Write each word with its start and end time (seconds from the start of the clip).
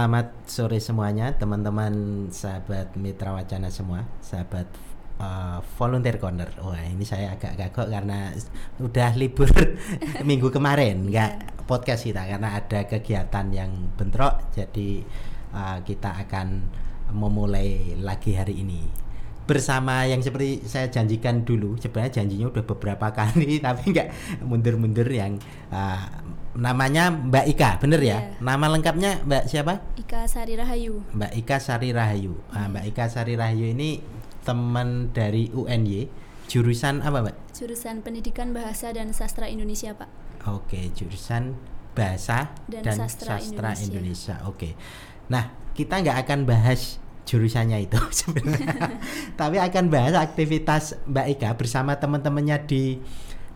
Selamat 0.00 0.32
sore 0.48 0.80
semuanya, 0.80 1.36
teman-teman 1.36 1.92
sahabat 2.32 2.96
Mitra 2.96 3.36
Wacana 3.36 3.68
semua, 3.68 4.08
sahabat 4.24 4.64
uh, 5.20 5.60
volunteer 5.76 6.16
corner. 6.16 6.48
Wah 6.64 6.88
ini 6.88 7.04
saya 7.04 7.36
agak 7.36 7.60
kagok 7.60 7.92
karena 7.92 8.32
udah 8.80 9.12
libur 9.20 9.52
minggu 10.24 10.48
kemarin, 10.48 11.04
nggak 11.04 11.68
podcast 11.68 12.08
kita 12.08 12.24
karena 12.24 12.56
ada 12.56 12.88
kegiatan 12.88 13.52
yang 13.52 13.92
bentrok, 13.92 14.48
jadi 14.56 15.04
uh, 15.52 15.84
kita 15.84 16.16
akan 16.24 16.64
memulai 17.12 17.92
lagi 18.00 18.40
hari 18.40 18.56
ini. 18.56 18.80
Bersama 19.44 20.08
yang 20.08 20.24
seperti 20.24 20.64
saya 20.64 20.88
janjikan 20.88 21.44
dulu 21.44 21.76
sebenarnya 21.76 22.24
janjinya 22.24 22.48
udah 22.48 22.64
beberapa 22.64 23.12
kali 23.12 23.60
tapi 23.68 23.92
nggak 23.92 24.08
mundur-mundur 24.48 25.12
yang 25.12 25.36
uh, 25.68 26.08
namanya 26.54 27.14
Mbak 27.14 27.46
Ika 27.54 27.70
bener 27.78 28.00
ya? 28.02 28.08
Yeah. 28.10 28.22
nama 28.42 28.66
lengkapnya 28.66 29.22
Mbak 29.22 29.44
siapa? 29.46 29.74
Ika 29.94 30.26
Sari 30.26 30.58
Rahayu. 30.58 30.98
Mbak 31.14 31.32
Ika 31.38 31.56
Sari 31.62 31.94
Rahayu. 31.94 32.34
Nah, 32.50 32.66
Mbak 32.66 32.84
Ika 32.90 33.04
Sari 33.06 33.34
Rahayu 33.38 33.70
ini 33.70 34.02
teman 34.42 35.14
dari 35.14 35.52
UNY 35.54 36.10
jurusan 36.50 37.06
apa 37.06 37.22
Mbak? 37.22 37.36
Jurusan 37.54 38.02
Pendidikan 38.02 38.50
Bahasa 38.50 38.90
dan 38.90 39.14
Sastra 39.14 39.46
Indonesia 39.46 39.94
Pak. 39.94 40.10
Oke 40.50 40.90
jurusan 40.96 41.54
Bahasa 41.94 42.50
dan, 42.66 42.82
dan 42.82 42.96
Sastra, 42.98 43.38
Sastra 43.38 43.76
Indonesia, 43.76 43.86
Indonesia. 43.86 44.34
oke. 44.50 44.68
Nah 45.30 45.54
kita 45.76 46.02
nggak 46.02 46.18
akan 46.26 46.38
bahas 46.50 46.98
jurusannya 47.30 47.86
itu 47.86 47.98
sebenarnya. 48.26 48.98
Tapi 49.40 49.56
akan 49.62 49.84
bahas 49.86 50.18
aktivitas 50.18 50.98
Mbak 51.06 51.26
Ika 51.38 51.50
bersama 51.54 51.94
teman-temannya 51.94 52.58
di 52.66 52.98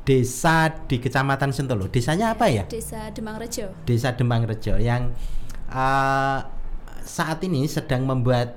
desa 0.05 0.69
di 0.85 1.01
Kecamatan 1.01 1.51
Sentolo. 1.51 1.89
Desanya 1.89 2.37
apa 2.37 2.53
ya? 2.53 2.69
Desa 2.69 3.09
Demang 3.11 3.41
Rejo. 3.41 3.73
Desa 3.89 4.13
Demang 4.13 4.45
Rejo 4.45 4.77
yang 4.77 5.17
uh, 5.73 6.39
saat 7.01 7.41
ini 7.45 7.65
sedang 7.65 8.05
membuat 8.05 8.57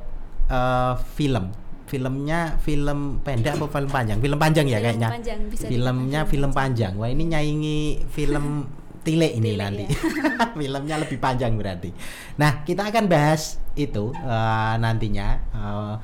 uh, 0.52 1.00
film. 1.16 1.50
Filmnya 1.88 2.60
film 2.60 3.24
pendek 3.24 3.56
atau 3.56 3.72
film 3.72 3.88
panjang? 3.88 4.20
Film 4.20 4.36
panjang 4.36 4.68
ya 4.68 4.84
film 4.84 4.86
kayaknya. 4.92 5.08
Panjang, 5.08 5.40
bisa 5.48 5.66
Filmnya 5.72 6.22
film 6.28 6.52
panjang. 6.52 6.94
Wah 7.00 7.08
ini 7.08 7.24
nyaingi 7.32 8.04
film 8.12 8.68
Tile 9.08 9.40
ini 9.40 9.56
Tile, 9.56 9.64
nanti. 9.64 9.84
Ya. 9.88 9.96
Filmnya 10.60 10.96
lebih 11.00 11.16
panjang 11.16 11.56
berarti. 11.56 11.96
Nah, 12.36 12.68
kita 12.68 12.92
akan 12.92 13.08
bahas 13.08 13.56
itu 13.80 14.12
uh, 14.12 14.76
nantinya 14.76 15.40
uh, 15.56 15.96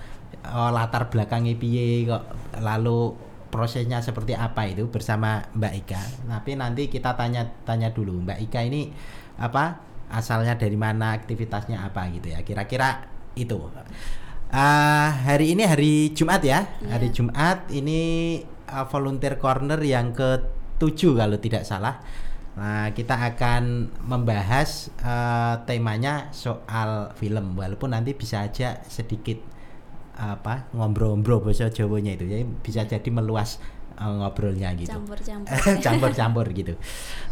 uh, 0.47 0.71
latar 0.71 1.11
belakang 1.11 1.51
piye 1.59 2.07
kok 2.07 2.31
lalu 2.63 3.11
prosesnya 3.53 4.01
seperti 4.01 4.33
apa 4.33 4.65
itu 4.65 4.89
bersama 4.89 5.45
Mbak 5.53 5.73
Ika. 5.85 6.01
Tapi 6.25 6.57
nanti 6.57 6.89
kita 6.89 7.13
tanya-tanya 7.13 7.93
dulu 7.93 8.25
Mbak 8.25 8.49
Ika 8.49 8.65
ini 8.65 8.89
apa 9.37 9.77
asalnya 10.09 10.57
dari 10.57 10.73
mana 10.73 11.13
aktivitasnya 11.13 11.85
apa 11.85 12.09
gitu 12.09 12.33
ya. 12.33 12.41
Kira-kira 12.41 13.05
itu. 13.37 13.69
Uh, 14.53 15.09
hari 15.29 15.53
ini 15.53 15.69
hari 15.69 15.93
Jumat 16.17 16.41
ya. 16.41 16.65
Yeah. 16.81 16.97
Hari 16.97 17.13
Jumat 17.13 17.69
ini 17.69 18.41
uh, 18.73 18.89
volunteer 18.89 19.37
corner 19.37 19.77
yang 19.85 20.17
ke-7 20.17 21.13
kalau 21.13 21.37
tidak 21.37 21.61
salah. 21.69 22.01
Nah, 22.53 22.93
kita 22.93 23.17
akan 23.17 23.89
membahas 24.05 24.93
uh, 25.01 25.65
temanya 25.65 26.29
soal 26.29 27.09
film 27.17 27.57
walaupun 27.57 27.97
nanti 27.97 28.13
bisa 28.13 28.45
aja 28.45 28.77
sedikit 28.85 29.52
apa 30.13 30.69
ngobrol-ngobrol 30.77 31.41
bahasa 31.41 31.73
Jawanya 31.73 32.13
itu 32.13 32.29
jadi 32.29 32.45
bisa 32.45 32.85
jadi 32.85 33.09
meluas 33.09 33.57
uh, 33.97 34.13
ngobrolnya 34.21 34.73
gitu. 34.77 34.93
Campur-campur. 34.93 35.53
Campur-campur 35.85 36.45
gitu. 36.53 36.73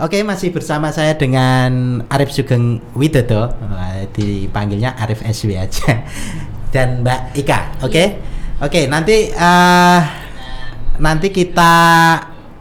Oke, 0.02 0.22
masih 0.22 0.50
bersama 0.54 0.90
saya 0.94 1.18
dengan 1.18 2.02
Arif 2.10 2.34
Sugeng 2.34 2.82
Widodo. 2.94 3.54
Uh, 3.62 4.06
dipanggilnya 4.14 4.98
Arif 4.98 5.22
SW 5.26 5.58
aja. 5.58 6.06
Dan 6.74 7.04
Mbak 7.04 7.36
Ika, 7.36 7.84
oke? 7.84 7.92
Okay? 7.92 8.08
Yeah. 8.08 8.40
Oke, 8.62 8.78
okay, 8.78 8.84
nanti 8.86 9.34
uh, 9.34 10.00
nanti 11.02 11.34
kita 11.34 11.74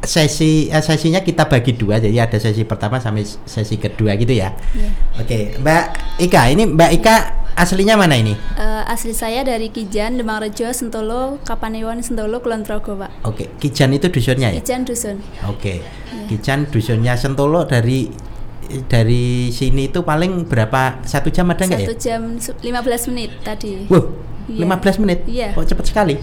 sesi 0.00 0.72
eh, 0.72 0.80
sesinya 0.80 1.20
kita 1.20 1.44
bagi 1.44 1.76
dua 1.76 2.00
jadi 2.00 2.24
ada 2.24 2.40
sesi 2.40 2.64
pertama 2.64 2.96
sampai 2.96 3.22
sesi 3.22 3.76
kedua 3.76 4.16
gitu 4.16 4.32
ya. 4.32 4.56
Yeah. 4.72 4.92
Oke, 5.20 5.28
okay. 5.28 5.42
Mbak 5.60 5.84
Ika, 6.24 6.42
ini 6.50 6.64
Mbak 6.72 6.90
Ika 6.98 7.16
aslinya 7.56 7.94
mana 7.98 8.18
ini? 8.18 8.34
Uh, 8.58 8.82
asli 8.86 9.14
saya 9.14 9.46
dari 9.46 9.70
Kijan, 9.70 10.18
Demang 10.18 10.42
Rejo, 10.42 10.68
Sentolo, 10.70 11.38
Kapanewon, 11.46 12.02
Sentolo, 12.02 12.42
Kulon 12.44 12.62
Progo, 12.62 12.98
Pak. 12.98 13.10
Oke, 13.26 13.46
okay. 13.46 13.46
Kijan 13.58 13.94
itu 13.94 14.10
dusunnya 14.10 14.54
ya? 14.54 14.60
Kijan 14.62 14.82
dusun. 14.86 15.22
Oke. 15.46 15.54
Okay. 15.58 15.76
Yeah. 15.82 16.26
Kijan 16.30 16.60
dusunnya 16.70 17.14
Sentolo 17.18 17.66
dari 17.66 18.10
dari 18.86 19.50
sini 19.50 19.90
itu 19.90 20.06
paling 20.06 20.46
berapa 20.46 21.02
satu 21.02 21.34
jam 21.34 21.50
ada 21.50 21.66
nggak 21.66 21.80
ya? 21.82 21.88
Satu 21.90 21.96
jam 21.98 22.20
15 22.38 23.10
menit 23.10 23.30
tadi. 23.42 23.90
Wah, 23.90 24.06
yeah. 24.46 24.70
15 24.70 25.02
menit? 25.02 25.18
Iya. 25.26 25.50
Yeah. 25.50 25.58
Oh 25.58 25.66
cepat 25.66 25.90
sekali 25.90 26.18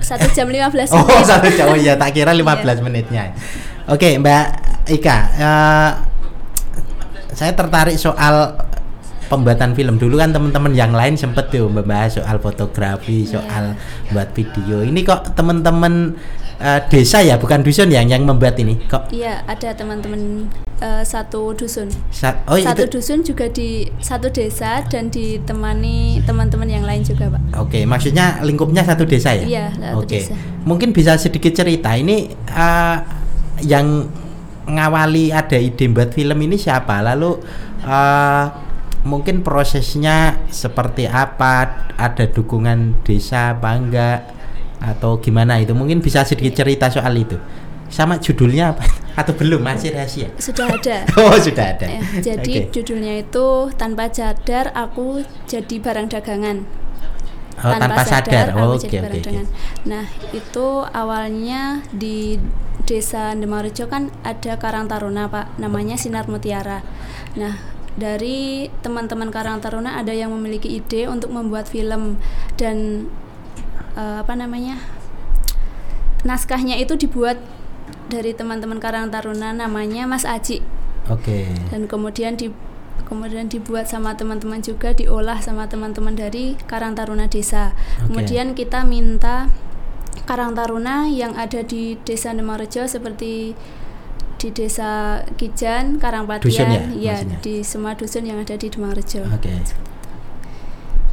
satu 0.00 0.26
jam 0.30 0.46
15 0.54 0.72
menit. 0.72 0.94
Oh, 0.94 1.22
satu 1.26 1.48
jam. 1.52 1.66
Oh 1.70 1.78
iya, 1.78 1.98
tak 1.98 2.14
kira 2.14 2.30
15 2.30 2.38
yeah. 2.46 2.76
menitnya. 2.82 3.24
Oke, 3.88 4.20
Mbak 4.20 4.46
Ika, 4.88 5.16
uh, 5.40 5.90
saya 7.32 7.52
tertarik 7.56 7.96
soal 7.96 8.56
pembuatan 9.28 9.76
film 9.76 10.00
dulu 10.00 10.16
kan 10.18 10.32
teman-teman 10.32 10.72
yang 10.72 10.90
lain 10.90 11.14
sempet 11.14 11.52
tuh 11.52 11.68
membahas 11.68 12.18
soal 12.18 12.40
fotografi, 12.40 13.28
iya. 13.28 13.38
soal 13.38 13.64
yeah. 13.76 14.10
buat 14.12 14.28
video. 14.32 14.80
Ini 14.82 15.00
kok 15.04 15.36
teman-teman 15.36 16.16
uh, 16.58 16.80
desa 16.88 17.20
ya, 17.20 17.36
bukan 17.36 17.60
dusun 17.60 17.92
yang 17.92 18.08
yang 18.08 18.24
membuat 18.24 18.56
ini 18.58 18.80
kok? 18.88 19.12
Iya, 19.12 19.44
ada 19.44 19.76
teman-teman 19.76 20.48
uh, 20.80 21.04
satu 21.04 21.52
dusun. 21.54 21.92
Sa 22.10 22.40
oh, 22.48 22.56
satu 22.56 22.88
itu. 22.88 22.98
dusun 22.98 23.20
juga 23.22 23.46
di 23.52 23.86
satu 24.00 24.32
desa 24.32 24.82
dan 24.88 25.12
ditemani 25.12 26.24
teman-teman 26.24 26.68
yang 26.68 26.84
lain 26.88 27.04
juga, 27.04 27.28
Pak. 27.28 27.40
Oke, 27.60 27.78
okay, 27.78 27.82
maksudnya 27.84 28.40
lingkupnya 28.40 28.82
satu 28.82 29.04
desa 29.04 29.36
ya? 29.36 29.44
Iya, 29.44 29.66
satu 29.76 30.02
okay. 30.02 30.24
desa. 30.24 30.34
Mungkin 30.64 30.90
bisa 30.96 31.14
sedikit 31.20 31.52
cerita 31.52 31.94
ini 31.94 32.32
uh, 32.52 32.96
yang 33.62 34.08
ngawali 34.68 35.32
ada 35.32 35.56
ide 35.56 35.88
buat 35.88 36.12
film 36.12 36.38
ini 36.44 36.60
siapa? 36.60 37.00
Lalu 37.00 37.40
uh, 37.88 38.67
mungkin 39.08 39.40
prosesnya 39.40 40.44
seperti 40.52 41.08
apa? 41.08 41.88
Ada 41.96 42.28
dukungan 42.28 43.00
desa 43.00 43.56
bangga 43.56 44.28
atau 44.78 45.16
gimana 45.18 45.56
itu? 45.56 45.72
Mungkin 45.72 46.04
bisa 46.04 46.28
sedikit 46.28 46.60
cerita 46.60 46.92
soal 46.92 47.16
itu. 47.16 47.40
Sama 47.88 48.20
judulnya 48.20 48.76
apa? 48.76 48.84
Atau 49.20 49.32
belum? 49.32 49.64
Masih 49.64 49.96
rahasia? 49.96 50.28
Sudah 50.36 50.68
ada. 50.68 51.08
Oh 51.18 51.32
sudah 51.40 51.74
ada. 51.74 51.88
Eh, 51.88 52.20
jadi 52.20 52.68
okay. 52.68 52.70
judulnya 52.70 53.24
itu 53.24 53.72
tanpa 53.80 54.12
sadar 54.12 54.76
aku 54.76 55.24
jadi 55.48 55.80
barang 55.80 56.12
dagangan. 56.12 56.68
Oh, 57.58 57.74
tanpa, 57.74 57.80
tanpa 57.80 58.02
sadar, 58.06 58.46
sadar. 58.52 58.60
Oh, 58.62 58.76
oke 58.76 58.86
okay, 58.86 59.00
oke. 59.02 59.18
Okay, 59.18 59.42
Nah 59.88 60.04
itu 60.30 60.66
awalnya 60.94 61.82
di 61.90 62.38
desa 62.86 63.34
Demarjo 63.34 63.90
kan 63.90 64.14
ada 64.22 64.54
Karang 64.60 64.86
Taruna 64.86 65.26
pak, 65.26 65.58
namanya 65.58 65.98
Sinar 65.98 66.30
Mutiara. 66.30 66.84
Nah 67.34 67.77
dari 67.98 68.70
teman-teman 68.80 69.34
Karang 69.34 69.58
Taruna 69.58 69.98
ada 69.98 70.14
yang 70.14 70.30
memiliki 70.30 70.70
ide 70.78 71.10
untuk 71.10 71.34
membuat 71.34 71.66
film 71.66 72.16
dan 72.54 73.10
uh, 73.98 74.22
apa 74.22 74.38
namanya 74.38 74.78
naskahnya 76.22 76.78
itu 76.78 76.94
dibuat 76.94 77.42
dari 78.08 78.32
teman-teman 78.32 78.78
Karang 78.78 79.10
Taruna 79.10 79.52
namanya 79.52 80.06
Mas 80.06 80.24
Aji. 80.24 80.62
Oke. 81.10 81.44
Okay. 81.44 81.44
Dan 81.74 81.90
kemudian 81.90 82.38
di 82.38 82.54
kemudian 83.08 83.48
dibuat 83.48 83.88
sama 83.88 84.14
teman-teman 84.14 84.60
juga 84.60 84.92
diolah 84.92 85.40
sama 85.40 85.66
teman-teman 85.66 86.14
dari 86.14 86.54
Karang 86.70 86.94
Taruna 86.94 87.26
Desa. 87.26 87.72
Okay. 87.74 88.06
Kemudian 88.08 88.46
kita 88.54 88.84
minta 88.86 89.50
Karang 90.28 90.52
Taruna 90.52 91.08
yang 91.08 91.36
ada 91.36 91.64
di 91.64 91.96
Desa 92.04 92.32
Nemarejo 92.36 92.84
seperti 92.84 93.56
di 94.38 94.54
desa 94.54 95.20
Kijan, 95.34 95.98
Karangpadian, 95.98 96.94
ya, 96.94 97.18
ya 97.18 97.26
di 97.42 97.66
semua 97.66 97.98
dusun 97.98 98.22
yang 98.22 98.38
ada 98.38 98.54
di 98.54 98.70
Demangrejo. 98.70 99.26
Oke. 99.26 99.50
Okay. 99.50 99.58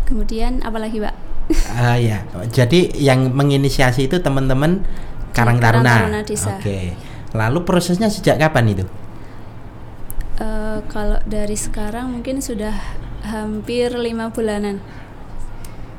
Kemudian 0.06 0.62
apalagi 0.62 1.02
Pak? 1.02 1.16
uh, 1.50 1.98
ya, 1.98 2.26
jadi 2.50 2.94
yang 2.98 3.34
menginisiasi 3.34 4.06
itu 4.06 4.22
teman-teman 4.22 4.86
Karang 5.34 5.58
Taruna. 5.58 6.22
Oke. 6.22 6.38
Okay. 6.38 6.86
Lalu 7.36 7.68
prosesnya 7.68 8.08
sejak 8.08 8.40
kapan 8.40 8.78
itu? 8.78 8.86
Uh, 10.40 10.80
kalau 10.88 11.20
dari 11.26 11.58
sekarang 11.58 12.14
mungkin 12.14 12.40
sudah 12.40 12.72
hampir 13.26 13.92
lima 13.98 14.30
bulanan. 14.30 14.80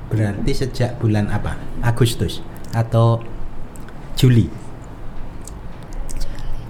Berarti 0.08 0.52
sejak 0.54 1.02
bulan 1.02 1.28
apa? 1.28 1.58
Agustus 1.82 2.40
atau 2.70 3.20
Juli? 4.14 4.65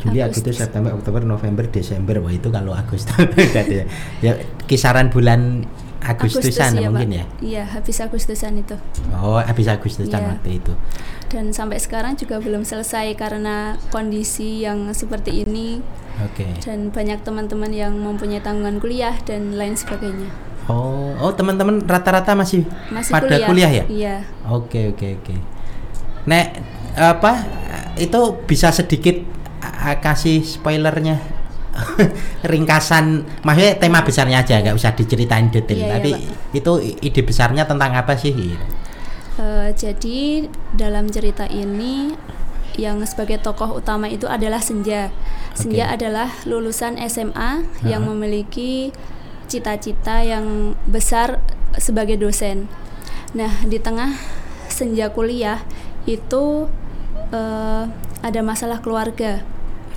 Juli, 0.07 0.23
Agustus, 0.23 0.55
September, 0.55 0.95
Oktober, 0.95 1.27
November, 1.27 1.67
Desember. 1.67 2.23
Wah 2.23 2.31
itu 2.31 2.49
kalau 2.55 2.71
Agustus 2.71 3.11
ya 4.25 4.33
kisaran 4.71 5.11
bulan 5.11 5.67
Agustusan 6.07 6.71
Agustus, 6.71 6.85
ya, 6.87 6.87
mungkin 6.87 7.11
Pak. 7.11 7.19
ya. 7.19 7.25
Iya, 7.43 7.65
habis 7.67 7.99
Agustusan 7.99 8.53
itu. 8.63 8.77
Oh, 9.19 9.43
habis 9.43 9.67
Agustusan 9.67 10.21
ya. 10.23 10.29
waktu 10.39 10.63
itu. 10.63 10.73
Dan 11.27 11.51
sampai 11.51 11.83
sekarang 11.83 12.15
juga 12.15 12.39
belum 12.39 12.63
selesai 12.63 13.19
karena 13.19 13.75
kondisi 13.91 14.63
yang 14.63 14.95
seperti 14.95 15.43
ini. 15.43 15.83
Oke. 16.23 16.47
Okay. 16.47 16.51
Dan 16.63 16.95
banyak 16.95 17.27
teman-teman 17.27 17.75
yang 17.75 17.99
mempunyai 17.99 18.39
tanggungan 18.39 18.79
kuliah 18.79 19.19
dan 19.27 19.59
lain 19.59 19.75
sebagainya. 19.75 20.31
Oh, 20.71 21.11
oh 21.19 21.35
teman-teman 21.35 21.83
rata-rata 21.83 22.39
masih, 22.39 22.63
Masih 22.95 23.11
pada 23.11 23.27
kuliah. 23.27 23.47
kuliah, 23.51 23.71
ya? 23.71 23.85
Iya. 23.91 24.17
Oke 24.47 24.95
oke 24.95 25.19
oke. 25.23 25.35
Nek 26.31 26.47
apa 26.95 27.33
itu 27.99 28.21
bisa 28.47 28.71
sedikit 28.71 29.21
kasih 30.01 30.43
spoilernya 30.45 31.21
ringkasan 32.53 33.27
maksudnya 33.45 33.77
tema 33.77 34.01
besarnya 34.01 34.41
aja 34.41 34.65
nggak 34.65 34.77
usah 34.77 34.97
diceritain 34.97 35.53
detail 35.53 35.77
Iya, 35.77 35.87
iya, 35.87 35.95
tapi 35.99 36.11
Pak. 36.17 36.57
itu 36.57 36.73
ide 37.05 37.21
besarnya 37.21 37.69
tentang 37.69 37.93
apa 37.93 38.17
sih 38.17 38.33
Eh, 39.37 39.69
jadi 39.77 40.49
dalam 40.73 41.13
cerita 41.13 41.45
ini 41.45 42.17
yang 42.81 43.05
sebagai 43.05 43.37
tokoh 43.37 43.77
utama 43.77 44.09
itu 44.09 44.25
adalah 44.25 44.65
Senja. 44.65 45.13
Senja 45.53 45.93
Oke. 45.93 45.95
adalah 46.01 46.29
lulusan 46.49 46.97
SMA 47.09 47.65
yang 47.85 48.09
memiliki 48.09 48.97
cita-cita 49.45 50.25
yang 50.25 50.73
besar 50.89 51.45
sebagai 51.77 52.17
dosen. 52.17 52.65
Nah, 53.37 53.61
di 53.69 53.77
tengah 53.77 54.17
Senja 54.73 55.13
kuliah 55.13 55.61
itu 56.09 56.69
eh, 57.29 57.85
ada 58.25 58.41
masalah 58.41 58.81
keluarga. 58.81 59.45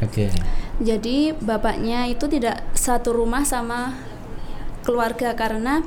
Oke 0.03 0.25
Jadi 0.79 1.35
bapaknya 1.35 2.07
itu 2.07 2.31
tidak 2.31 2.63
satu 2.71 3.11
rumah 3.11 3.43
sama 3.43 3.99
keluarga 4.87 5.35
karena 5.35 5.83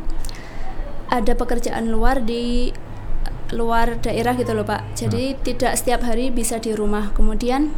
ada 1.09 1.33
pekerjaan 1.33 1.89
luar 1.89 2.21
di 2.21 2.73
luar 3.53 4.01
daerah 4.01 4.33
gitu 4.37 4.57
loh 4.57 4.65
Pak. 4.65 4.97
Jadi 4.97 5.37
tidak 5.45 5.77
setiap 5.77 6.05
hari 6.05 6.33
bisa 6.33 6.57
di 6.57 6.73
rumah. 6.73 7.13
Kemudian 7.13 7.73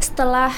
setelah 0.00 0.52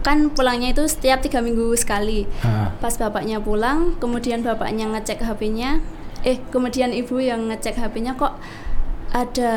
kan 0.00 0.32
pulangnya 0.32 0.72
itu 0.72 0.86
setiap 0.86 1.20
tiga 1.20 1.42
minggu 1.42 1.74
sekali. 1.76 2.24
Ah, 2.40 2.72
Pas 2.78 2.94
bapaknya 2.96 3.42
pulang, 3.42 3.98
kemudian 4.00 4.40
bapaknya 4.40 4.88
ngecek 4.88 5.20
HP-nya, 5.20 5.82
eh 6.24 6.40
kemudian 6.48 6.94
ibu 6.94 7.20
yang 7.20 7.52
ngecek 7.52 7.76
HP-nya 7.76 8.16
kok 8.16 8.38
ada 9.12 9.54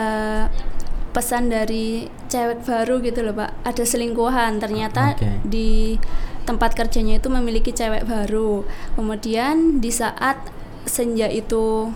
pesan 1.14 1.48
dari 1.48 2.10
cewek 2.28 2.66
baru 2.66 2.98
gitu 3.00 3.22
loh 3.22 3.38
pak 3.38 3.54
ada 3.62 3.84
selingkuhan 3.86 4.58
ternyata 4.58 5.14
Oke. 5.14 5.30
di 5.46 5.96
tempat 6.44 6.74
kerjanya 6.74 7.22
itu 7.22 7.30
memiliki 7.30 7.72
cewek 7.72 8.04
baru 8.04 8.66
kemudian 8.98 9.80
di 9.80 9.94
saat 9.94 10.42
senja 10.84 11.30
itu 11.30 11.94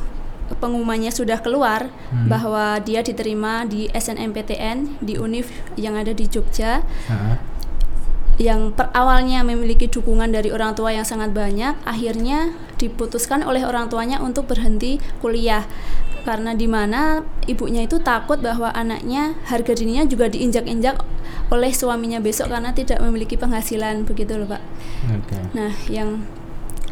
pengumumannya 0.48 1.12
sudah 1.12 1.44
keluar 1.44 1.92
Hmm. 2.08 2.32
bahwa 2.32 2.80
dia 2.80 3.04
diterima 3.04 3.68
di 3.68 3.92
SNMPTN 3.92 5.04
di 5.04 5.20
UNIF 5.20 5.52
yang 5.76 6.00
ada 6.00 6.16
di 6.16 6.24
Jogja 6.24 6.88
ah, 7.12 7.36
yang 8.38 8.70
per 8.70 8.94
awalnya 8.94 9.42
memiliki 9.42 9.90
dukungan 9.90 10.30
dari 10.30 10.54
orang 10.54 10.78
tua 10.78 10.94
yang 10.94 11.06
sangat 11.06 11.34
banyak, 11.34 11.74
akhirnya 11.86 12.54
diputuskan 12.78 13.42
oleh 13.42 13.66
orang 13.66 13.90
tuanya 13.90 14.22
untuk 14.22 14.46
berhenti 14.46 15.02
kuliah 15.22 15.66
karena 16.28 16.52
di 16.52 16.68
mana 16.68 17.24
ibunya 17.48 17.88
itu 17.88 18.04
takut 18.04 18.44
bahwa 18.44 18.68
anaknya 18.76 19.40
harga 19.48 19.72
dirinya 19.72 20.04
juga 20.04 20.28
diinjak-injak 20.28 21.00
oleh 21.48 21.72
suaminya 21.72 22.20
besok 22.20 22.52
karena 22.52 22.76
tidak 22.76 23.00
memiliki 23.00 23.40
penghasilan 23.40 24.04
begitu 24.04 24.36
loh 24.36 24.52
pak. 24.52 24.60
oke 25.08 25.56
Nah 25.56 25.72
yang 25.88 26.28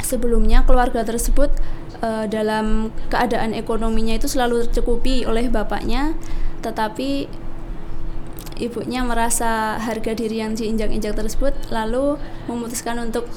sebelumnya 0.00 0.64
keluarga 0.64 1.04
tersebut 1.04 1.52
eh, 2.00 2.24
dalam 2.32 2.88
keadaan 3.12 3.52
ekonominya 3.52 4.16
itu 4.16 4.24
selalu 4.24 4.64
tercukupi 4.72 5.28
oleh 5.28 5.52
bapaknya, 5.52 6.16
tetapi 6.64 7.28
ibunya 8.56 9.04
merasa 9.04 9.76
harga 9.76 10.12
diri 10.12 10.40
yang 10.40 10.52
diinjak-injak 10.52 11.12
tersebut 11.12 11.52
lalu 11.68 12.16
memutuskan 12.46 12.98
untuk 12.98 13.28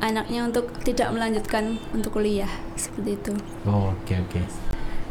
anaknya 0.00 0.48
untuk 0.48 0.72
tidak 0.80 1.12
melanjutkan 1.12 1.76
untuk 1.92 2.16
kuliah 2.16 2.48
seperti 2.72 3.20
itu. 3.20 3.32
Oh, 3.68 3.92
oke 3.92 4.14
oke 4.16 4.40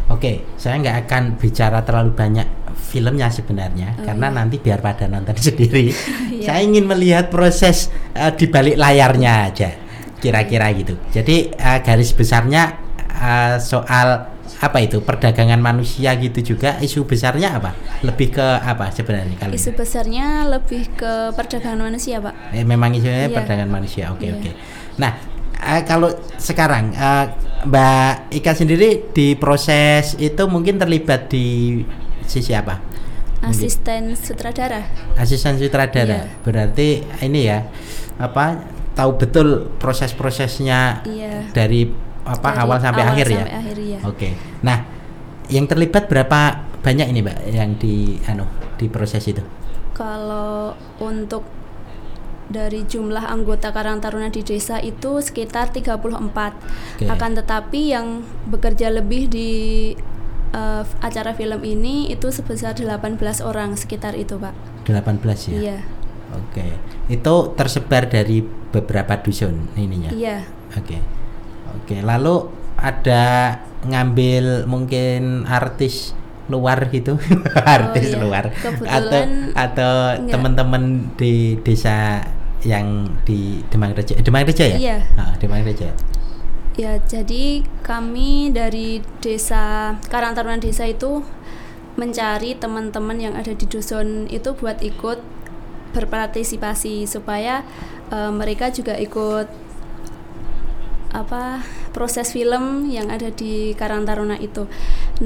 oke 0.10 0.32
saya 0.58 0.82
nggak 0.82 0.98
akan 1.06 1.24
bicara 1.38 1.86
terlalu 1.86 2.18
banyak 2.18 2.48
filmnya 2.90 3.30
sebenarnya 3.30 3.94
Oh, 4.02 4.06
karena 4.08 4.34
iya. 4.34 4.38
nanti 4.42 4.56
biar 4.58 4.80
pada 4.82 5.06
nonton 5.06 5.38
sendiri 5.52 5.94
Iya. 6.34 6.46
saya 6.50 6.60
ingin 6.66 6.90
melihat 6.90 7.30
proses 7.30 7.94
eh, 8.18 8.34
di 8.34 8.50
balik 8.50 8.80
layarnya 8.80 9.34
aja 9.46 9.70
kira-kira 10.18 10.74
gitu 10.74 10.98
jadi 11.14 11.54
eh, 11.54 11.80
garis 11.86 12.18
besarnya 12.18 12.74
eh, 13.14 13.62
soal 13.62 14.39
apa 14.60 14.78
itu 14.80 15.00
perdagangan 15.00 15.58
manusia 15.58 16.12
gitu 16.16 16.54
juga 16.54 16.76
isu 16.78 17.06
besarnya 17.06 17.56
apa 17.56 17.72
lebih 18.02 18.34
ke 18.34 18.48
apa 18.60 18.90
sebenarnya 18.90 19.38
kali 19.38 19.56
Isu 19.56 19.72
ini? 19.72 19.78
besarnya 19.78 20.26
lebih 20.46 20.90
ke 20.94 21.14
perdagangan 21.32 21.80
manusia, 21.80 22.20
Pak. 22.20 22.34
Eh, 22.52 22.64
memang 22.64 22.92
isunya 22.92 23.26
Iya. 23.26 23.36
perdagangan 23.36 23.70
manusia 23.70 24.04
oke 24.10 24.22
Iya. 24.22 24.34
oke 24.36 24.52
nah 24.98 25.12
eh, 25.56 25.82
kalau 25.84 26.10
sekarang 26.36 26.92
eh, 26.92 27.26
Mbak 27.60 28.32
Ika 28.34 28.52
sendiri 28.54 29.12
di 29.12 29.36
proses 29.36 30.16
itu 30.16 30.44
mungkin 30.48 30.76
terlibat 30.76 31.28
di 31.28 31.80
sisi 32.24 32.52
apa 32.52 32.80
Mungkin. 33.40 33.56
Asisten 33.56 34.04
sutradara. 34.20 34.84
asisten 35.16 35.56
sutradara 35.56 36.28
Iya. 36.28 36.44
berarti 36.44 36.90
ini 37.22 37.48
ya 37.48 37.64
apa 38.16 38.60
tahu 38.92 39.16
betul 39.16 39.48
proses-prosesnya 39.80 41.08
Iya. 41.08 41.48
dari 41.52 41.88
apa 42.30 42.50
Dari 42.54 42.62
awal 42.62 42.78
sampai 42.78 43.04
akhir 43.04 43.26
ya 43.28 43.42
sampai 43.42 43.56
akhir, 43.58 43.76
iya. 43.82 44.00
oke 44.06 44.30
nah 44.62 44.78
yang 45.50 45.66
terlibat 45.66 46.06
berapa 46.06 46.40
banyak 46.80 47.08
ini 47.10 47.20
mbak 47.20 47.38
yang 47.50 47.74
di 47.76 48.22
anu 48.30 48.46
di 48.78 48.86
proses 48.88 49.26
itu 49.26 49.42
Kalau 49.92 50.80
untuk 51.04 51.44
dari 52.48 52.88
jumlah 52.88 53.28
anggota 53.28 53.70
Karang 53.70 54.00
Taruna 54.00 54.32
di 54.32 54.42
desa 54.42 54.80
itu 54.80 55.20
sekitar 55.20 55.76
34. 55.76 56.00
Oke. 56.00 57.06
Akan 57.06 57.36
tetapi 57.36 57.92
yang 57.92 58.24
bekerja 58.48 58.90
lebih 58.90 59.28
di 59.28 59.52
eh, 60.50 60.84
acara 61.04 61.36
film 61.36 61.62
ini 61.62 62.08
itu 62.10 62.32
sebesar 62.32 62.80
18 62.80 63.20
orang 63.44 63.76
sekitar 63.76 64.16
itu, 64.16 64.40
Pak. 64.40 64.56
18 64.88 65.52
ya 65.52 65.54
Iya. 65.54 65.78
oke 66.30 66.66
itu 67.10 67.36
tersebar 67.54 68.06
dari 68.06 68.42
beberapa 68.46 69.18
dusun 69.20 69.70
ininya 69.76 70.10
Iya. 70.10 70.46
Oke. 70.74 70.98
Oke, 71.80 72.04
lalu 72.04 72.52
ada 72.80 73.56
ngambil 73.88 74.68
mungkin 74.68 75.48
artis 75.48 76.12
luar 76.50 76.90
gitu. 76.90 77.16
artis 77.80 78.14
iya. 78.14 78.20
luar 78.20 78.52
atau 78.52 78.76
Kebetulan 78.82 79.30
atau 79.54 79.94
teman-teman 80.28 80.84
di 81.16 81.56
desa 81.62 82.20
yang 82.66 83.08
di 83.24 83.64
Demang 83.72 83.96
Rejo. 83.96 84.18
eh, 84.18 84.24
Demang 84.24 84.44
Rejo 84.44 84.66
ya? 84.68 84.76
Iya. 84.76 84.98
Ah, 85.16 85.32
Demang 85.40 85.64
Rejo. 85.64 85.88
Ya, 86.80 86.96
jadi 87.04 87.64
kami 87.84 88.56
dari 88.56 89.04
desa 89.20 89.96
Karang 90.08 90.32
Taruna 90.32 90.64
Desa 90.64 90.88
itu 90.88 91.24
mencari 92.00 92.56
teman-teman 92.56 93.20
yang 93.20 93.36
ada 93.36 93.52
di 93.52 93.68
dusun 93.68 94.32
itu 94.32 94.56
buat 94.56 94.80
ikut 94.80 95.20
berpartisipasi 95.92 97.04
supaya 97.04 97.68
eh, 98.12 98.32
mereka 98.32 98.72
juga 98.72 98.96
ikut 98.96 99.69
apa 101.10 101.66
proses 101.90 102.30
film 102.30 102.86
yang 102.94 103.10
ada 103.10 103.34
di 103.34 103.74
Karang 103.74 104.06
Taruna 104.06 104.38
itu. 104.38 104.70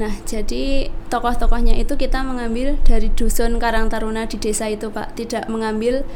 Nah, 0.00 0.12
jadi 0.24 0.88
tokoh-tokohnya 1.12 1.76
itu 1.76 1.94
kita 2.00 2.24
mengambil 2.24 2.80
dari 2.82 3.12
dusun 3.12 3.60
Karang 3.60 3.92
Taruna 3.92 4.24
di 4.24 4.40
desa 4.40 4.68
itu, 4.72 4.88
Pak. 4.88 5.12
Tidak 5.16 5.52
mengambil 5.52 6.08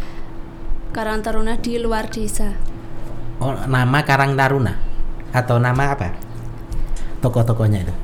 Karang 0.97 1.21
Taruna 1.21 1.61
di 1.61 1.77
luar 1.77 2.09
desa. 2.09 2.57
Oh, 3.39 3.55
nama 3.69 4.01
Karang 4.03 4.35
Taruna 4.35 4.75
atau 5.37 5.61
nama 5.61 5.93
apa? 5.93 6.17
Tokoh-tokohnya 7.21 7.85
itu. 7.85 7.95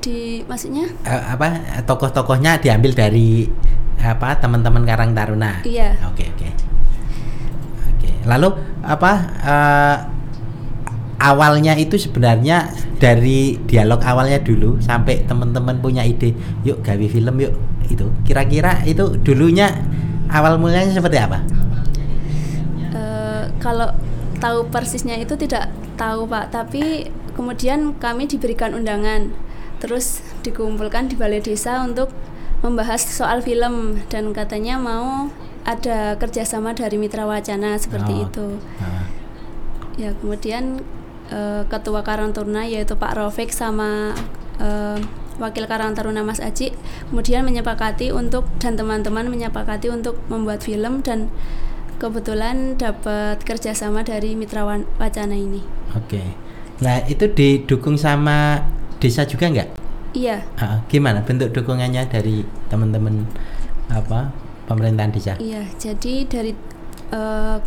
Di 0.00 0.18
maksudnya? 0.48 0.88
Eh, 1.04 1.22
apa 1.28 1.60
tokoh-tokohnya 1.84 2.56
diambil 2.56 2.96
dari 2.96 3.44
apa 4.00 4.40
teman-teman 4.40 4.88
Karang 4.88 5.12
Taruna. 5.12 5.60
Iya. 5.68 5.92
Oke 6.08 6.24
oke. 6.32 6.48
Oke. 6.48 6.69
Lalu 8.24 8.48
apa 8.84 9.12
eh, 9.40 9.96
awalnya 11.20 11.76
itu 11.76 12.00
sebenarnya 12.00 12.72
dari 13.00 13.60
dialog 13.68 14.00
awalnya 14.00 14.40
dulu 14.40 14.80
sampai 14.80 15.24
teman-teman 15.28 15.80
punya 15.80 16.04
ide, 16.04 16.36
yuk 16.64 16.80
gawe 16.80 17.06
film 17.08 17.36
yuk 17.40 17.54
itu. 17.88 18.06
Kira-kira 18.24 18.84
itu 18.88 19.16
dulunya 19.20 19.72
awal 20.32 20.56
mulanya 20.56 20.92
seperti 20.92 21.18
apa? 21.20 21.38
Eh, 22.92 23.44
kalau 23.60 23.92
tahu 24.40 24.66
persisnya 24.72 25.20
itu 25.20 25.36
tidak 25.36 25.68
tahu 26.00 26.24
pak 26.24 26.48
tapi 26.48 27.12
kemudian 27.36 27.92
kami 28.00 28.24
diberikan 28.24 28.72
undangan 28.72 29.28
terus 29.84 30.24
dikumpulkan 30.40 31.12
di 31.12 31.14
balai 31.16 31.44
desa 31.44 31.84
untuk 31.84 32.08
membahas 32.64 33.04
soal 33.04 33.44
film 33.44 34.00
dan 34.08 34.32
katanya 34.32 34.80
mau 34.80 35.28
ada 35.62 36.16
kerjasama 36.16 36.72
dari 36.72 36.96
mitra 36.96 37.24
wacana 37.24 37.76
seperti 37.76 38.12
Oh. 38.12 38.24
itu 38.26 38.46
Nah, 38.80 39.04
ya 39.96 40.10
kemudian 40.16 40.80
eh, 41.28 41.62
ketua 41.66 42.00
Karang 42.00 42.32
Taruna 42.32 42.64
yaitu 42.64 42.96
Pak 42.96 43.14
Rofik 43.14 43.52
sama 43.52 44.16
eh, 44.56 44.98
wakil 45.36 45.64
Karang 45.64 45.92
Taruna 45.92 46.20
Mas 46.20 46.40
Aji 46.40 46.72
kemudian 47.08 47.44
menyepakati 47.44 48.10
untuk 48.10 48.48
dan 48.58 48.76
teman-teman 48.76 49.28
menyepakati 49.28 49.88
untuk 49.88 50.16
membuat 50.28 50.60
film 50.60 51.00
dan 51.00 51.28
kebetulan 51.96 52.80
dapat 52.80 53.44
kerjasama 53.44 54.00
dari 54.00 54.32
Mitra 54.32 54.64
Wacana 54.96 55.36
ini. 55.36 55.60
Oke. 55.92 56.24
Nah 56.80 57.04
itu 57.04 57.28
didukung 57.28 58.00
sama 58.00 58.64
desa 58.96 59.28
juga 59.28 59.52
nggak? 59.52 59.76
Iya, 60.10 60.42
Ah, 60.56 60.82
gimana 60.88 61.22
bentuk 61.22 61.52
dukungannya 61.52 62.08
dari 62.08 62.42
teman-teman 62.66 63.28
apa 63.86 64.32
pemerintahan 64.70 65.10
desa? 65.10 65.34
iya. 65.42 65.66
Jadi 65.82 66.30
dari 66.30 66.54
eh, 67.10 67.58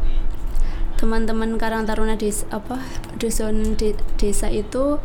teman-teman 0.96 1.60
Karang 1.60 1.84
Taruna 1.84 2.16
desa 2.16 2.48
apa 2.48 2.80
dusun 3.20 3.76
de- 3.76 4.00
desa 4.16 4.48
itu 4.48 5.04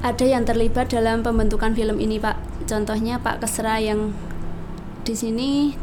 ada 0.00 0.24
yang 0.24 0.48
terlibat 0.48 0.88
dalam 0.88 1.20
pembentukan 1.20 1.76
film 1.76 2.00
ini, 2.00 2.16
Pak. 2.16 2.64
Contohnya 2.64 3.20
Pak 3.20 3.44
Kesra 3.44 3.76
yang 3.82 4.16
di 5.04 5.12
sini 5.12 5.76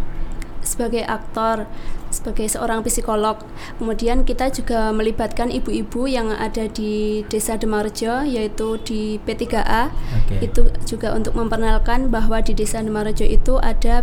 sebagai 0.65 1.05
aktor, 1.05 1.69
sebagai 2.09 2.49
seorang 2.49 2.81
psikolog. 2.81 3.39
Kemudian 3.77 4.25
kita 4.25 4.49
juga 4.49 4.89
melibatkan 4.89 5.53
ibu-ibu 5.53 6.09
yang 6.09 6.33
ada 6.33 6.65
di 6.65 7.21
Desa 7.29 7.61
Demarjo 7.61 8.25
yaitu 8.25 8.81
di 8.81 9.21
P3A. 9.21 9.93
Oke. 9.93 10.35
Itu 10.41 10.61
juga 10.89 11.13
untuk 11.13 11.37
memperkenalkan 11.37 12.09
bahwa 12.09 12.41
di 12.41 12.57
Desa 12.57 12.81
Demarjo 12.81 13.23
itu 13.23 13.61
ada 13.61 14.01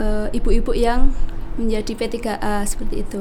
eh, 0.00 0.26
ibu-ibu 0.32 0.72
yang 0.72 1.12
menjadi 1.54 1.92
P3A 1.94 2.64
seperti 2.64 3.04
itu. 3.04 3.20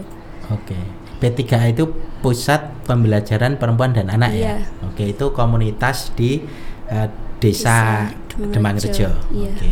Oke. 0.50 0.78
P3A 1.20 1.68
itu 1.70 1.92
pusat 2.20 2.72
pembelajaran 2.88 3.60
perempuan 3.60 3.92
dan 3.92 4.08
anak 4.08 4.32
ya. 4.32 4.56
Iya. 4.56 4.58
Oke, 4.88 5.12
itu 5.12 5.26
komunitas 5.30 6.16
di 6.16 6.48
eh, 6.88 7.08
desa, 7.38 8.08
Desa 8.08 8.40
Demang 8.40 8.76
Demangrejo, 8.76 9.04
Rejo. 9.04 9.10
iya. 9.30 9.52
Oke. 9.52 9.72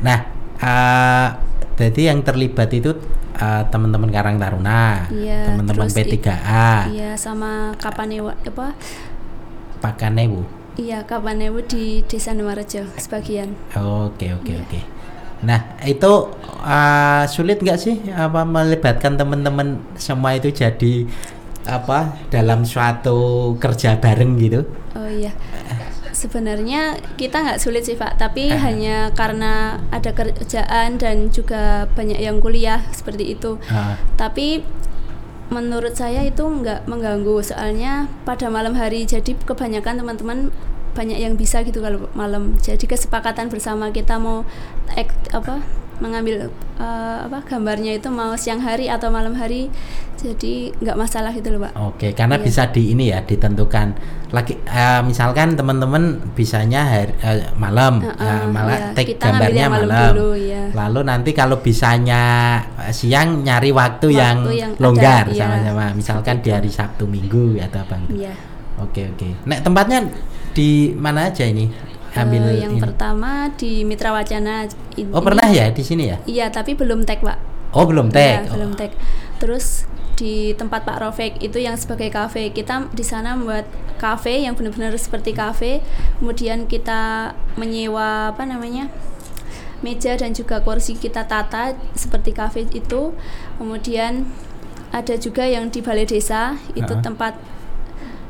Nah, 0.00 0.18
eh, 0.58 1.28
jadi 1.76 2.00
yang 2.10 2.20
terlibat 2.20 2.72
itu 2.72 2.96
eh, 3.34 3.62
teman-teman 3.68 4.08
Karang 4.08 4.38
Taruna, 4.38 5.10
Iya, 5.10 5.52
teman-teman 5.52 5.86
terus 5.86 6.00
i- 6.00 6.16
P3A, 6.16 6.88
Iya, 6.88 7.10
sama 7.14 7.76
Kapanewa 7.76 8.32
apa? 8.38 8.72
Pakanewu. 9.78 10.44
Iya, 10.74 11.04
Kapanewa 11.04 11.60
di 11.62 12.00
Desa 12.02 12.32
Demarjo 12.32 12.82
sebagian. 12.96 13.52
Oke, 13.76 14.32
oke, 14.32 14.50
Iya. 14.50 14.62
oke. 14.64 14.80
Nah, 15.44 15.60
itu 15.84 16.12
eh, 16.64 17.24
sulit 17.28 17.60
nggak 17.60 17.78
sih 17.78 17.96
apa 18.10 18.42
melibatkan 18.42 19.14
teman-teman 19.14 19.78
semua 19.94 20.32
itu 20.32 20.48
jadi 20.48 21.04
apa 21.64 22.16
dalam 22.28 22.64
suatu 22.64 23.52
kerja 23.56 23.96
bareng 23.96 24.36
gitu? 24.36 24.60
Oh 24.92 25.08
iya. 25.08 25.32
Sebenarnya 26.14 26.94
kita 27.18 27.42
nggak 27.42 27.60
sulit 27.60 27.82
sih 27.84 27.98
Pak, 27.98 28.16
tapi 28.16 28.48
Eh. 28.48 28.56
hanya 28.56 29.10
karena 29.12 29.82
ada 29.90 30.14
kerjaan 30.14 30.96
dan 30.96 31.28
juga 31.28 31.84
banyak 31.92 32.16
yang 32.16 32.38
kuliah 32.38 32.80
seperti 32.94 33.34
itu. 33.34 33.58
Ah, 33.66 33.98
Tapi 34.14 34.62
menurut 35.50 35.92
saya 35.92 36.24
itu 36.24 36.40
nggak 36.40 36.88
mengganggu, 36.88 37.42
soalnya 37.44 38.08
pada 38.24 38.48
malam 38.48 38.72
hari 38.72 39.04
jadi 39.04 39.36
kebanyakan 39.36 40.00
teman-teman 40.00 40.38
banyak 40.94 41.18
yang 41.18 41.34
bisa 41.34 41.60
gitu 41.66 41.82
kalau 41.82 42.06
malam. 42.14 42.54
Jadi 42.62 42.86
kesepakatan 42.86 43.50
bersama 43.50 43.90
kita 43.90 44.16
mau 44.22 44.46
ek, 44.94 45.10
apa 45.34 45.60
mengambil 46.02 46.50
eh, 46.78 47.18
apa 47.22 47.46
gambarnya 47.46 47.94
itu 47.94 48.10
mau 48.10 48.34
siang 48.34 48.58
hari 48.58 48.90
atau 48.90 49.14
malam 49.14 49.30
hari, 49.38 49.70
jadi 50.18 50.74
nggak 50.82 50.98
masalah 50.98 51.30
gitu 51.30 51.54
loh 51.54 51.70
Pak. 51.70 51.72
Oke, 51.78 52.10
karena 52.18 52.34
Iya. 52.34 52.42
bisa 52.42 52.62
di 52.74 52.90
ini 52.90 53.14
ya 53.14 53.22
ditentukan. 53.22 53.94
Lagi 54.34 54.58
eh, 54.58 55.00
misalkan 55.06 55.54
teman-teman 55.54 56.18
bisanya 56.34 56.82
hari, 56.82 57.14
eh, 57.22 57.46
malam, 57.54 58.02
Uh-uh, 58.02 58.26
eh, 58.26 58.46
malah 58.50 58.78
iya. 58.78 58.94
take 58.98 59.14
Kita 59.14 59.30
gambarnya 59.30 59.64
malam 59.70 59.86
malam. 59.86 60.10
dulu, 60.18 60.30
iya. 60.34 60.62
Lalu 60.74 61.00
nanti 61.06 61.30
kalau 61.30 61.62
bisanya 61.62 62.22
siang 62.90 63.46
nyari 63.46 63.70
waktu, 63.70 64.10
Waktu 64.10 64.18
yang, 64.18 64.38
yang 64.50 64.72
longgar 64.82 65.30
iya. 65.30 65.46
sama-sama. 65.46 65.94
Misalkan 65.94 66.42
di 66.42 66.50
hari 66.50 66.74
Sabtu 66.74 67.06
Minggu 67.06 67.54
atau 67.62 67.86
apa 67.86 68.02
gitu. 68.02 68.26
Iya. 68.26 68.34
Oke 68.82 69.14
oke. 69.14 69.46
Nah 69.46 69.62
tempatnya 69.62 70.10
di 70.54 70.94
mana 70.94 71.28
aja 71.28 71.44
ini? 71.44 71.66
Ambil 72.14 72.46
Eh, 72.48 72.62
yang 72.62 72.78
ini. 72.78 72.80
pertama 72.80 73.50
di 73.52 73.82
Mitra 73.82 74.14
Wacana. 74.14 74.70
Ini- 74.94 75.10
Oh 75.10 75.18
pernah 75.18 75.50
ya 75.50 75.66
di 75.68 75.82
sini 75.82 76.06
ya? 76.06 76.16
Iya, 76.24 76.46
tapi 76.48 76.72
belum 76.72 77.02
tag, 77.02 77.18
Pak. 77.20 77.38
Oh 77.74 77.84
belum 77.84 78.08
tag. 78.08 78.46
Iya, 78.46 78.54
belum 78.54 78.72
Oh, 78.72 78.78
tag. 78.78 78.94
Terus 79.36 79.82
di 80.14 80.54
tempat 80.54 80.86
Pak 80.86 81.02
Rofek 81.02 81.42
itu 81.42 81.58
yang 81.58 81.74
sebagai 81.74 82.06
kafe. 82.08 82.54
Kita 82.54 82.86
di 82.88 83.02
sana 83.02 83.34
membuat 83.34 83.66
kafe 83.98 84.40
yang 84.40 84.54
benar-benar 84.54 84.94
seperti 84.94 85.34
kafe. 85.34 85.82
Kemudian 86.16 86.64
kita 86.64 87.34
menyewa 87.54 88.30
apa 88.30 88.46
namanya? 88.46 88.86
meja 89.82 90.16
dan 90.16 90.32
juga 90.32 90.64
kursi 90.64 90.96
kita 90.96 91.28
tata 91.28 91.76
seperti 91.92 92.32
kafe 92.32 92.64
itu. 92.72 93.12
Kemudian 93.58 94.24
ada 94.88 95.12
juga 95.14 95.44
yang 95.44 95.68
di 95.68 95.84
balai 95.84 96.08
desa 96.08 96.56
itu 96.72 96.88
Ha-ha. 96.88 97.04
tempat 97.04 97.36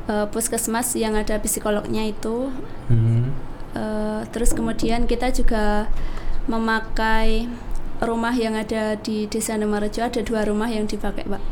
eh, 0.08 0.26
puskesmas 0.30 0.92
yang 0.96 1.14
ada 1.16 1.38
psikolognya 1.40 2.04
itu 2.06 2.52
hmm. 2.90 3.52
Eh, 3.74 4.22
terus 4.30 4.54
kemudian 4.54 5.10
kita 5.10 5.34
juga 5.34 5.90
memakai 6.46 7.50
rumah 7.98 8.30
yang 8.30 8.54
ada 8.54 8.94
di 8.94 9.26
Desa 9.26 9.58
Nemarejo 9.58 9.98
ada 10.06 10.22
dua 10.22 10.46
rumah 10.46 10.70
yang 10.70 10.86
dipakai 10.86 11.26
pak 11.26 11.42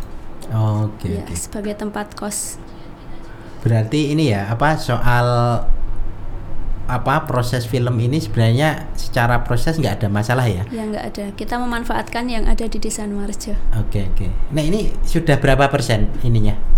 Oke 0.54 1.18
ya 1.18 1.26
oke. 1.26 1.35
sebagai 1.35 1.75
tempat 1.75 2.14
kos 2.14 2.62
Berarti 3.62 4.14
ini 4.14 4.30
ya 4.30 4.54
apa 4.54 4.78
soal 4.78 5.26
apa 6.87 7.14
proses 7.26 7.66
film 7.66 7.94
ini 7.99 8.18
sebenarnya 8.18 8.90
secara 8.99 9.42
proses 9.47 9.78
nggak 9.78 10.02
ada 10.02 10.09
masalah 10.11 10.47
ya? 10.47 10.62
yang 10.71 10.94
nggak 10.94 11.06
ada 11.14 11.26
kita 11.35 11.59
memanfaatkan 11.59 12.30
yang 12.30 12.47
ada 12.47 12.66
di 12.71 12.78
Desa 12.78 13.02
Nemarejo 13.02 13.59
Oke 13.82 14.06
oke. 14.14 14.30
Nah 14.54 14.62
ini 14.62 14.94
sudah 15.02 15.42
berapa 15.42 15.66
persen 15.71 16.06
ininya? 16.23 16.72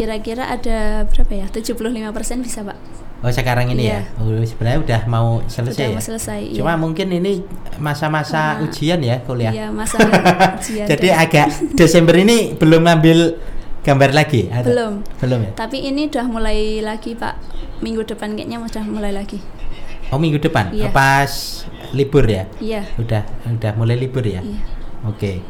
Kira-kira 0.00 0.48
ada 0.48 0.78
berapa 1.04 1.32
ya 1.34 1.46
75% 1.46 2.00
bisa 2.40 2.64
pak 2.64 2.78
Oh 3.20 3.28
sekarang 3.28 3.68
ini 3.68 3.84
Iya. 3.84 4.00
ya? 4.08 4.16
Oh, 4.16 4.32
sebenarnya 4.40 4.80
udah 4.80 5.00
mau 5.04 5.44
selesai 5.44 5.76
Sudah 5.76 5.84
ya? 5.84 5.92
mau 5.92 6.00
selesai, 6.02 6.40
Cuma 6.56 6.72
iya. 6.72 6.80
mungkin 6.80 7.08
ini 7.12 7.44
masa-masa 7.76 8.56
Karena- 8.56 8.64
ujian 8.64 8.98
ya 8.98 9.16
kuliah. 9.20 9.52
iya 9.52 9.66
masa 9.68 10.00
ujian 10.56 10.88
Jadi 10.88 11.04
dan- 11.06 11.20
agak 11.20 11.46
Desember 11.76 12.16
ini 12.16 12.56
belum 12.56 12.80
ambil 12.80 13.36
gambar 13.80 14.16
lagi? 14.16 14.48
atau- 14.48 14.64
Belum. 14.66 14.92
Belum 15.20 15.38
ya? 15.38 15.50
tapi 15.52 15.84
ini 15.84 16.08
udah 16.08 16.24
mulai 16.26 16.58
lagi 16.80 17.12
pak 17.12 17.36
minggu 17.78 18.08
depan 18.08 18.32
kayaknya 18.32 18.56
udah 18.58 18.84
mulai 18.88 19.12
lagi 19.12 19.36
Oh 20.08 20.16
minggu 20.16 20.40
depan? 20.40 20.72
Iya. 20.72 20.88
Pas 20.88 21.28
libur 21.92 22.24
ya? 22.24 22.48
iya 22.56 22.88
Udah 22.96 23.20
udah 23.46 23.72
mulai 23.76 24.00
libur 24.00 24.24
ya? 24.24 24.40
iya 24.40 24.64
Oke. 25.02 25.44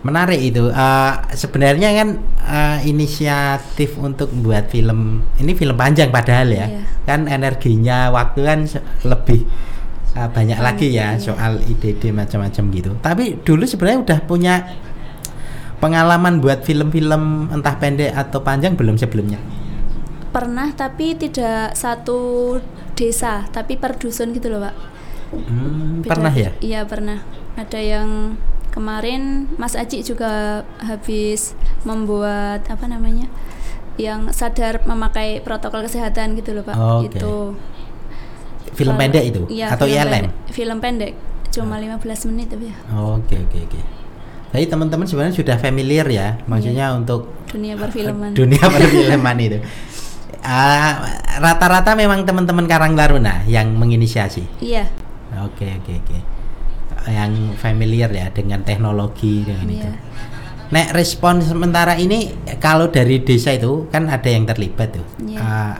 Menarik 0.00 0.40
itu. 0.40 0.68
Eh, 0.68 1.12
sebenarnya 1.34 1.92
kan 1.92 2.08
eh, 2.40 2.78
inisiatif 2.88 4.00
untuk 4.00 4.32
membuat 4.32 4.72
film 4.72 5.20
ini 5.36 5.52
film 5.52 5.76
panjang 5.76 6.08
padahal 6.08 6.48
ya. 6.50 6.66
Iya. 6.66 6.82
Kan 7.04 7.28
energinya 7.28 8.08
waktu 8.08 8.40
kan 8.40 8.58
lebih 9.04 9.44
eh, 10.16 10.28
banyak 10.28 10.56
Banyak, 10.56 10.58
lagi 10.58 10.88
ya 10.90 11.14
iya. 11.14 11.20
soal 11.20 11.60
ide-ide 11.64 12.10
macam-macam 12.10 12.64
gitu. 12.72 12.90
Tapi 12.98 13.44
dulu 13.44 13.68
sebenarnya 13.68 14.00
udah 14.02 14.18
punya 14.24 14.54
pengalaman 15.78 16.40
buat 16.40 16.60
film-film 16.60 17.48
entah 17.48 17.76
pendek 17.76 18.12
atau 18.12 18.40
panjang 18.40 18.76
belum 18.76 18.96
sebelumnya? 18.96 19.40
pernah 20.30 20.70
tapi 20.70 21.18
tidak 21.18 21.74
satu 21.74 22.54
desa 22.94 23.50
tapi 23.50 23.74
per 23.74 23.98
dusun 23.98 24.30
gitu 24.30 24.46
loh 24.46 24.62
pak 24.62 24.74
Hmm, 25.30 26.02
Beda- 26.02 26.10
pernah 26.10 26.30
ya? 26.30 26.50
Iya 26.58 26.86
pernah. 26.86 27.18
Ada 27.54 27.78
yang 27.78 28.34
kemarin 28.70 29.46
Mas 29.54 29.74
Aji 29.74 30.00
juga 30.00 30.62
habis 30.78 31.52
membuat 31.82 32.64
apa 32.66 32.86
namanya, 32.86 33.26
yang 33.94 34.30
sadar 34.30 34.80
memakai 34.82 35.38
protokol 35.40 35.84
kesehatan 35.84 36.34
gitu 36.34 36.54
loh 36.54 36.62
pak. 36.62 36.74
Oke. 36.74 37.18
Itu 37.18 37.34
Film 38.70 38.94
kalau- 38.94 39.02
pendek 39.02 39.24
itu 39.26 39.42
iya, 39.50 39.66
atau 39.68 39.84
film 39.84 39.98
ILM? 39.98 40.10
pendek. 40.10 40.32
Film 40.48 40.78
pendek, 40.78 41.12
cuma 41.50 41.76
15 41.76 42.00
menit 42.26 42.46
tapi 42.48 42.70
ya. 42.70 42.76
Oke 42.94 43.34
oke 43.36 43.58
oke. 43.66 43.80
Jadi 44.50 44.66
teman-teman 44.66 45.06
sebenarnya 45.06 45.34
sudah 45.34 45.56
familiar 45.58 46.06
ya, 46.06 46.38
maksudnya 46.44 46.90
untuk 46.92 47.30
Dunia 47.46 47.74
perfilman. 47.74 48.34
dunia 48.38 48.62
perfilman 48.62 49.36
itu. 49.38 49.58
Ah, 50.40 51.04
rata-rata 51.36 51.92
memang 51.92 52.24
teman-teman 52.24 52.64
Karang 52.64 52.96
Taruna 52.96 53.44
yang 53.44 53.74
menginisiasi. 53.74 54.46
Iya, 54.58 54.88
Oke 55.44 55.68
oke 55.76 55.92
oke. 56.00 56.18
Yang 57.02 57.56
familiar 57.56 58.08
ya 58.08 58.28
dengan 58.28 58.60
teknologi 58.60 59.40
dengan 59.42 59.66
itu. 59.66 59.88
iya. 59.88 59.92
Nek 60.70 60.94
respon 60.94 61.40
sementara 61.40 61.96
ini 61.96 62.30
kalau 62.58 62.88
dari 62.88 63.18
desa 63.20 63.50
itu 63.50 63.88
kan 63.88 64.06
ada 64.06 64.26
yang 64.26 64.44
terlibat 64.44 64.94
tuh. 64.94 65.06
Iya. 65.18 65.38
Ah, 65.38 65.74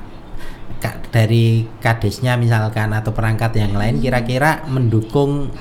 ka- 0.78 0.98
dari 1.10 1.68
kadesnya 1.78 2.34
misalkan 2.34 2.90
atau 2.90 3.12
perangkat 3.12 3.54
yang 3.54 3.74
lain 3.74 3.98
Hmm. 3.98 4.02
kira-kira 4.02 4.64
mendukung 4.66 5.52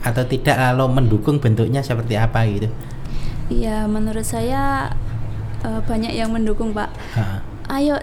atau 0.00 0.24
tidak 0.24 0.56
kalau 0.56 0.88
mendukung 0.88 1.38
bentuknya 1.38 1.80
seperti 1.80 2.16
apa 2.16 2.42
gitu. 2.46 2.68
Iya, 3.46 3.84
menurut 3.86 4.24
saya 4.24 4.90
eh, 5.60 5.80
banyak 5.80 6.12
yang 6.12 6.28
mendukung 6.28 6.72
pak. 6.72 6.90
Ah, 7.14 7.40
Ayo, 7.70 7.96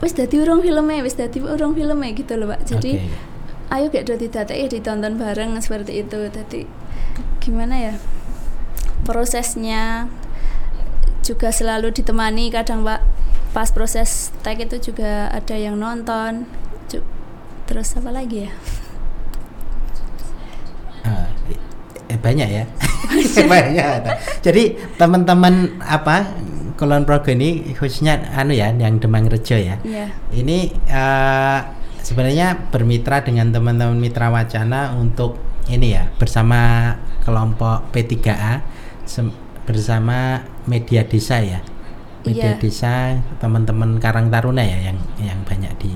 wis 0.00 0.12
dadi 0.12 0.36
urung 0.36 0.60
filmnya, 0.60 1.00
wis 1.00 1.14
dadi 1.14 1.38
urung 1.38 1.72
filmnya 1.72 2.12
gitu 2.12 2.34
loh 2.34 2.48
pak. 2.48 2.66
Jadi 2.66 2.98
Oke. 2.98 3.08
Ayo 3.70 3.86
gak 3.90 4.06
dadi 4.10 4.26
datek 4.26 4.56
ya 4.58 4.66
ditonton 4.66 5.14
bareng 5.14 5.54
seperti 5.62 6.02
itu 6.02 6.18
tadi 6.30 6.66
gimana 7.38 7.74
ya 7.78 7.94
prosesnya 9.06 10.10
juga 11.22 11.54
selalu 11.54 11.94
ditemani 11.94 12.50
kadang 12.50 12.82
Pak 12.82 13.00
pas 13.50 13.70
proses 13.74 14.30
tag 14.46 14.62
itu 14.62 14.78
juga 14.90 15.26
ada 15.30 15.58
yang 15.58 15.74
nonton. 15.74 16.46
Terus 17.66 17.94
apa 17.98 18.10
lagi 18.10 18.46
ya? 18.46 18.52
Ah, 21.06 21.26
eh, 22.10 22.18
banyak 22.18 22.48
ya 22.50 22.64
banyak 23.52 24.02
jadi 24.44 24.76
teman-teman 24.98 25.78
apa 25.80 26.28
Kulon 26.76 27.06
Progo 27.08 27.30
ini 27.32 27.72
khususnya 27.72 28.20
anu 28.36 28.52
ya 28.52 28.68
yang 28.74 28.98
Demang 29.00 29.30
Rejo 29.30 29.56
ya 29.56 29.78
Iya. 29.80 30.12
ini 30.34 30.74
eh, 30.90 31.60
sebenarnya 32.00 32.70
bermitra 32.70 33.20
dengan 33.20 33.50
teman-teman 33.50 33.96
mitra 33.96 34.28
wacana 34.28 34.94
untuk 34.94 35.36
ini 35.68 35.94
ya 35.94 36.08
bersama 36.16 36.92
kelompok 37.22 37.92
P3A 37.92 38.64
sem- 39.04 39.34
bersama 39.64 40.42
media 40.66 41.06
desa 41.06 41.38
ya 41.38 41.60
media 42.26 42.52
Iya. 42.52 42.58
desa 42.58 42.94
teman-teman 43.38 43.96
Karang 43.96 44.28
Taruna 44.28 44.60
ya 44.60 44.90
yang 44.90 44.98
yang 45.16 45.40
banyak 45.46 45.72
di 45.78 45.92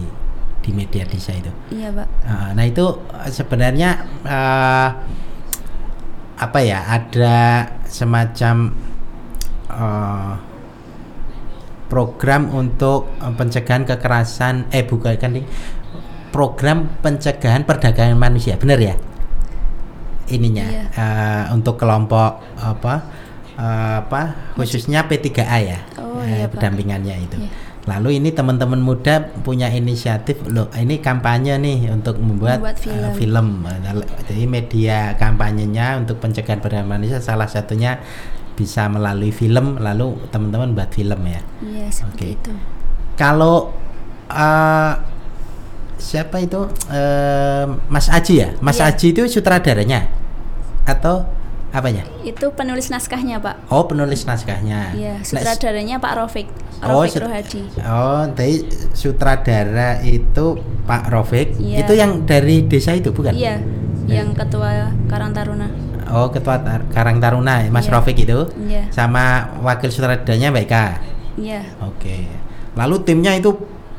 di 0.65 0.71
media 0.73 1.05
desa 1.05 1.37
itu 1.37 1.53
Iya, 1.69 1.93
Pak. 1.93 2.07
Uh, 2.25 2.49
nah 2.57 2.65
itu 2.65 2.85
sebenarnya 3.29 4.01
uh, 4.25 4.89
apa 6.35 6.59
ya 6.61 6.81
ada 6.89 7.39
semacam 7.85 8.73
uh, 9.69 10.33
program 11.87 12.49
untuk 12.51 13.13
uh, 13.21 13.33
pencegahan 13.37 13.85
kekerasan 13.85 14.67
eh 14.73 14.83
bukan 14.83 15.15
kan 15.15 15.37
program 16.35 16.91
pencegahan 16.99 17.63
perdagangan 17.63 18.19
manusia 18.19 18.59
benar 18.59 18.83
ya 18.83 18.99
ininya 20.27 20.65
Iya. 20.65 20.85
uh, 20.91 21.45
untuk 21.53 21.77
kelompok 21.77 22.43
apa 22.57 22.95
uh, 23.55 23.95
apa 24.03 24.53
khususnya 24.57 25.05
P3A 25.05 25.59
ya 25.61 25.79
Oh, 26.01 26.19
iya, 26.21 26.49
Pak. 26.49 26.59
pendampingannya 26.59 27.15
itu 27.21 27.39
Iya. 27.39 27.53
Lalu 27.85 28.17
ini 28.17 28.33
teman-teman 28.33 28.81
muda 28.81 29.21
punya 29.45 29.69
inisiatif 29.69 30.41
loh 30.49 30.73
ini 30.73 31.05
kampanye 31.05 31.61
nih 31.61 31.93
untuk 31.93 32.17
membuat, 32.17 32.57
Membuat 32.57 32.81
film. 32.81 33.13
film. 33.13 33.47
Lalu- 33.61 34.09
Jadi 34.25 34.45
media 34.49 35.13
kampanyenya 35.15 36.01
untuk 36.01 36.17
pencegahan 36.17 36.65
pada 36.65 36.81
manusia 36.81 37.21
salah 37.21 37.45
satunya 37.45 38.01
bisa 38.57 38.89
melalui 38.89 39.29
film 39.29 39.77
lalu 39.77 40.17
teman-teman 40.33 40.73
buat 40.73 40.89
film 40.89 41.29
ya. 41.29 41.45
Iya, 41.61 41.87
seperti 41.93 42.25
Oke. 42.25 42.37
itu. 42.41 42.53
Kalau 43.15 43.77
eh, 44.25 44.93
siapa 46.05 46.37
itu 46.39 46.69
Eh, 46.87 47.65
Mas 47.89 48.07
Aji 48.07 48.35
ya? 48.37 48.49
Mas 48.61 48.77
Iya. 48.77 48.93
Aji 48.93 49.07
itu 49.11 49.23
sutradaranya 49.27 50.05
atau 50.85 51.25
apanya? 51.71 52.05
Itu 52.21 52.53
penulis 52.53 52.87
naskahnya, 52.87 53.41
Pak. 53.41 53.67
Oh 53.69 53.89
penulis 53.89 54.23
naskahnya. 54.23 54.93
Iya, 54.93 55.15
Nah, 55.17 55.25
sutradaranya 55.25 55.97
Pak 55.97 56.13
Rofik. 56.15 56.47
Oh, 56.85 57.01
Rofik 57.01 57.11
sut- 57.11 57.25
Rohadi. 57.25 57.63
Oh, 57.81 58.23
dari 58.31 58.57
sutradara 58.93 59.99
itu 60.01 60.47
Pak 60.85 61.09
Rofik. 61.09 61.57
Iya. 61.57 61.79
Itu 61.81 61.93
yang 61.95 62.23
dari 62.23 62.63
desa 62.63 62.93
itu 62.93 63.09
bukan? 63.11 63.33
Iya, 63.33 63.59
yang 64.05 64.35
ketua 64.35 64.93
Karang 65.07 65.33
Taruna. 65.33 65.67
Oh, 66.07 66.29
ketua 66.29 66.61
Tar- 66.61 66.85
Karang 66.91 67.19
Taruna, 67.19 67.65
Mas 67.69 67.89
Iya. 67.89 67.93
Rofik 67.97 68.19
itu. 68.19 68.45
Iya. 68.61 68.93
Sama 68.93 69.25
wakil 69.61 69.89
sutradaranya 69.89 70.53
Mbak 70.53 70.65
Eka. 70.65 70.87
Iya. 71.35 71.61
Oke. 71.81 72.29
Lalu 72.75 72.97
timnya 73.03 73.33
itu 73.33 73.55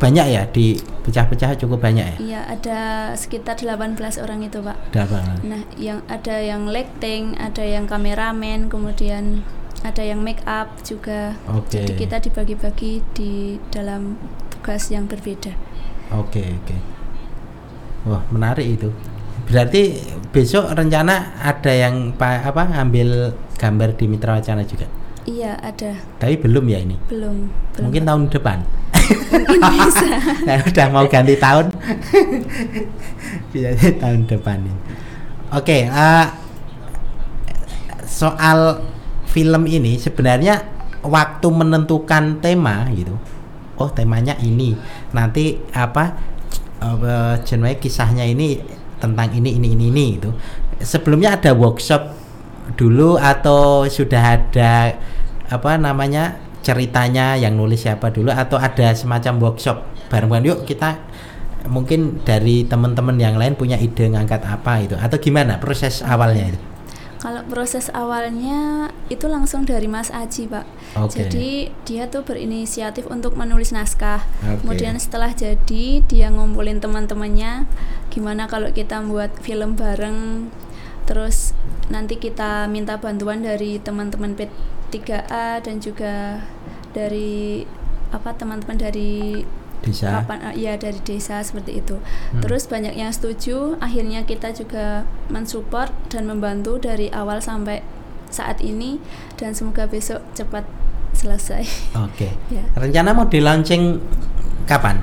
banyak 0.06 0.26
ya 0.30 0.44
di 0.54 0.78
pecah-pecah 1.02 1.58
cukup 1.58 1.82
banyak 1.82 2.06
ya? 2.06 2.16
Iya, 2.22 2.42
ada 2.46 2.80
sekitar 3.18 3.58
18 3.58 3.98
orang 4.22 4.46
itu, 4.46 4.62
Pak. 4.62 4.78
Ada 4.94 5.04
banget. 5.10 5.38
Nah, 5.50 5.62
yang 5.76 6.00
ada 6.06 6.36
yang 6.38 6.70
lighting, 6.70 7.34
ada 7.42 7.66
yang 7.66 7.90
kameramen, 7.90 8.70
kemudian 8.70 9.42
ada 9.82 10.06
yang 10.06 10.22
make 10.22 10.46
up 10.46 10.70
juga. 10.82 11.34
Oke. 11.50 11.82
Jadi 11.82 11.94
kita 11.98 12.22
dibagi-bagi 12.22 13.02
di 13.18 13.58
dalam 13.74 14.14
tugas 14.54 14.94
yang 14.94 15.10
berbeda. 15.10 15.54
Oke, 16.14 16.42
oke. 16.42 16.76
Wah, 18.06 18.22
menarik 18.30 18.78
itu. 18.78 18.90
Berarti 19.50 19.98
besok 20.30 20.74
rencana 20.74 21.38
ada 21.38 21.74
yang 21.74 22.14
pa- 22.14 22.46
apa 22.46 22.66
ngambil 22.66 23.34
gambar 23.58 23.94
di 23.98 24.06
Mitra 24.06 24.38
Wacana 24.38 24.62
juga. 24.66 24.86
Iya, 25.26 25.58
ada. 25.58 25.98
Tapi 26.22 26.38
belum 26.38 26.66
ya 26.70 26.80
ini. 26.86 26.96
Belum. 27.10 27.50
belum 27.50 27.82
Mungkin 27.90 28.04
tahun 28.06 28.24
depan. 28.30 28.58
Mungkin 29.34 29.62
bisa. 29.74 30.08
Nah, 30.48 30.62
udah 30.62 30.88
mau 30.94 31.06
ganti 31.10 31.36
tahun. 31.38 31.74
Bisa 33.52 33.70
jadi 33.74 33.98
tahun 33.98 34.30
depan 34.30 34.62
ini. 34.62 34.82
Oke, 35.54 35.90
eh, 35.90 36.28
soal 38.06 38.86
film 39.26 39.66
ini 39.66 39.98
sebenarnya 39.98 40.62
waktu 41.02 41.48
menentukan 41.50 42.38
tema 42.42 42.86
gitu. 42.94 43.18
Oh, 43.82 43.90
temanya 43.90 44.38
ini. 44.42 44.78
Nanti 45.12 45.58
apa 45.74 46.14
jenenge 47.42 47.82
kisahnya 47.82 48.30
ini 48.30 48.62
tentang 49.02 49.34
ini 49.34 49.58
ini 49.58 49.68
ini 49.74 49.86
ini 49.90 50.06
gitu. 50.22 50.32
Sebelumnya 50.82 51.34
ada 51.38 51.52
workshop 51.58 52.14
dulu 52.78 53.18
atau 53.18 53.86
sudah 53.86 54.42
ada 54.42 54.98
apa 55.50 55.78
namanya 55.78 56.40
ceritanya 56.66 57.38
yang 57.38 57.54
nulis 57.54 57.86
siapa 57.86 58.10
dulu 58.10 58.34
atau 58.34 58.58
ada 58.58 58.90
semacam 58.98 59.38
workshop 59.38 59.86
bareng-bareng 60.10 60.50
yuk 60.50 60.60
kita 60.66 60.98
mungkin 61.70 62.22
dari 62.26 62.66
teman-teman 62.66 63.18
yang 63.18 63.38
lain 63.38 63.58
punya 63.58 63.78
ide 63.78 64.10
ngangkat 64.10 64.42
apa 64.46 64.82
itu 64.82 64.96
atau 64.98 65.18
gimana 65.18 65.58
proses 65.62 66.02
awalnya 66.06 66.54
itu 66.54 66.62
Kalau 67.26 67.42
proses 67.50 67.90
awalnya 67.90 68.94
itu 69.10 69.26
langsung 69.26 69.66
dari 69.66 69.90
Mas 69.90 70.14
Aji, 70.14 70.46
Pak. 70.46 70.62
Oke. 70.94 71.26
Jadi 71.26 71.74
dia 71.82 72.06
tuh 72.06 72.22
berinisiatif 72.22 73.10
untuk 73.10 73.34
menulis 73.34 73.74
naskah. 73.74 74.22
Oke. 74.46 74.62
Kemudian 74.62 74.94
setelah 75.02 75.34
jadi 75.34 76.06
dia 76.06 76.30
ngumpulin 76.30 76.78
teman-temannya, 76.78 77.66
gimana 78.14 78.46
kalau 78.46 78.70
kita 78.70 79.02
buat 79.02 79.34
film 79.42 79.74
bareng. 79.74 80.54
Terus 81.10 81.58
nanti 81.90 82.22
kita 82.22 82.70
minta 82.70 83.02
bantuan 83.02 83.42
dari 83.42 83.82
teman-teman 83.82 84.38
P3A 84.92 85.62
dan 85.64 85.82
juga 85.82 86.44
dari 86.94 87.66
apa 88.14 88.32
teman-teman 88.38 88.80
dari 88.80 89.44
bisa 89.84 90.10
kapan 90.10 90.56
ya 90.58 90.74
dari 90.80 90.98
desa 91.06 91.44
seperti 91.46 91.84
itu. 91.84 92.02
Hmm. 92.02 92.42
Terus 92.42 92.66
banyak 92.66 92.98
yang 92.98 93.14
setuju, 93.14 93.78
akhirnya 93.78 94.26
kita 94.26 94.50
juga 94.56 95.06
mensupport 95.30 95.94
dan 96.10 96.26
membantu 96.26 96.82
dari 96.82 97.14
awal 97.14 97.38
sampai 97.44 97.86
saat 98.34 98.60
ini 98.66 98.98
dan 99.38 99.54
semoga 99.54 99.86
besok 99.86 100.26
cepat 100.34 100.66
selesai. 101.16 101.64
oke 101.96 102.28
ya. 102.56 102.66
rencana 102.76 103.16
mau 103.16 103.30
di 103.30 103.40
launching 103.40 104.02
kapan 104.68 105.00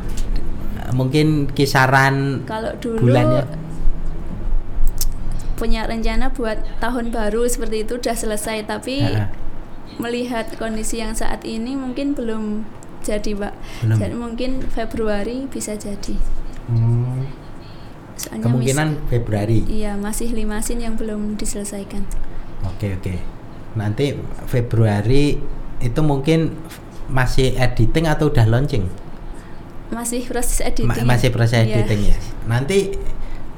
mungkin 0.93 1.49
kisaran 1.49 2.45
Kalau 2.45 2.77
dulu 2.77 3.09
bulannya 3.09 3.49
punya 5.57 5.87
rencana 5.87 6.29
buat 6.35 6.59
tahun 6.83 7.15
baru 7.15 7.47
seperti 7.47 7.87
itu 7.87 7.95
udah 7.97 8.17
selesai, 8.19 8.67
tapi 8.67 9.07
Ah, 9.07 9.25
ah. 9.25 9.42
Melihat 9.97 10.49
kondisi 10.57 10.99
yang 10.99 11.13
saat 11.13 11.43
ini 11.43 11.75
mungkin 11.75 12.13
belum 12.13 12.65
jadi, 13.03 13.35
Pak. 13.35 13.55
Belum. 13.83 13.97
Jadi 13.99 14.15
mungkin 14.15 14.51
Februari 14.65 15.45
bisa 15.47 15.75
jadi. 15.75 16.15
Hmm, 16.65 17.27
Soalnya 18.15 18.45
kemungkinan 18.47 18.89
mis- 18.95 19.03
Februari 19.09 19.59
Iya, 19.67 19.99
masih 19.99 20.31
lima 20.31 20.63
scene 20.63 20.87
yang 20.87 20.95
belum 20.95 21.35
diselesaikan. 21.35 22.07
Oke 22.63 22.95
oke. 22.95 23.15
Nanti 23.75 24.15
Februari 24.47 25.43
itu 25.79 26.01
mungkin 26.01 26.55
masih 27.09 27.59
editing 27.59 28.07
atau 28.07 28.31
udah 28.31 28.47
launching? 28.47 28.87
Masih 29.91 30.23
proses 30.25 30.63
editing. 30.63 30.87
Ma- 30.87 31.09
masih 31.09 31.29
proses 31.29 31.67
Iya. 31.67 31.83
editing 31.83 32.01
ya. 32.07 32.17
Nanti 32.47 32.95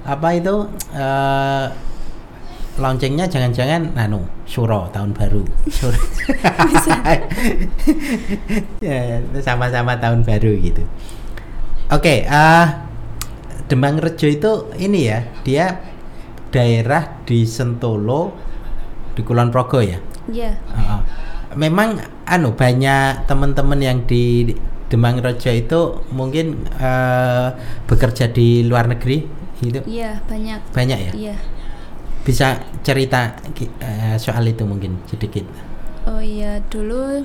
apa 0.03 0.29
itu 0.33 0.55
eh 0.91 1.67
launchingnya 2.75 3.31
jangan-jangan 3.31 3.95
anu 3.95 4.27
suro 4.45 4.91
tahun 4.91 5.15
baru. 5.15 5.47
Suro. 5.71 5.95
ya 8.85 9.23
sama-sama 9.39 9.95
tahun 10.03 10.27
baru 10.27 10.53
gitu. 10.59 10.83
Oke, 11.95 12.27
eh 12.27 12.67
Demang 13.71 13.97
Rejo 14.03 14.27
itu 14.29 14.53
ini 14.77 15.09
ya, 15.09 15.25
dia 15.47 15.81
daerah 16.51 17.23
di 17.23 17.47
Sentolo 17.47 18.35
di 19.15 19.23
Kulon 19.23 19.55
Progo 19.55 19.79
ya. 19.79 19.99
Iya. 20.29 20.53
Heeh. 20.59 21.01
memang 21.55 22.03
anu 22.27 22.59
banyak 22.59 23.31
teman-teman 23.31 23.79
yang 23.79 24.03
di 24.11 24.51
Demang 24.91 25.23
Rejo 25.23 25.55
itu 25.55 26.03
mungkin 26.11 26.67
eh, 26.77 27.49
bekerja 27.87 28.27
di 28.35 28.67
luar 28.67 28.91
negeri 28.91 29.23
gitu. 29.63 29.81
Iya, 29.87 30.19
banyak. 30.27 30.61
Banyak 30.75 30.99
ya? 30.99 31.13
Iya. 31.15 31.37
Bisa 32.25 32.57
cerita 32.81 33.37
eh, 33.81 34.17
soal 34.17 34.49
itu 34.49 34.65
mungkin 34.65 34.97
sedikit. 35.07 35.45
Oh 36.09 36.21
iya, 36.21 36.61
dulu 36.67 37.25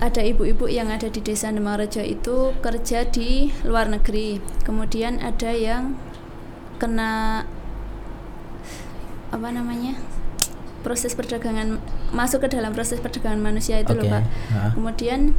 ada 0.00 0.18
ibu-ibu 0.18 0.66
yang 0.66 0.90
ada 0.90 1.06
di 1.06 1.20
desa 1.20 1.52
Demanrejo 1.52 2.02
itu 2.02 2.56
kerja 2.58 3.04
di 3.06 3.52
luar 3.62 3.86
negeri. 3.86 4.40
Kemudian 4.64 5.20
ada 5.20 5.52
yang 5.52 5.94
kena 6.76 7.44
apa 9.28 9.48
namanya? 9.48 9.96
proses 10.82 11.14
perdagangan 11.14 11.78
masuk 12.10 12.42
ke 12.42 12.58
dalam 12.58 12.74
proses 12.74 12.98
perdagangan 12.98 13.38
manusia 13.38 13.78
itu 13.78 13.94
loh 13.94 14.02
Oke, 14.02 14.10
pak 14.10 14.22
ha. 14.50 14.74
kemudian 14.74 15.30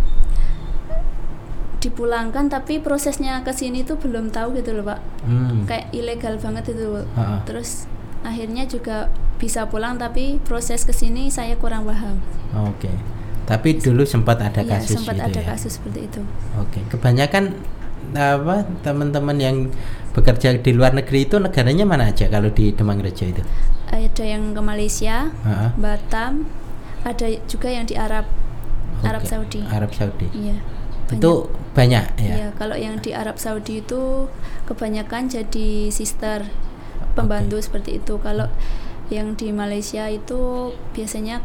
dipulangkan 1.84 2.48
tapi 2.48 2.80
prosesnya 2.80 3.44
ke 3.44 3.52
sini 3.52 3.84
tuh 3.84 4.00
belum 4.00 4.32
tahu 4.32 4.56
gitu 4.56 4.72
loh 4.72 4.88
pak 4.88 5.04
Hmm. 5.28 5.68
kayak 5.68 5.92
ilegal 5.92 6.40
banget 6.40 6.72
itu 6.72 6.84
loh. 6.84 7.04
Ha-ha. 7.20 7.44
terus 7.44 7.92
akhirnya 8.24 8.64
juga 8.66 9.08
bisa 9.36 9.68
pulang 9.68 9.96
tapi 9.96 10.40
proses 10.42 10.82
ke 10.82 10.92
sini 10.92 11.28
saya 11.28 11.56
kurang 11.56 11.84
paham 11.84 12.18
Oke. 12.66 12.88
Tapi 13.44 13.76
dulu 13.76 14.04
sempat 14.04 14.40
ada 14.40 14.64
Iya, 14.64 14.80
kasus 14.80 14.96
sempat 14.96 15.20
gitu 15.20 15.28
ada 15.28 15.40
ya. 15.40 15.48
kasus 15.52 15.72
seperti 15.76 16.08
itu 16.08 16.22
Oke. 16.56 16.80
Kebanyakan 16.88 17.52
apa 18.14 18.64
teman-teman 18.80 19.38
yang 19.38 19.58
bekerja 20.12 20.56
di 20.56 20.72
luar 20.72 20.92
negeri 20.92 21.26
itu 21.26 21.36
negaranya 21.38 21.84
mana 21.84 22.08
aja 22.08 22.28
kalau 22.28 22.48
di 22.48 22.72
Demang 22.72 23.00
Rejo 23.00 23.26
itu? 23.26 23.44
ada 23.90 24.24
yang 24.24 24.52
ke 24.52 24.62
Malaysia 24.62 25.30
Ha-ha. 25.44 25.76
Batam 25.76 26.48
ada 27.04 27.28
juga 27.46 27.68
yang 27.68 27.84
di 27.84 27.94
Arab 27.94 28.26
Arab 29.04 29.22
Oke. 29.22 29.30
Saudi 29.30 29.62
Arab 29.66 29.92
Saudi. 29.92 30.28
iya 30.32 30.56
banyak. 31.04 31.20
Itu 31.20 31.32
banyak 31.74 32.06
ya. 32.18 32.34
Iya, 32.34 32.48
kalau 32.56 32.74
yang 32.74 32.96
di 32.98 33.12
Arab 33.12 33.36
Saudi 33.36 33.84
itu 33.84 34.32
kebanyakan 34.64 35.28
jadi 35.28 35.90
sister 35.90 36.48
pembantu 37.14 37.58
seperti 37.58 37.98
itu. 37.98 38.20
Kalau 38.20 38.46
yang 39.10 39.34
di 39.34 39.50
Malaysia 39.50 40.06
itu 40.08 40.72
biasanya 40.92 41.40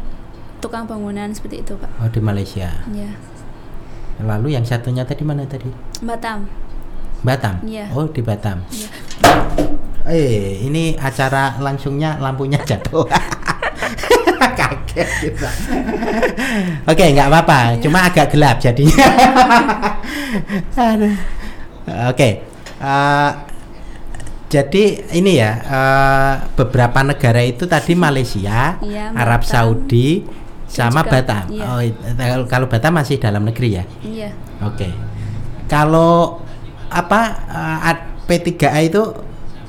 tukang 0.59 0.85
bangunan 0.85 1.29
seperti 1.31 1.61
itu, 1.61 1.73
Pak. 1.77 1.89
Oh 2.01 2.09
di 2.09 2.19
Malaysia. 2.19 2.69
Iya. 2.89 3.11
Lalu 4.19 4.51
yang 4.53 4.65
satunya 4.67 5.07
tadi 5.07 5.23
mana 5.23 5.47
tadi? 5.47 5.71
Batam. 6.03 6.43
Batam. 7.23 7.63
Iya. 7.63 7.87
Oh 7.95 8.05
di 8.05 8.19
Batam. 8.19 8.59
Iya. 8.69 8.89
Eh 10.09 10.63
ini 10.63 10.95
acara 10.97 11.59
langsungnya 11.59 12.17
lampunya 12.19 12.59
jatuh. 12.69 13.07
Kaget 14.59 15.09
kita. 15.23 15.49
Oke 16.83 17.03
nggak 17.11 17.27
apa-apa, 17.31 17.59
Iya. 17.75 17.79
cuma 17.83 17.99
agak 18.03 18.27
gelap 18.31 18.59
jadinya. 18.59 18.95
Oke. 22.11 22.29
eh, 22.79 23.31
jadi 24.49 24.83
ini 25.13 25.37
ya 25.37 25.51
eh, 25.61 26.33
beberapa 26.53 26.99
negara 27.01 27.39
itu 27.39 27.63
tadi 27.63 27.93
Malaysia, 27.93 28.81
Iya, 28.81 29.13
Arab 29.13 29.45
Batam, 29.45 29.53
Saudi, 29.53 30.25
sama 30.65 31.01
juga- 31.01 31.11
Batam. 31.15 31.43
iya. 31.49 31.65
Oh, 31.65 31.81
kalau- 32.15 32.47
kalau 32.47 32.65
Batam 32.65 32.93
masih 32.93 33.17
dalam 33.17 33.45
negeri 33.45 33.77
ya. 33.77 33.83
Iya. 34.01 34.29
Oke. 34.59 34.89
Kalau 35.65 36.41
apa 36.89 37.21
eh, 37.45 37.87
ad- 37.87 38.07
P3A 38.25 38.79
itu 38.83 39.03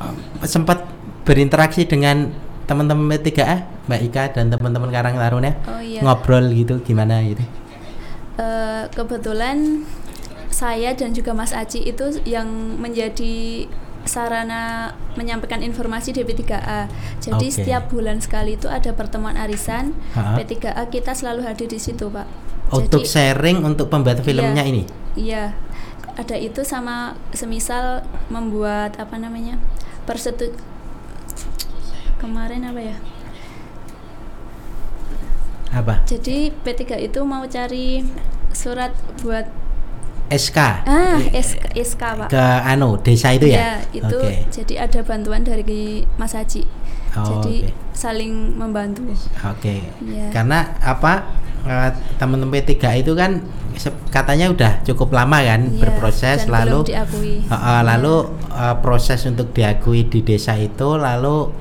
eh, 0.01 0.15
sempat 0.45 0.89
berinteraksi 1.23 1.85
dengan 1.85 2.33
teman-teman 2.65 3.13
P3A, 3.15 3.85
Mbak 3.85 4.01
Ika 4.09 4.25
dan 4.33 4.49
teman-teman 4.49 4.89
Karang 4.89 5.15
Taruna 5.15 5.53
Oh 5.67 5.77
iya. 5.79 6.01
ngobrol 6.01 6.49
gitu 6.51 6.81
gimana 6.81 7.21
gitu. 7.21 7.45
Eh, 8.37 8.85
kebetulan 8.91 9.85
saya 10.49 10.93
dan 10.93 11.13
juga 11.13 11.31
Mas 11.31 11.53
Aci 11.53 11.85
itu 11.85 12.05
yang 12.25 12.49
menjadi 12.77 13.69
sarana 14.11 14.91
menyampaikan 15.15 15.63
informasi 15.63 16.11
di 16.11 16.27
P3A. 16.27 16.91
Jadi 17.23 17.47
Oke. 17.47 17.55
setiap 17.55 17.87
bulan 17.87 18.19
sekali 18.19 18.59
itu 18.59 18.67
ada 18.67 18.91
pertemuan 18.91 19.39
arisan 19.39 19.95
Ha-ha. 20.19 20.35
P3A 20.35 20.91
kita 20.91 21.15
selalu 21.15 21.47
hadir 21.47 21.71
di 21.71 21.79
situ, 21.79 22.11
Pak. 22.11 22.27
Untuk 22.75 23.07
Jadi- 23.07 23.11
sharing 23.11 23.63
untuk 23.63 23.87
pembuat 23.87 24.19
filmnya 24.21 24.63
Iya. 24.63 24.67
ini. 24.67 24.83
Iya, 25.15 25.45
ada 26.15 26.35
itu 26.35 26.63
sama 26.63 27.15
semisal 27.31 28.03
membuat 28.27 28.99
apa 28.99 29.15
namanya 29.15 29.63
persetu 30.03 30.51
kemarin 32.19 32.67
apa 32.67 32.83
ya? 32.83 32.97
Apa? 35.71 36.03
Jadi 36.03 36.51
P3 36.51 36.99
itu 36.99 37.23
mau 37.23 37.47
cari 37.47 38.03
surat 38.51 38.91
buat 39.23 39.47
SK. 40.31 40.59
ah 40.87 41.19
Eh, 41.19 41.37
SK, 41.37 41.59
SK 41.77 42.03
Pak. 42.17 42.29
ke 42.31 42.45
anu 42.65 42.95
desa 42.97 43.31
itu 43.31 43.47
ya? 43.47 43.59
Iya, 43.59 43.73
itu 43.93 44.17
Oke. 44.17 44.47
jadi 44.49 44.75
ada 44.87 45.01
bantuan 45.03 45.43
dari 45.43 45.83
Mas 46.17 46.33
Haji. 46.33 46.63
Oh, 47.11 47.27
jadi 47.43 47.67
oke. 47.67 47.75
saling 47.93 48.31
membantu. 48.55 49.03
Oke. 49.45 49.83
Iya. 50.01 50.31
Karena 50.31 50.79
apa? 50.79 51.43
eh, 51.61 51.91
teman-teman 52.17 52.57
P3 52.57 52.73
itu 52.97 53.13
kan 53.13 53.45
katanya 54.09 54.49
udah 54.49 54.73
cukup 54.83 55.13
lama 55.13 55.41
kan 55.41 55.61
Iya, 55.67 55.77
berproses 55.79 56.45
dan 56.45 56.57
lalu 56.57 56.89
diakui. 56.89 57.45
Uh, 57.45 57.53
uh, 57.53 57.81
lalu 57.83 58.15
uh, 58.49 58.77
proses 58.79 59.21
untuk 59.25 59.53
diakui 59.53 60.05
di 60.05 60.21
desa 60.21 60.53
itu 60.55 60.97
lalu 60.97 61.53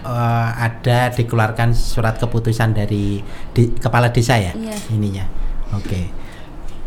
uh, 0.00 0.48
ada 0.54 1.10
dikeluarkan 1.10 1.70
surat 1.70 2.16
keputusan 2.16 2.70
dari 2.72 3.18
di- 3.50 3.72
kepala 3.74 4.08
desa 4.08 4.38
ya 4.38 4.54
Iya. 4.54 4.78
ininya 4.90 5.26
oke 5.72 6.00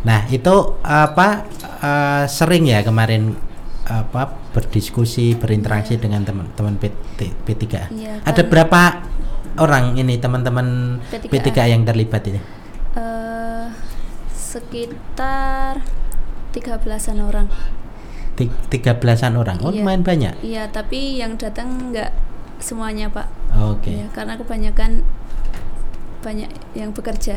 nah 0.02 0.26
itu 0.26 0.50
apa 0.80 1.46
uh, 1.78 2.24
sering 2.26 2.66
ya 2.66 2.80
kemarin 2.80 3.34
apa 3.82 4.26
berdiskusi 4.50 5.34
berinteraksi 5.34 5.96
dengan 5.96 6.22
teman-teman 6.22 6.74
P- 6.76 6.94
P3 7.42 7.64
Iya, 7.88 8.18
ada 8.20 8.32
kan- 8.36 8.48
berapa 8.48 8.80
orang 9.56 9.94
ini 9.94 10.16
teman-teman 10.16 10.98
P3A. 11.04 11.28
P3 11.28 11.48
yang 11.68 11.82
terlibat 11.82 12.22
ini 12.24 12.40
Eh, 12.92 13.66
sekitar 14.32 15.80
13-an 16.52 17.18
orang. 17.18 17.48
Ti- 18.32 18.52
tiga 18.68 18.92
belasan 18.94 19.32
orang 19.34 19.60
oh 19.60 19.68
Iya. 19.68 19.80
lumayan 19.80 20.02
banyak 20.02 20.34
Iya, 20.40 20.64
tapi 20.66 21.16
yang 21.16 21.36
datang 21.36 21.88
nggak 21.88 22.12
semuanya, 22.58 23.08
Pak. 23.08 23.28
oke 23.54 23.88
Iya, 23.88 24.06
karena 24.10 24.36
kebanyakan 24.36 25.04
banyak 26.22 26.48
yang 26.78 26.94
bekerja. 26.94 27.36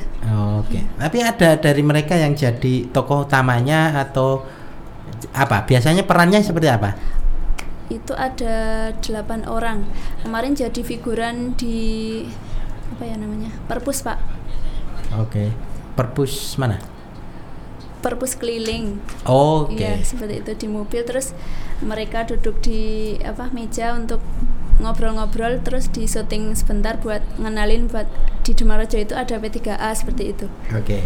Oke, 0.61 0.85
tapi 1.01 1.17
ada 1.25 1.57
dari 1.57 1.81
mereka 1.81 2.13
yang 2.15 2.37
jadi 2.37 2.87
tokoh 2.93 3.25
utamanya 3.25 3.97
atau 3.97 4.45
apa? 5.33 5.65
Biasanya 5.65 6.05
perannya 6.05 6.45
seperti 6.45 6.69
apa? 6.69 6.93
Itu 7.89 8.13
ada 8.13 8.89
delapan 9.01 9.49
orang. 9.49 9.89
Kemarin 10.21 10.53
jadi 10.53 10.81
figuran 10.85 11.57
di 11.57 12.21
apa 12.93 13.03
ya 13.03 13.17
namanya? 13.17 13.49
Perpus, 13.65 14.05
Pak. 14.05 14.17
Oke, 15.17 15.49
perpus 15.97 16.55
mana? 16.61 16.94
Perpus 18.05 18.37
keliling. 18.37 19.01
Oke, 19.25 19.81
Iya, 19.81 19.97
seperti 19.99 20.45
itu 20.45 20.51
di 20.55 20.67
mobil 20.69 21.01
terus 21.01 21.33
mereka 21.81 22.21
duduk 22.21 22.61
di 22.61 22.81
apa 23.19 23.49
meja 23.49 23.97
untuk 23.97 24.21
ngobrol-ngobrol 24.77 25.63
terus 25.65 25.87
di 25.87 26.05
syuting 26.05 26.53
sebentar 26.53 27.01
buat 27.01 27.25
ngenalin 27.35 27.87
buat 27.87 28.05
di 28.43 28.53
Demarajo 28.53 28.93
itu 28.95 29.17
ada 29.17 29.35
P3A 29.35 29.89
seperti 29.91 30.37
itu. 30.37 30.45
oke. 30.69 30.99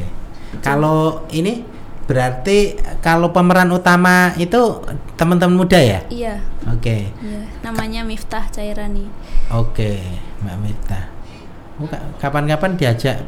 Kalau 0.60 1.24
ini 1.30 1.62
berarti 2.04 2.74
kalau 3.00 3.30
pemeran 3.30 3.70
utama 3.70 4.34
itu 4.36 4.82
teman-teman 5.14 5.56
muda 5.56 5.78
ya? 5.78 6.02
Iya, 6.10 6.42
Oke, 6.68 7.14
iya. 7.16 7.42
Namanya 7.62 8.02
Miftah 8.04 8.50
Cairani. 8.50 9.06
oke, 9.48 10.02
Mbak 10.42 10.58
Mita. 10.60 11.00
Oh, 11.78 11.86
ka- 11.86 12.02
Kapan-kapan 12.20 12.76
diajak 12.76 13.24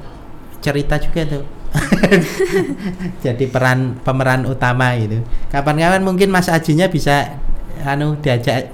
cerita 0.59 0.97
juga 0.97 1.21
tuh. 1.29 1.45
Jadi 3.23 3.47
peran 3.47 3.99
pemeran 4.03 4.43
utama 4.43 4.91
gitu. 4.99 5.23
Kapan-kapan 5.47 6.03
mungkin 6.03 6.27
Mas 6.29 6.51
Ajinya 6.51 6.91
bisa 6.91 7.39
anu 7.81 8.19
diajak 8.19 8.69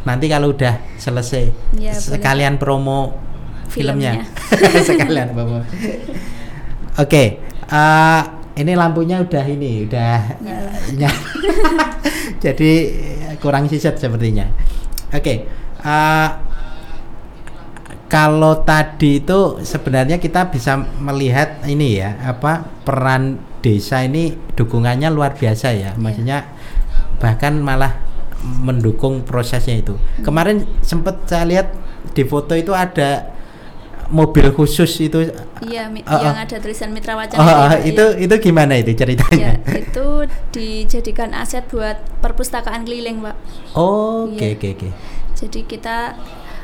nanti 0.00 0.30
kalau 0.32 0.54
udah 0.56 0.80
selesai 0.96 1.52
Ya, 1.76 1.92
sekalian 1.92 2.56
promo 2.56 3.16
filmnya. 3.68 4.24
Filmnya. 4.24 4.82
sekalian 4.88 5.28
promo. 5.32 5.60
Oke, 6.98 7.40
eh, 7.70 8.22
ini 8.56 8.72
lampunya 8.76 9.20
udah 9.24 9.44
ini 9.46 9.88
udah 9.88 10.16
Nyala. 10.44 10.72
nyala. 10.96 11.20
Jadi 12.44 12.70
kurang 13.38 13.68
siset 13.68 13.96
sepertinya. 13.96 14.44
Oke. 15.12 15.48
eh, 15.80 16.28
kalau 18.10 18.66
tadi 18.66 19.22
itu 19.22 19.62
sebenarnya 19.62 20.18
kita 20.18 20.50
bisa 20.50 20.74
melihat 20.98 21.62
ini 21.64 22.02
ya 22.02 22.18
apa 22.26 22.66
peran 22.82 23.38
desa 23.62 24.02
ini 24.02 24.34
dukungannya 24.58 25.06
luar 25.08 25.38
biasa 25.38 25.70
ya. 25.72 25.94
Maksudnya 25.94 26.50
bahkan 27.22 27.54
malah 27.62 28.02
mendukung 28.42 29.22
prosesnya 29.22 29.78
itu. 29.78 29.94
Kemarin 30.26 30.66
sempat 30.82 31.22
saya 31.30 31.46
lihat 31.46 31.70
di 32.10 32.26
foto 32.26 32.56
itu 32.58 32.72
ada 32.74 33.30
mobil 34.10 34.50
khusus 34.50 34.90
itu. 34.98 35.30
Iya, 35.62 35.86
Oh, 36.08 36.18
yang 36.18 36.34
ada 36.34 36.56
tulisan 36.58 36.90
Mitra 36.90 37.14
Wacana 37.14 37.38
Oh, 37.38 37.46
Pak, 37.70 37.84
itu 37.86 38.04
iya. 38.16 38.24
itu 38.26 38.34
gimana 38.42 38.74
itu 38.74 38.90
Ya, 38.90 38.98
ceritanya? 39.06 39.50
itu 39.70 40.06
dijadikan 40.50 41.30
aset 41.30 41.68
buat 41.70 42.00
perpustakaan 42.18 42.82
keliling, 42.82 43.22
Pak. 43.22 43.36
Oh, 43.78 44.26
Oke 44.26 44.50
Iya. 44.50 44.56
oke 44.56 44.68
oke. 44.74 44.88
Jadi 45.36 45.60
kita 45.62 46.18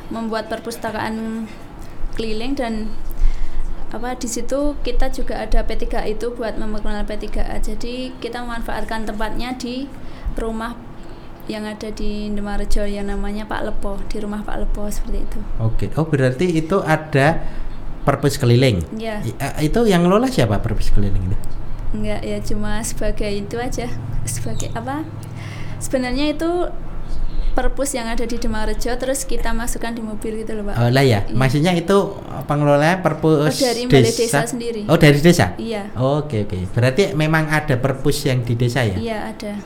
membuat 0.09 0.47
perpustakaan 0.47 1.47
keliling 2.15 2.55
dan 2.55 2.89
apa 3.87 4.19
di 4.19 4.27
situ 4.27 4.75
kita 4.83 5.15
juga 5.15 5.39
ada 5.41 5.63
P3A 5.63 6.11
itu 6.11 6.35
buat 6.35 6.59
memperkenalkan 6.59 7.07
P3A. 7.07 7.63
Jadi 7.63 8.11
kita 8.19 8.43
memanfaatkan 8.43 9.07
tempatnya 9.07 9.55
di 9.55 9.87
rumah 10.35 10.75
yang 11.47 11.63
ada 11.63 11.95
di 11.95 12.27
Indomarejo 12.27 12.83
yang 12.83 13.07
namanya 13.07 13.47
Pak 13.47 13.63
Lepo 13.63 14.03
di 14.11 14.19
rumah 14.19 14.43
Pak 14.43 14.67
Lepo 14.67 14.91
seperti 14.91 15.23
itu. 15.23 15.39
Oke. 15.63 15.87
Oh 15.95 16.03
berarti 16.03 16.51
itu 16.51 16.83
ada 16.83 17.47
perpus 18.03 18.35
keliling. 18.39 18.83
Ya, 18.99 19.23
I- 19.23 19.39
eh, 19.39 19.71
Itu 19.71 19.87
yang 19.87 20.03
ngelola 20.03 20.27
siapa 20.27 20.59
perpus 20.59 20.91
keliling 20.91 21.23
itu? 21.23 21.39
enggak 21.95 22.21
ya 22.27 22.39
cuma 22.43 22.83
sebagai 22.83 23.31
itu 23.31 23.57
aja 23.57 23.87
sebagai 24.27 24.69
apa? 24.75 25.07
Sebenarnya 25.79 26.35
itu 26.35 26.67
perpus 27.57 27.91
yang 27.91 28.05
ada 28.07 28.21
di 28.21 28.37
Indomarejo 28.37 28.93
terus 28.95 29.25
kita 29.25 29.51
masukkan 29.51 29.89
di 29.91 29.99
mobil 29.99 30.45
gitu 30.45 30.53
loh 30.53 30.69
Pak. 30.69 30.77
Oh 30.77 30.89
lah 30.89 31.01
ya, 31.01 31.25
Iya. 31.25 31.33
maksudnya 31.33 31.73
itu 31.73 31.97
pengelola 32.45 33.01
perpus 33.01 33.41
Oh, 33.41 33.49
dari 33.49 33.89
balai 33.89 34.13
desa 34.13 34.45
sendiri. 34.45 34.85
Oh 34.85 34.95
dari 34.95 35.17
desa? 35.19 35.57
Iya, 35.57 35.89
Oke 35.97 36.45
oke. 36.45 36.69
Berarti 36.71 37.17
memang 37.17 37.49
ada 37.49 37.75
perpus 37.75 38.23
yang 38.23 38.45
di 38.45 38.55
desa 38.55 38.85
ya? 38.85 38.95
iya 38.95 39.19
ada. 39.27 39.57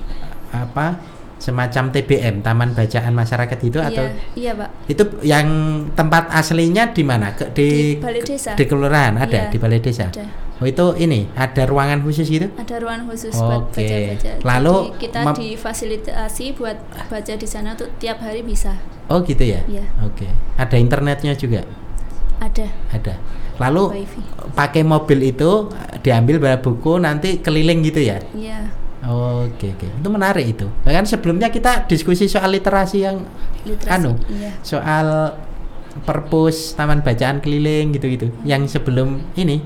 Apa 0.53 1.03
semacam 1.37 1.89
TBM 1.91 2.41
Taman 2.41 2.71
Bacaan 2.73 3.11
Masyarakat 3.11 3.59
itu 3.61 3.81
atau 3.81 4.05
Iya, 4.05 4.13
iya 4.37 4.53
Pak. 4.55 4.69
itu 4.87 5.03
yang 5.23 5.47
tempat 5.91 6.29
aslinya 6.31 6.93
di 6.93 7.03
mana? 7.03 7.33
Di, 7.33 7.49
Di 7.51 7.69
balai 7.97 8.23
desa. 8.23 8.53
di 8.55 8.65
kelurahan 8.65 9.17
ada 9.17 9.39
Iya, 9.41 9.51
di 9.51 9.59
balai 9.59 9.81
desa. 9.81 10.07
Ada. 10.07 10.50
Oh 10.61 10.69
itu 10.69 10.87
ini 11.01 11.25
ada 11.33 11.65
ruangan 11.65 12.05
khusus 12.05 12.29
gitu? 12.29 12.53
Ada 12.61 12.85
ruangan 12.85 13.09
khusus 13.09 13.33
buat 13.33 13.73
Oke. 13.73 13.81
baca-baca. 13.81 14.31
Lalu 14.45 14.75
Jadi 14.77 15.01
kita 15.01 15.21
difasilitasi 15.33 16.45
buat 16.53 16.77
baca 17.09 17.33
di 17.33 17.49
sana 17.49 17.73
tuh 17.73 17.89
tiap 17.97 18.21
hari 18.21 18.45
bisa. 18.45 18.77
Oh 19.09 19.25
gitu 19.25 19.41
ya? 19.41 19.65
Iya. 19.65 19.89
Oke. 20.05 20.29
Ada 20.61 20.77
internetnya 20.77 21.33
juga? 21.33 21.65
Ada 22.45 22.69
Ada. 22.93 23.17
Lalu 23.61 24.05
wifi. 24.05 24.21
pakai 24.57 24.85
mobil 24.85 25.33
itu 25.33 25.69
diambil 26.01 26.37
bawa 26.41 26.61
buku 26.61 26.97
nanti 26.97 27.41
keliling 27.41 27.81
gitu 27.85 28.01
ya? 28.01 28.21
Iya, 28.33 28.73
Oke 29.01 29.73
oke. 29.73 29.89
Itu 29.89 30.09
menarik 30.13 30.45
itu. 30.45 30.69
Kan 30.85 31.09
sebelumnya 31.09 31.49
kita 31.49 31.89
diskusi 31.89 32.29
soal 32.29 32.53
literasi 32.53 33.01
yang 33.01 33.25
literasi. 33.65 33.93
anu 33.97 34.13
Iya. 34.29 34.53
soal 34.61 35.07
perpus 36.05 36.77
taman 36.77 37.01
bacaan 37.01 37.41
keliling 37.41 37.97
gitu-gitu. 37.97 38.29
Yang 38.45 38.77
sebelum 38.77 39.25
ini 39.37 39.61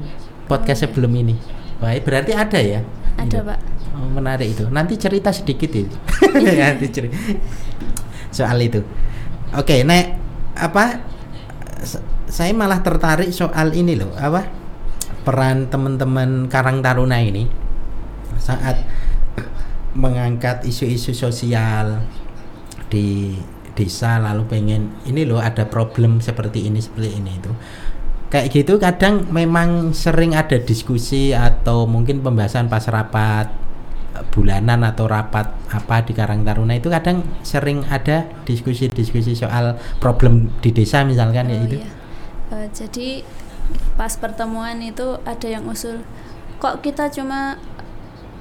podcast 0.47 0.85
iya. 0.85 0.85
sebelum 0.89 1.13
ini. 1.17 1.35
Wah, 1.83 1.93
berarti 2.01 2.33
ada 2.33 2.59
ya? 2.61 2.81
Ada, 3.19 3.39
Itu. 3.41 3.49
Pak. 3.49 3.61
Oh, 3.95 4.11
menarik 4.11 4.49
itu. 4.51 4.67
Nanti 4.71 4.99
cerita 4.99 5.31
sedikit 5.31 5.71
itu. 5.71 5.95
Nanti 6.63 6.87
cerita 6.91 7.15
soal 8.35 8.59
itu. 8.67 8.83
Oke, 9.55 9.87
nek 9.87 10.19
apa? 10.59 10.99
Saya 12.27 12.51
malah 12.51 12.83
tertarik 12.83 13.31
soal 13.31 13.71
ini 13.71 13.95
loh, 13.95 14.11
apa? 14.19 14.43
Peran 15.23 15.71
teman-teman 15.71 16.51
Karang 16.51 16.83
Taruna 16.83 17.23
ini 17.23 17.47
saat 18.43 18.83
mengangkat 19.95 20.67
isu-isu 20.67 21.15
sosial 21.15 22.03
di 22.91 23.39
desa 23.75 24.23
lalu 24.23 24.47
pengen 24.47 24.95
ini 25.07 25.27
loh 25.27 25.43
ada 25.43 25.67
problem 25.67 26.23
seperti 26.23 26.67
ini 26.71 26.79
seperti 26.79 27.19
ini 27.19 27.31
itu 27.39 27.51
kayak 28.35 28.51
gitu 28.51 28.83
kadang 28.83 29.31
memang 29.31 29.95
sering 29.95 30.35
ada 30.35 30.59
diskusi 30.59 31.31
atau 31.31 31.87
mungkin 31.87 32.19
pembahasan 32.19 32.67
pas 32.67 32.83
rapat 32.91 33.47
eh, 34.19 34.27
bulanan 34.35 34.83
atau 34.83 35.07
rapat 35.07 35.55
apa 35.71 36.03
di 36.03 36.19
Karang 36.19 36.43
Taruna 36.43 36.75
itu 36.75 36.91
kadang 36.91 37.23
sering 37.47 37.87
ada 37.87 38.27
diskusi-diskusi 38.43 39.39
soal 39.39 39.79
problem 40.03 40.51
di 40.59 40.75
desa 40.75 41.07
misalkan 41.07 41.47
ya 41.47 41.63
Oh, 41.63 41.67
itu 41.71 41.77
iya. 41.79 41.91
Eh, 42.59 42.67
jadi 42.75 43.09
pas 43.95 44.11
pertemuan 44.19 44.83
itu 44.83 45.15
ada 45.23 45.47
yang 45.47 45.71
usul 45.71 46.03
kok 46.59 46.83
kita 46.83 47.15
cuma 47.15 47.63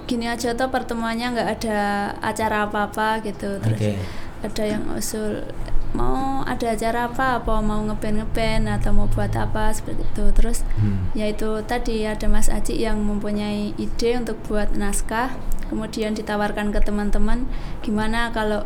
gini 0.10 0.26
aja 0.26 0.58
tuh 0.58 0.74
pertemuannya 0.74 1.38
nggak 1.38 1.50
ada 1.62 1.80
acara 2.18 2.66
apa-apa 2.66 3.22
gitu 3.22 3.62
terus 3.62 3.78
Oke. 3.78 3.94
ada 4.42 4.64
yang 4.66 4.84
usul 4.98 5.46
mau 5.94 6.42
ada 6.44 6.74
acara 6.74 7.06
apa 7.10 7.38
apa 7.42 7.62
mau 7.62 7.86
ngeband 7.86 8.26
ngeband 8.26 8.66
atau 8.66 8.92
mau 8.94 9.06
buat 9.10 9.30
apa 9.38 9.70
seperti 9.74 10.04
itu. 10.04 10.26
Terus 10.34 10.66
Hmm. 10.82 11.10
yaitu 11.14 11.62
tadi 11.70 12.04
ada 12.10 12.26
Mas 12.26 12.50
Aji 12.50 12.82
yang 12.82 13.02
mempunyai 13.06 13.78
ide 13.78 14.18
untuk 14.18 14.42
buat 14.50 14.74
naskah. 14.74 15.38
Kemudian 15.70 16.14
ditawarkan 16.14 16.70
ke 16.74 16.82
teman-teman 16.82 17.46
gimana 17.82 18.30
kalau 18.34 18.66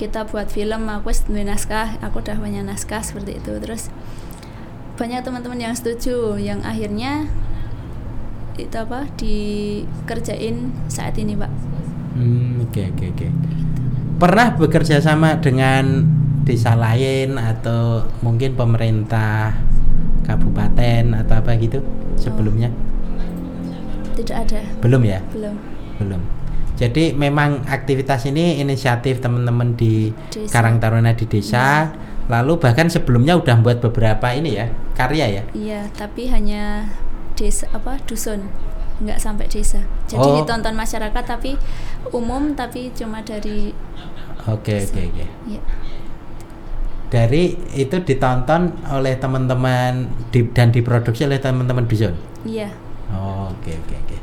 kita 0.00 0.24
buat 0.28 0.48
film? 0.48 0.88
Aku 0.88 1.12
duwe 1.28 1.44
naskah 1.44 2.00
aku 2.00 2.20
udah 2.24 2.36
punya 2.36 2.60
naskah 2.64 3.00
seperti 3.04 3.40
itu. 3.40 3.52
Terus 3.60 3.88
banyak 4.96 5.24
teman-teman 5.24 5.60
yang 5.60 5.74
setuju 5.76 6.36
yang 6.36 6.60
akhirnya 6.62 7.26
itu 8.60 8.76
apa 8.76 9.08
dikerjain 9.16 10.68
saat 10.92 11.16
ini 11.16 11.32
pak. 11.32 11.48
Hmm, 12.12 12.60
oke 12.68 12.92
oke 12.92 13.04
oke. 13.16 13.28
Pernah 14.20 14.54
bekerja 14.54 15.00
sama 15.00 15.40
dengan 15.40 16.04
desa 16.42 16.74
lain 16.74 17.38
atau 17.38 18.02
mungkin 18.20 18.54
pemerintah 18.54 19.54
kabupaten 20.22 21.14
atau 21.18 21.34
apa 21.38 21.54
gitu 21.58 21.82
sebelumnya? 22.14 22.70
tidak 24.12 24.36
ada 24.48 24.60
Belum 24.84 25.02
ya? 25.02 25.20
belum 25.32 25.56
Belum. 25.98 26.22
Jadi 26.76 27.14
memang 27.14 27.62
aktivitas 27.64 28.26
ini 28.26 28.58
inisiatif 28.58 29.22
teman-teman 29.22 29.76
di 29.78 30.10
Desa. 30.28 30.50
Karang 30.50 30.82
Taruna 30.82 31.14
di 31.14 31.28
desa. 31.30 31.94
Lalu 32.26 32.58
bahkan 32.58 32.90
sebelumnya 32.90 33.38
udah 33.38 33.60
buat 33.60 33.78
beberapa 33.78 34.30
ini 34.34 34.56
ya 34.56 34.66
karya 34.92 35.26
ya. 35.26 35.42
iya 35.52 35.80
tapi 35.90 36.30
hanya 36.30 36.86
desa 37.34 37.66
apa 37.74 37.98
dusun 38.06 38.46
nggak 39.02 39.18
sampai 39.18 39.50
desa 39.50 39.82
jadi 40.06 40.22
Oh. 40.22 40.38
ditonton 40.38 40.76
masyarakat 40.78 41.24
tapi 41.26 41.58
umum 42.14 42.54
tapi 42.54 42.94
cuma 42.94 43.24
dari 43.26 43.74
Oke 44.46 44.86
oke 44.86 45.00
oke. 45.02 45.24
Dari 47.12 47.44
itu 47.76 48.00
ditonton 48.00 48.72
oleh 48.88 49.20
teman-teman 49.20 49.92
di- 50.32 50.48
dan 50.48 50.72
diproduksi 50.72 51.28
oleh 51.28 51.36
teman-teman 51.36 51.84
dusun. 51.84 52.16
iya 52.42 52.72
Oh, 53.12 53.52
Oke 53.52 53.76
oke 53.76 53.94
oke. 53.94 54.16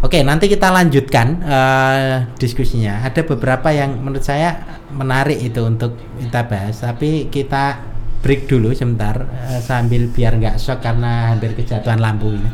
Oke 0.00 0.18
nanti 0.22 0.48
kita 0.48 0.72
lanjutkan 0.72 1.44
eh, 1.44 2.14
diskusinya. 2.34 3.04
Ada 3.04 3.20
beberapa 3.22 3.68
yang 3.68 4.00
menurut 4.00 4.24
saya 4.24 4.56
menarik 4.88 5.36
itu 5.36 5.60
untuk 5.60 5.92
kita 6.16 6.48
bahas. 6.48 6.80
Tapi 6.80 7.28
kita 7.28 7.84
break 8.18 8.48
dulu 8.48 8.72
sebentar 8.72 9.20
eh, 9.44 9.60
sambil 9.60 10.08
biar 10.08 10.40
nggak 10.40 10.56
shock 10.56 10.80
karena 10.80 11.28
hampir 11.28 11.52
kejatuhan 11.52 12.00
lampu 12.00 12.32
ini. 12.32 12.48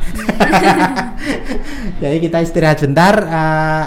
Jadi 2.03 2.17
kita 2.19 2.39
istirahat 2.41 2.83
sebentar. 2.83 3.15
eh, 3.23 3.85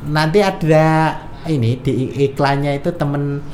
nanti 0.00 0.40
ada 0.40 1.12
ini 1.44 1.76
di 1.76 1.92
iklannya 2.24 2.72
itu 2.74 2.88
temen 2.94 3.44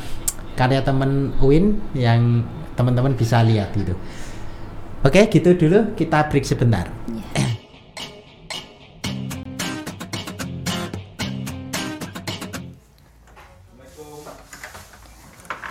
karya 0.56 0.80
temen 0.80 1.36
Win 1.38 1.78
yang 1.92 2.42
teman-teman 2.74 3.12
bisa 3.12 3.44
lihat 3.44 3.76
itu. 3.76 3.92
Oke, 5.04 5.28
gitu 5.28 5.52
dulu 5.54 5.92
kita 5.94 6.26
break 6.32 6.48
sebentar. 6.48 6.88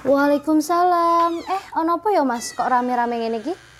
Waalaikumsalam. 0.06 1.32
Eh, 1.42 1.62
ono 1.82 1.98
apa 1.98 2.14
ya 2.14 2.22
Mas? 2.22 2.54
Kok 2.54 2.70
rame-rame 2.70 3.18
ngene 3.18 3.42
iki? 3.42 3.75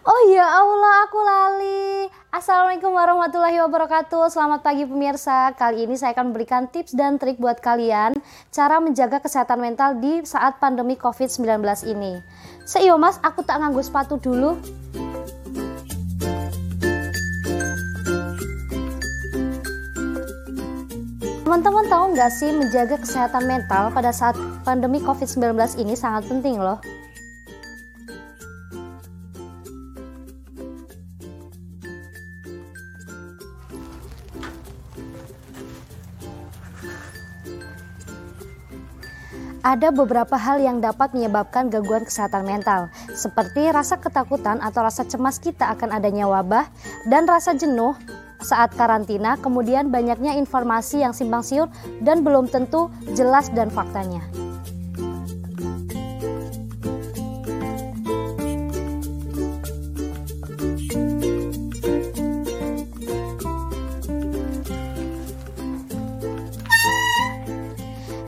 Oh 0.00 0.20
ya 0.32 0.48
Allah, 0.48 1.04
aku 1.04 1.20
lali. 1.20 2.08
Assalamualaikum 2.32 2.88
warahmatullahi 2.88 3.60
wabarakatuh. 3.60 4.32
Selamat 4.32 4.64
pagi 4.64 4.88
pemirsa. 4.88 5.52
Kali 5.52 5.84
ini 5.84 5.92
saya 6.00 6.16
akan 6.16 6.32
memberikan 6.32 6.64
tips 6.64 6.96
dan 6.96 7.20
trik 7.20 7.36
buat 7.36 7.60
kalian 7.60 8.16
cara 8.48 8.80
menjaga 8.80 9.20
kesehatan 9.20 9.60
mental 9.60 10.00
di 10.00 10.24
saat 10.24 10.56
pandemi 10.56 10.96
COVID-19 10.96 11.60
ini. 11.84 12.16
Seiyo 12.64 12.96
Mas, 12.96 13.20
aku 13.20 13.44
tak 13.44 13.60
nganggo 13.60 13.84
sepatu 13.84 14.16
dulu. 14.16 14.56
Teman-teman 21.44 21.84
tahu 21.92 22.04
nggak 22.16 22.32
sih 22.32 22.50
menjaga 22.56 22.96
kesehatan 23.04 23.44
mental 23.44 23.92
pada 23.92 24.16
saat 24.16 24.36
pandemi 24.64 25.04
COVID-19 25.04 25.76
ini 25.76 25.92
sangat 25.92 26.24
penting 26.24 26.56
loh. 26.56 26.80
Ada 39.66 39.90
beberapa 39.90 40.38
hal 40.38 40.62
yang 40.62 40.78
dapat 40.78 41.10
menyebabkan 41.10 41.66
gangguan 41.66 42.06
kesehatan 42.06 42.46
mental, 42.46 42.86
seperti 43.10 43.66
rasa 43.74 43.98
ketakutan 43.98 44.62
atau 44.62 44.86
rasa 44.86 45.02
cemas 45.02 45.42
kita 45.42 45.66
akan 45.74 45.90
adanya 45.90 46.30
wabah 46.30 46.70
dan 47.10 47.26
rasa 47.26 47.50
jenuh 47.50 47.98
saat 48.38 48.70
karantina, 48.78 49.34
kemudian 49.42 49.90
banyaknya 49.90 50.38
informasi 50.38 51.02
yang 51.02 51.10
simpang 51.10 51.42
siur 51.42 51.66
dan 51.98 52.22
belum 52.22 52.46
tentu 52.46 52.94
jelas 53.18 53.50
dan 53.58 53.66
faktanya. 53.66 54.22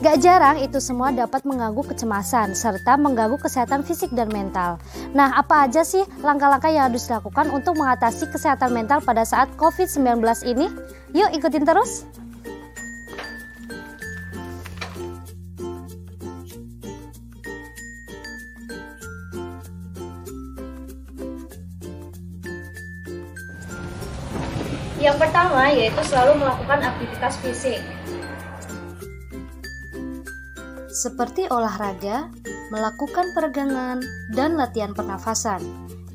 Gak 0.09 0.25
jarang 0.25 0.57
itu 0.65 0.81
semua 0.81 1.13
dapat 1.13 1.45
mengganggu 1.45 1.85
kecemasan 1.85 2.57
serta 2.57 2.97
mengganggu 2.97 3.37
kesehatan 3.37 3.85
fisik 3.85 4.09
dan 4.17 4.33
mental. 4.33 4.81
Nah, 5.13 5.37
apa 5.37 5.69
aja 5.69 5.85
sih 5.85 6.01
langkah-langkah 6.25 6.73
yang 6.73 6.89
harus 6.89 7.05
dilakukan 7.05 7.53
untuk 7.53 7.77
mengatasi 7.77 8.25
kesehatan 8.33 8.73
mental 8.73 9.05
pada 9.05 9.29
saat 9.29 9.53
COVID-19 9.61 10.25
ini? 10.49 10.73
Yuk 11.13 11.29
ikutin 11.37 11.61
terus. 11.61 12.09
Yang 24.97 25.21
pertama 25.21 25.69
yaitu 25.69 26.01
selalu 26.01 26.41
melakukan 26.41 26.97
aktivitas 26.97 27.37
fisik. 27.45 27.98
Seperti 30.99 31.47
olahraga, 31.47 32.27
melakukan 32.75 33.31
peregangan, 33.31 34.03
dan 34.35 34.59
latihan 34.59 34.91
pernafasan 34.91 35.63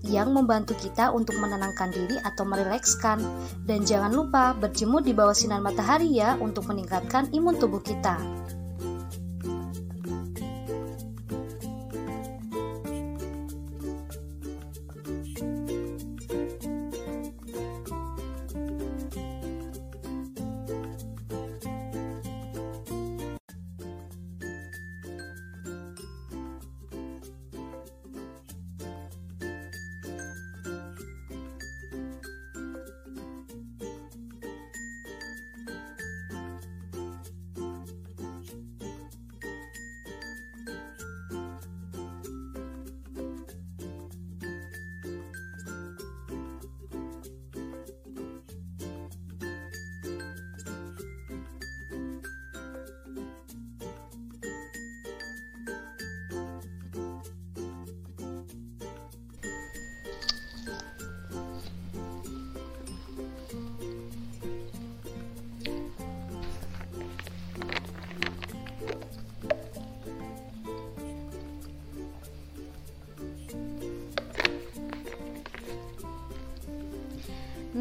yang 0.03 0.35
membantu 0.35 0.75
kita 0.75 1.07
untuk 1.15 1.39
menenangkan 1.39 1.87
diri 1.87 2.19
atau 2.19 2.43
merilekskan. 2.43 3.23
Dan 3.63 3.87
jangan 3.87 4.11
lupa 4.11 4.51
berjemur 4.51 4.99
di 4.99 5.15
bawah 5.15 5.31
sinar 5.31 5.63
matahari 5.63 6.19
ya 6.19 6.35
untuk 6.35 6.67
meningkatkan 6.67 7.31
imun 7.31 7.55
tubuh 7.55 7.79
kita. 7.79 8.19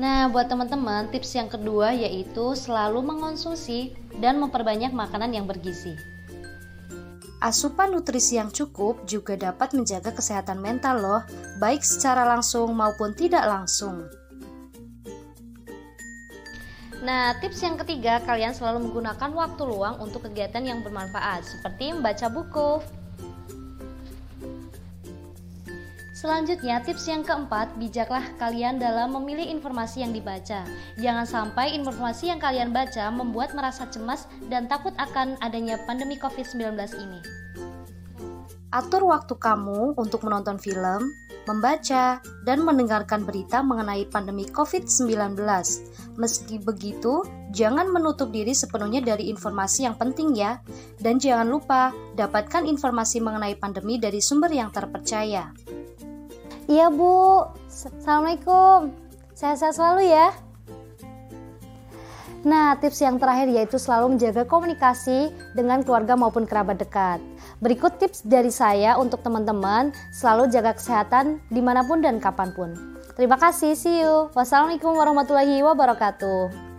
Nah, 0.02 0.26
buat 0.26 0.50
teman-teman, 0.50 1.14
tips 1.14 1.38
yang 1.38 1.46
kedua 1.46 1.94
yaitu 1.94 2.58
selalu 2.58 3.06
mengonsumsi 3.06 3.94
dan 4.18 4.42
memperbanyak 4.42 4.90
makanan 4.90 5.30
yang 5.30 5.46
bergizi. 5.46 5.94
Asupan 7.38 7.94
nutrisi 7.94 8.34
yang 8.34 8.50
cukup 8.50 9.06
juga 9.06 9.38
dapat 9.38 9.78
menjaga 9.78 10.10
kesehatan 10.10 10.58
mental 10.58 10.98
loh, 10.98 11.22
baik 11.62 11.86
secara 11.86 12.26
langsung 12.26 12.74
maupun 12.74 13.14
tidak 13.14 13.46
langsung. 13.46 14.10
Nah, 17.02 17.38
tips 17.38 17.62
yang 17.62 17.78
ketiga, 17.78 18.18
kalian 18.26 18.54
selalu 18.58 18.90
menggunakan 18.90 19.30
waktu 19.30 19.62
luang 19.66 20.02
untuk 20.02 20.26
kegiatan 20.26 20.66
yang 20.66 20.82
bermanfaat, 20.82 21.46
seperti 21.46 21.94
membaca 21.94 22.26
buku, 22.26 22.82
Selanjutnya, 26.32 26.80
tips 26.80 27.12
yang 27.12 27.20
keempat, 27.28 27.76
bijaklah 27.76 28.24
kalian 28.40 28.80
dalam 28.80 29.12
memilih 29.12 29.52
informasi 29.52 30.00
yang 30.00 30.16
dibaca. 30.16 30.64
Jangan 30.96 31.28
sampai 31.28 31.76
informasi 31.76 32.32
yang 32.32 32.40
kalian 32.40 32.72
baca 32.72 33.12
membuat 33.12 33.52
merasa 33.52 33.84
cemas 33.92 34.24
dan 34.48 34.64
takut 34.64 34.96
akan 34.96 35.36
adanya 35.44 35.76
pandemi 35.84 36.16
COVID-19 36.16 36.72
ini. 37.04 37.20
Atur 38.72 39.12
waktu 39.12 39.36
kamu 39.36 39.92
untuk 40.00 40.24
menonton 40.24 40.56
film, 40.56 41.04
membaca, 41.44 42.24
dan 42.48 42.64
mendengarkan 42.64 43.28
berita 43.28 43.60
mengenai 43.60 44.08
pandemi 44.08 44.48
COVID-19. 44.48 45.36
Meski 46.16 46.56
begitu, 46.64 47.28
jangan 47.52 47.92
menutup 47.92 48.32
diri 48.32 48.56
sepenuhnya 48.56 49.04
dari 49.04 49.28
informasi 49.28 49.84
yang 49.84 50.00
penting 50.00 50.32
ya. 50.32 50.64
Dan 50.96 51.20
jangan 51.20 51.52
lupa, 51.52 51.92
dapatkan 52.16 52.64
informasi 52.64 53.20
mengenai 53.20 53.52
pandemi 53.60 54.00
dari 54.00 54.24
sumber 54.24 54.48
yang 54.48 54.72
terpercaya. 54.72 55.52
Iya 56.72 56.88
Bu, 56.88 57.44
Assalamualaikum 57.68 58.96
Sehat-sehat 59.36 59.76
selalu 59.76 60.08
ya 60.08 60.32
Nah, 62.48 62.80
tips 62.80 63.04
yang 63.04 63.20
terakhir 63.20 63.52
yaitu 63.52 63.76
selalu 63.76 64.16
menjaga 64.16 64.48
komunikasi 64.48 65.30
dengan 65.52 65.84
keluarga 65.84 66.18
maupun 66.18 66.42
kerabat 66.42 66.80
dekat. 66.80 67.22
Berikut 67.62 68.02
tips 68.02 68.26
dari 68.26 68.50
saya 68.50 68.98
untuk 68.98 69.22
teman-teman 69.22 69.94
selalu 70.10 70.50
jaga 70.50 70.74
kesehatan 70.74 71.38
di 71.54 71.62
mana 71.62 71.86
pun 71.86 72.02
dan 72.02 72.18
kapan 72.18 72.50
pun. 72.50 72.74
Terima 73.14 73.38
kasih, 73.38 73.78
see 73.78 74.02
you. 74.02 74.32
Wassalamualaikum 74.34 74.90
warahmatullahi 74.90 75.62
wabarakatuh. 75.62 76.71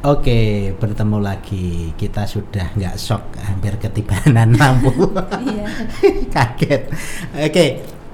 Oke, 0.00 0.72
bertemu 0.80 1.20
lagi. 1.20 1.92
Kita 1.92 2.24
sudah 2.24 2.72
nggak 2.72 2.96
shock, 2.96 3.36
hampir 3.36 3.76
ketibanan 3.76 4.56
lampu. 4.56 4.88
Iya. 5.44 5.68
Kaget. 6.34 6.82
Oke, 7.36 7.66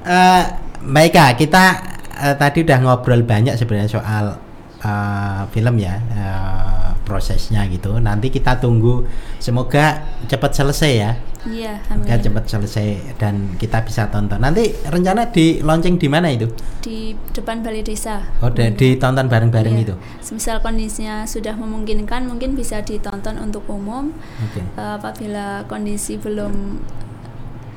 uh, 0.02 0.42
Mbak 0.82 1.04
Ika, 1.14 1.26
kita 1.38 1.64
uh, 2.10 2.34
tadi 2.34 2.66
udah 2.66 2.78
ngobrol 2.82 3.22
banyak 3.22 3.54
sebenarnya 3.54 3.86
soal 3.86 4.34
uh, 4.82 5.46
film 5.54 5.78
ya. 5.78 5.94
Uh, 6.10 6.85
prosesnya 7.06 7.62
gitu. 7.70 7.94
Nanti 8.02 8.34
kita 8.34 8.58
tunggu 8.58 9.06
semoga 9.38 10.02
cepat 10.26 10.50
selesai 10.58 10.92
ya. 10.92 11.12
Iya, 11.46 11.78
amin. 11.94 12.10
cepat 12.10 12.44
selesai 12.50 13.14
dan 13.22 13.54
kita 13.54 13.86
bisa 13.86 14.10
tonton. 14.10 14.42
Nanti 14.42 14.74
rencana 14.90 15.30
di 15.30 15.62
launching 15.62 15.94
di 15.94 16.10
mana 16.10 16.34
itu? 16.34 16.50
Di 16.82 17.14
depan 17.30 17.62
balai 17.62 17.86
desa. 17.86 18.18
Oh, 18.42 18.50
udah 18.50 18.74
ditonton 18.74 19.30
bareng-bareng 19.30 19.78
iya. 19.78 19.84
itu. 19.86 19.94
Semisal 20.18 20.58
kondisinya 20.58 21.22
sudah 21.22 21.54
memungkinkan, 21.54 22.26
mungkin 22.26 22.58
bisa 22.58 22.82
ditonton 22.82 23.38
untuk 23.38 23.62
umum. 23.70 24.10
Okay. 24.50 24.66
Uh, 24.74 24.98
apabila 24.98 25.62
kondisi 25.70 26.18
belum 26.18 26.82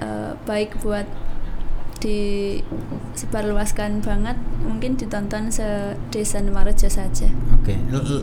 uh, 0.02 0.34
baik 0.50 0.82
buat 0.82 1.06
disebarluaskan 2.00 4.00
banget 4.02 4.38
mungkin 4.64 4.96
ditonton 4.96 5.52
se 5.52 5.98
desa 6.12 6.40
Nemarejo 6.40 6.88
saja. 6.88 7.28
Oke. 7.56 7.76
Okay. 7.76 7.78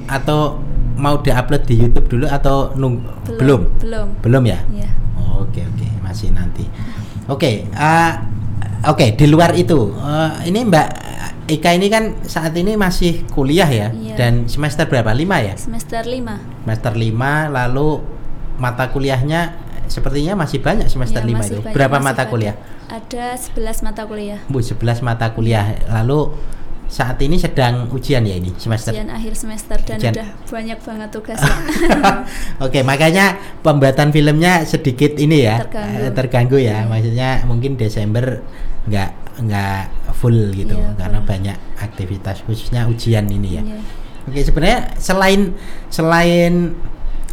Atau 0.09 0.65
mau 0.97 1.21
diupload 1.21 1.69
di 1.69 1.77
YouTube 1.77 2.09
dulu 2.09 2.25
atau 2.27 2.73
nung 2.75 3.05
belum? 3.29 3.69
Belum. 3.81 4.09
Belum, 4.25 4.45
ya? 4.49 4.65
Iya. 4.73 4.89
Oh, 5.21 5.45
oke 5.45 5.53
okay, 5.53 5.69
oke, 5.69 5.77
okay. 5.77 5.91
masih 6.01 6.33
nanti. 6.33 6.65
Oke, 7.27 7.37
okay, 7.37 7.67
uh, 7.77 8.17
oke 8.89 8.97
okay, 8.97 9.13
di 9.13 9.29
luar 9.29 9.53
itu 9.53 9.93
uh, 9.93 10.41
ini 10.47 10.65
Mbak 10.65 10.89
Ika 11.47 11.79
ini 11.79 11.87
kan 11.87 12.19
saat 12.27 12.59
ini 12.59 12.75
masih 12.75 13.23
kuliah 13.31 13.71
ya 13.71 13.95
iya. 13.95 14.19
dan 14.19 14.51
semester 14.51 14.91
berapa? 14.91 15.15
Lima 15.15 15.39
ya? 15.39 15.55
Semester 15.55 16.03
lima. 16.03 16.43
Semester 16.67 16.99
lima 16.99 17.47
lalu 17.47 18.03
mata 18.59 18.91
kuliahnya 18.91 19.55
sepertinya 19.87 20.35
masih 20.35 20.59
banyak 20.59 20.91
semester 20.91 21.23
ya, 21.23 21.29
lima 21.31 21.47
itu. 21.47 21.63
Banyak, 21.63 21.71
berapa 21.71 22.03
mata 22.03 22.27
kuliah? 22.27 22.59
Ada 22.87 23.35
11 23.35 23.83
mata 23.83 24.07
kuliah. 24.07 24.41
Bu, 24.47 24.63
11 24.63 25.03
mata 25.03 25.35
kuliah. 25.35 25.75
Lalu 25.91 26.35
saat 26.87 27.19
ini 27.19 27.35
sedang 27.35 27.91
ujian 27.91 28.23
ya 28.23 28.39
ini 28.39 28.55
semester 28.55 28.95
ujian 28.95 29.11
akhir 29.11 29.35
semester 29.35 29.79
dan 29.83 29.99
ujian. 29.99 30.15
udah 30.15 30.29
banyak 30.47 30.79
banget 30.79 31.09
tugas 31.11 31.41
Oke 32.65 32.87
makanya 32.87 33.43
pembuatan 33.67 34.15
filmnya 34.15 34.63
sedikit 34.63 35.19
ini 35.19 35.51
ya 35.51 35.67
terganggu, 35.67 35.99
eh, 35.99 36.13
terganggu 36.15 36.59
ya 36.63 36.79
hmm. 36.83 36.89
maksudnya 36.89 37.31
mungkin 37.43 37.75
Desember 37.75 38.39
nggak 38.87 39.11
nggak 39.43 39.83
full 40.15 40.55
gitu 40.55 40.79
iya, 40.79 40.95
karena 40.95 41.19
full. 41.19 41.29
banyak 41.29 41.57
aktivitas 41.83 42.47
khususnya 42.47 42.87
ujian 42.87 43.27
ini 43.27 43.59
ya 43.59 43.63
iya. 43.67 43.79
Oke 44.27 44.43
sebenarnya 44.43 44.95
selain 44.99 45.55
selain 45.91 46.75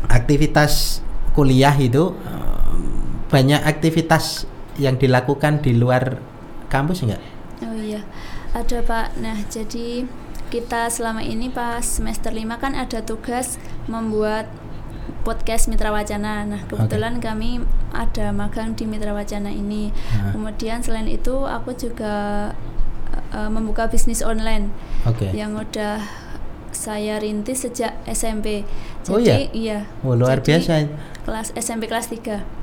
aktivitas 0.10 1.02
kuliah 1.38 1.74
itu 1.78 2.14
banyak 3.34 3.62
aktivitas 3.66 4.46
yang 4.78 4.98
dilakukan 4.98 5.62
di 5.62 5.78
luar 5.78 6.18
kampus 6.70 7.06
enggak? 7.06 7.22
Oh 7.64 7.78
iya, 7.78 8.02
ada 8.52 8.82
Pak. 8.82 9.18
Nah, 9.22 9.38
jadi 9.48 10.06
kita 10.54 10.90
selama 10.94 11.26
ini 11.26 11.50
pas 11.50 11.82
semester 11.82 12.30
5 12.30 12.62
kan 12.62 12.78
ada 12.78 13.02
tugas 13.02 13.58
membuat 13.90 14.46
podcast 15.24 15.72
Mitra 15.72 15.90
Wacana. 15.90 16.46
Nah, 16.46 16.62
kebetulan 16.68 17.18
kami 17.18 17.64
ada 17.96 18.30
magang 18.36 18.76
di 18.76 18.86
Mitra 18.86 19.16
Wacana 19.16 19.50
ini. 19.50 19.90
Nah. 19.90 20.36
Kemudian 20.36 20.84
selain 20.84 21.08
itu 21.08 21.48
aku 21.48 21.74
juga 21.74 22.14
uh, 23.34 23.50
membuka 23.50 23.88
bisnis 23.88 24.22
online 24.22 24.70
Oke. 25.08 25.32
yang 25.32 25.56
udah 25.56 26.04
saya 26.74 27.22
rintis 27.22 27.64
sejak 27.64 27.96
SMP. 28.10 28.68
Oh 29.08 29.22
Jadi 29.22 29.54
iya? 29.56 29.80
iya. 29.88 30.04
Oh, 30.04 30.18
luar 30.18 30.42
Jadi, 30.42 30.60
biasa. 30.60 30.74
Kelas 31.24 31.50
SMP 31.56 31.88
kelas 31.88 32.12
3. 32.12 32.63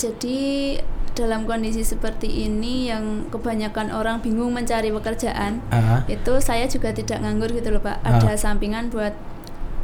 Jadi 0.00 0.80
dalam 1.12 1.44
kondisi 1.44 1.84
seperti 1.84 2.48
ini 2.48 2.88
yang 2.88 3.28
kebanyakan 3.28 3.92
orang 3.92 4.24
bingung 4.24 4.48
mencari 4.50 4.88
pekerjaan, 4.88 5.60
Ah, 5.68 6.00
itu 6.08 6.40
saya 6.40 6.64
juga 6.64 6.88
tidak 6.90 7.20
nganggur 7.20 7.52
gitu 7.52 7.68
loh 7.68 7.84
Pak. 7.84 8.00
Ada 8.00 8.40
sampingan 8.40 8.88
buat 8.88 9.12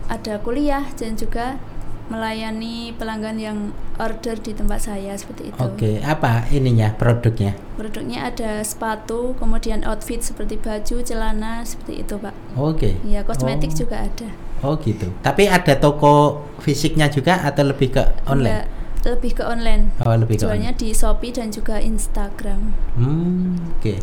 ada 0.08 0.40
kuliah 0.40 0.88
dan 0.96 1.12
juga 1.14 1.60
melayani 2.06 2.94
pelanggan 2.94 3.36
yang 3.36 3.58
order 3.98 4.38
di 4.38 4.54
tempat 4.54 4.78
saya 4.80 5.18
seperti 5.18 5.50
itu. 5.50 5.58
Oke, 5.58 5.98
apa 6.00 6.46
ininya 6.48 6.94
produknya? 6.94 7.58
Produknya 7.74 8.30
ada 8.30 8.62
sepatu, 8.62 9.34
kemudian 9.36 9.82
outfit 9.82 10.22
seperti 10.22 10.54
baju, 10.56 11.02
celana 11.02 11.66
seperti 11.66 12.06
itu 12.06 12.14
Pak. 12.16 12.34
Oke. 12.54 12.94
Ya 13.02 13.26
kosmetik 13.26 13.74
Oh. 13.74 13.78
juga 13.82 14.06
ada. 14.06 14.28
Oh 14.62 14.78
gitu. 14.78 15.10
Tapi 15.20 15.50
ada 15.50 15.74
toko 15.76 16.46
fisiknya 16.62 17.10
juga 17.10 17.42
atau 17.42 17.66
lebih 17.66 17.92
ke 17.92 18.02
online? 18.24 18.62
Enggak, 18.62 18.66
lebih 19.04 19.36
ke 19.36 19.42
online. 19.44 19.92
Oh 20.00 20.14
lebih 20.16 20.40
ke 20.40 20.42
Jualnya 20.46 20.72
online. 20.72 20.80
di 20.80 20.88
Shopee 20.92 21.32
dan 21.34 21.48
juga 21.52 21.76
Instagram. 21.76 22.60
Hmm, 22.96 23.58
oke. 23.76 23.94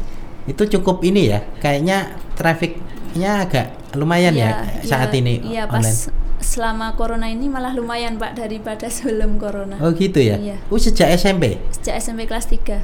Itu 0.46 0.64
cukup 0.70 1.02
ini 1.02 1.32
ya. 1.32 1.40
Kayaknya 1.58 2.14
trafficnya 2.36 3.48
agak 3.48 3.68
lumayan 3.96 4.34
ya 4.34 4.66
saat 4.82 5.14
iya, 5.14 5.20
ini 5.22 5.34
Iya, 5.46 5.64
pas 5.70 5.80
online. 5.82 6.00
selama 6.44 6.88
corona 6.98 7.30
ini 7.30 7.46
malah 7.48 7.72
lumayan 7.72 8.18
Pak 8.18 8.36
daripada 8.36 8.90
sebelum 8.94 9.40
corona. 9.40 9.80
Oh 9.80 9.94
gitu 9.94 10.20
ya. 10.20 10.36
Iya. 10.38 10.58
Oh 10.68 10.78
sejak 10.78 11.10
SMP. 11.14 11.58
Sejak 11.72 11.98
SMP 11.98 12.26
kelas 12.28 12.50
3, 12.52 12.84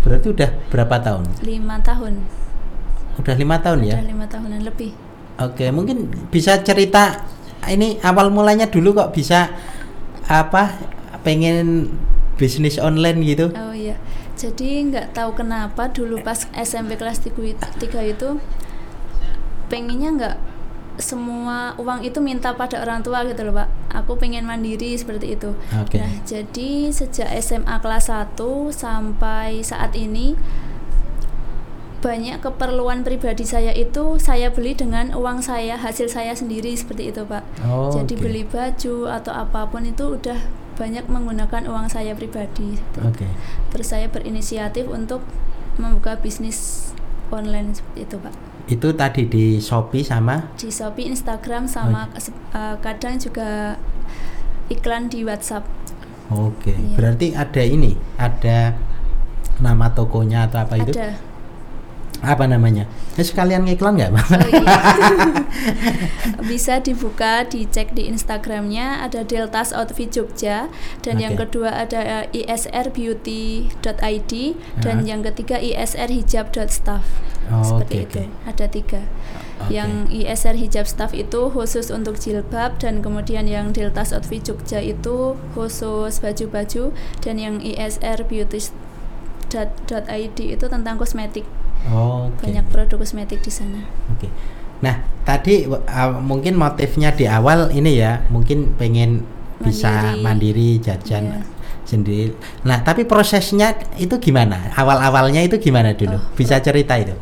Berarti 0.00 0.26
udah 0.32 0.50
berapa 0.68 0.96
tahun? 1.00 1.24
5 1.44 1.88
tahun. 1.88 2.14
Udah 3.20 3.36
lima 3.36 3.60
tahun 3.60 3.84
ya. 3.84 4.00
Udah 4.00 4.06
lima 4.08 4.24
tahunan 4.24 4.60
lebih. 4.64 4.96
Oke, 5.36 5.68
mungkin 5.68 6.08
bisa 6.32 6.56
cerita 6.64 7.20
ini 7.68 8.00
awal 8.00 8.32
mulanya 8.32 8.64
dulu 8.64 8.96
kok 8.96 9.12
bisa 9.12 9.52
apa 10.24 10.80
pengen 11.20 11.92
bisnis 12.36 12.80
online 12.80 13.20
gitu? 13.22 13.52
Oh 13.52 13.74
iya. 13.76 13.96
Jadi 14.34 14.88
nggak 14.88 15.12
tahu 15.12 15.36
kenapa 15.36 15.92
dulu 15.92 16.20
pas 16.24 16.48
SMP 16.56 16.96
kelas 16.96 17.20
3 17.20 17.36
itu 18.08 18.28
pengennya 19.68 20.10
nggak 20.16 20.36
semua 20.98 21.72
uang 21.80 22.04
itu 22.04 22.20
minta 22.20 22.52
pada 22.52 22.80
orang 22.84 23.00
tua 23.00 23.24
gitu 23.24 23.40
loh 23.40 23.56
pak 23.56 23.68
aku 23.88 24.20
pengen 24.20 24.44
mandiri 24.44 24.92
seperti 24.92 25.32
itu 25.32 25.56
Oke. 25.72 25.96
nah 25.96 26.12
jadi 26.28 26.92
sejak 26.92 27.30
SMA 27.40 27.80
kelas 27.80 28.12
1 28.12 28.36
sampai 28.68 29.64
saat 29.64 29.96
ini 29.96 30.36
banyak 32.00 32.40
keperluan 32.40 33.04
pribadi 33.04 33.44
saya 33.44 33.72
itu 33.72 34.16
saya 34.16 34.48
beli 34.52 34.72
dengan 34.72 35.12
uang 35.12 35.44
saya 35.44 35.76
hasil 35.76 36.08
saya 36.08 36.32
sendiri 36.32 36.72
seperti 36.72 37.12
itu 37.12 37.24
pak 37.24 37.44
Oh, 37.64 37.92
jadi 37.92 38.14
oke. 38.16 38.20
beli 38.24 38.42
baju 38.44 38.96
atau 39.08 39.32
apa 39.32 39.68
pun 39.68 39.84
itu 39.84 40.16
udah 40.16 40.40
banyak 40.80 41.04
menggunakan 41.04 41.68
uang 41.68 41.86
saya 41.86 42.16
pribadi. 42.16 42.80
Oke. 43.04 43.28
Terus 43.68 43.86
saya 43.86 44.08
berinisiatif 44.08 44.88
untuk 44.88 45.20
membuka 45.76 46.16
bisnis 46.16 46.90
online 47.28 47.76
itu, 47.94 48.16
Pak. 48.16 48.32
Itu 48.64 48.96
tadi 48.96 49.26
di 49.26 49.58
Shopee 49.58 50.00
sama 50.00 50.48
Di 50.56 50.72
Shopee, 50.72 51.04
Instagram 51.04 51.68
sama 51.68 52.08
se- 52.16 52.32
eh, 52.32 52.76
kadang 52.80 53.20
juga 53.20 53.76
iklan 54.68 55.06
di 55.06 55.20
WhatsApp. 55.20 55.68
Oke. 56.30 56.72
Iya. 56.72 56.96
Berarti 56.96 57.26
ada 57.34 57.62
ini, 57.62 57.98
ada 58.16 58.78
nama 59.58 59.90
tokonya 59.90 60.46
atau 60.48 60.62
apa 60.62 60.78
itu? 60.78 60.94
Ada. 60.94 61.29
Apa 62.20 62.44
namanya? 62.44 62.84
Ya 63.16 63.24
sekalian 63.24 63.64
ngiklan 63.64 63.96
nggak, 63.96 64.12
Bang? 64.12 64.28
Oh, 64.28 64.44
iya. 64.44 64.76
Bisa 66.50 66.76
dibuka, 66.78 67.44
dicek 67.44 67.96
di 67.96 68.08
Instagramnya 68.08 69.00
ada 69.00 69.24
Deltas 69.24 69.72
Outfit 69.72 70.12
Jogja 70.12 70.68
dan 71.00 71.16
yang 71.16 71.32
Oke. 71.36 71.48
kedua 71.48 71.72
ada 71.80 72.28
eh, 72.28 72.44
isrbeauty.id 72.44 74.32
dan 74.80 74.96
Ah. 75.00 75.04
yang 75.06 75.20
ketiga 75.24 75.56
isrhijab.staff. 75.56 77.04
Oh, 77.50 77.64
Seperti 77.64 77.94
oke, 77.98 78.04
itu. 78.04 78.20
oke. 78.20 78.24
Ada 78.46 78.66
tiga. 78.68 79.00
Oke. 79.60 79.74
Yang 79.74 79.90
ISR 80.12 80.56
hijab 80.56 80.86
staff 80.86 81.12
itu 81.12 81.50
khusus 81.50 81.90
untuk 81.90 82.16
jilbab 82.16 82.78
dan 82.78 83.02
kemudian 83.02 83.44
yang 83.44 83.72
Deltas 83.72 84.12
Outfit 84.12 84.44
Jogja 84.44 84.78
itu 84.80 85.34
khusus 85.52 86.20
baju-baju 86.20 86.92
dan 87.20 87.34
yang 87.36 87.58
ISR 87.60 88.24
beauty.id 88.24 88.78
itu 90.38 90.64
tentang 90.64 90.96
kosmetik. 90.96 91.44
Oke. 91.88 92.44
Banyak 92.50 92.66
produk 92.68 93.00
kosmetik 93.00 93.40
di 93.40 93.48
sana. 93.48 93.80
Oke. 94.12 94.28
Nah, 94.80 95.00
tadi 95.24 95.64
uh, 95.64 95.80
mungkin 96.20 96.56
motifnya 96.56 97.12
di 97.12 97.24
awal 97.24 97.72
ini 97.72 98.00
ya, 98.00 98.24
mungkin 98.28 98.76
pengen 98.76 99.24
bisa 99.60 100.16
mandiri 100.16 100.20
Mandiri. 100.20 100.68
jajan 100.80 101.24
Iya. 101.28 101.40
sendiri. 101.84 102.32
Nah, 102.64 102.80
tapi 102.80 103.04
prosesnya 103.04 103.76
itu 104.00 104.16
gimana? 104.16 104.72
Awal-awalnya 104.72 105.44
itu 105.44 105.60
gimana 105.60 105.92
dulu? 105.92 106.16
Oh, 106.16 106.24
bisa 106.32 106.56
cerita 106.64 106.96
itu? 106.96 107.12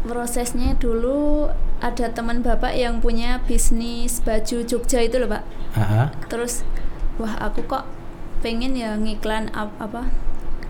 Prosesnya 0.00 0.74
dulu 0.80 1.52
ada 1.78 2.08
teman 2.10 2.40
bapak 2.40 2.72
yang 2.72 2.98
punya 3.04 3.38
bisnis 3.44 4.24
baju 4.24 4.64
Jogja 4.64 5.04
itu 5.04 5.20
loh 5.20 5.28
pak. 5.28 5.44
Aha. 5.76 6.02
Terus 6.26 6.64
wah 7.20 7.36
aku 7.38 7.68
kok 7.68 7.84
pengen 8.40 8.72
ya 8.72 8.96
ngiklan 8.96 9.52
ap- 9.52 9.76
apa 9.76 10.08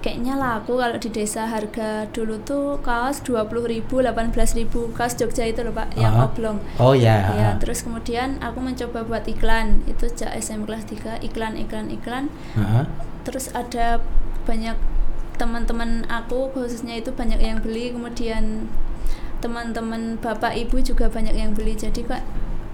kayaknya 0.01 0.33
laku 0.41 0.81
kalau 0.81 0.97
di 0.97 1.13
desa 1.13 1.45
harga 1.45 2.09
dulu 2.09 2.41
tuh 2.41 2.81
kaos 2.81 3.21
20.000 3.21 3.85
18.000 3.85 4.97
kaos 4.97 5.13
Jogja 5.21 5.45
itu 5.45 5.61
loh 5.61 5.77
Pak 5.77 5.93
yang 5.93 6.17
Aha. 6.17 6.25
oblong 6.25 6.57
Oh 6.81 6.97
ya. 6.97 7.29
ya 7.37 7.49
aha. 7.53 7.61
terus 7.61 7.85
kemudian 7.85 8.41
aku 8.41 8.65
mencoba 8.65 9.05
buat 9.05 9.29
iklan 9.29 9.85
itu 9.85 10.09
sejak 10.09 10.33
SM 10.41 10.65
kelas 10.65 10.89
3 10.89 11.21
iklan 11.21 11.61
iklan 11.61 11.93
iklan 11.93 12.33
Aha. 12.57 12.89
terus 13.29 13.53
ada 13.53 14.01
banyak 14.49 14.75
teman-teman 15.37 16.09
aku 16.09 16.49
khususnya 16.57 16.97
itu 16.97 17.13
banyak 17.13 17.41
yang 17.41 17.61
beli 17.61 17.93
kemudian 17.93 18.69
teman-teman 19.45 20.17
bapak 20.21 20.53
ibu 20.57 20.81
juga 20.81 21.09
banyak 21.09 21.33
yang 21.33 21.53
beli 21.53 21.77
jadi 21.77 22.01
kok 22.05 22.25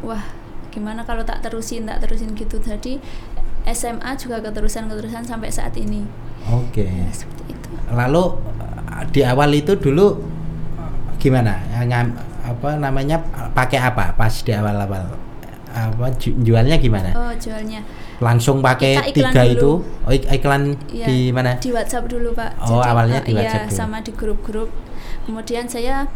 wah 0.03 0.23
gimana 0.71 1.03
kalau 1.03 1.23
tak 1.27 1.43
terusin 1.43 1.87
tak 1.91 2.03
terusin 2.03 2.35
gitu 2.39 2.59
jadi 2.63 2.99
SMA 3.67 4.15
juga 4.15 4.39
keterusan 4.43 4.87
keterusan 4.87 5.27
sampai 5.27 5.51
saat 5.51 5.75
ini 5.75 6.07
Oke. 6.49 6.85
ya, 6.85 7.09
seperti 7.11 7.53
itu 7.53 7.69
Lalu 7.89 8.23
uh, 8.23 9.03
di 9.09 9.21
awal 9.23 9.51
itu 9.53 9.75
dulu 9.75 10.23
gimana? 11.17 11.59
Ngam, 11.77 12.15
apa 12.45 12.69
namanya? 12.77 13.19
Pakai 13.51 13.79
apa 13.79 14.13
pas 14.13 14.31
di 14.33 14.51
awal-awal? 14.51 15.11
Apa 15.69 16.09
ju- 16.17 16.37
jualnya 16.39 16.77
gimana? 16.77 17.13
oh 17.13 17.33
jualnya 17.37 17.85
Langsung 18.17 18.61
pakai 18.61 19.13
tiga 19.13 19.45
dulu. 19.45 19.53
itu? 19.53 19.71
Oh, 20.03 20.11
ik- 20.11 20.25
iklan 20.31 20.73
ya, 20.89 21.05
di 21.05 21.29
mana? 21.29 21.59
di 21.59 21.69
WhatsApp 21.69 22.07
dulu 22.07 22.33
pak 22.33 22.57
Oh, 22.63 22.81
awalnya 22.81 23.21
di 23.21 23.31
eh, 23.31 23.37
WhatsApp 23.37 23.63
iya, 23.63 23.69
dulu. 23.69 23.77
sama 23.77 23.97
di 24.01 24.11
grup-grup 24.11 24.71
kemudian 25.25 25.67
saya 25.67 26.09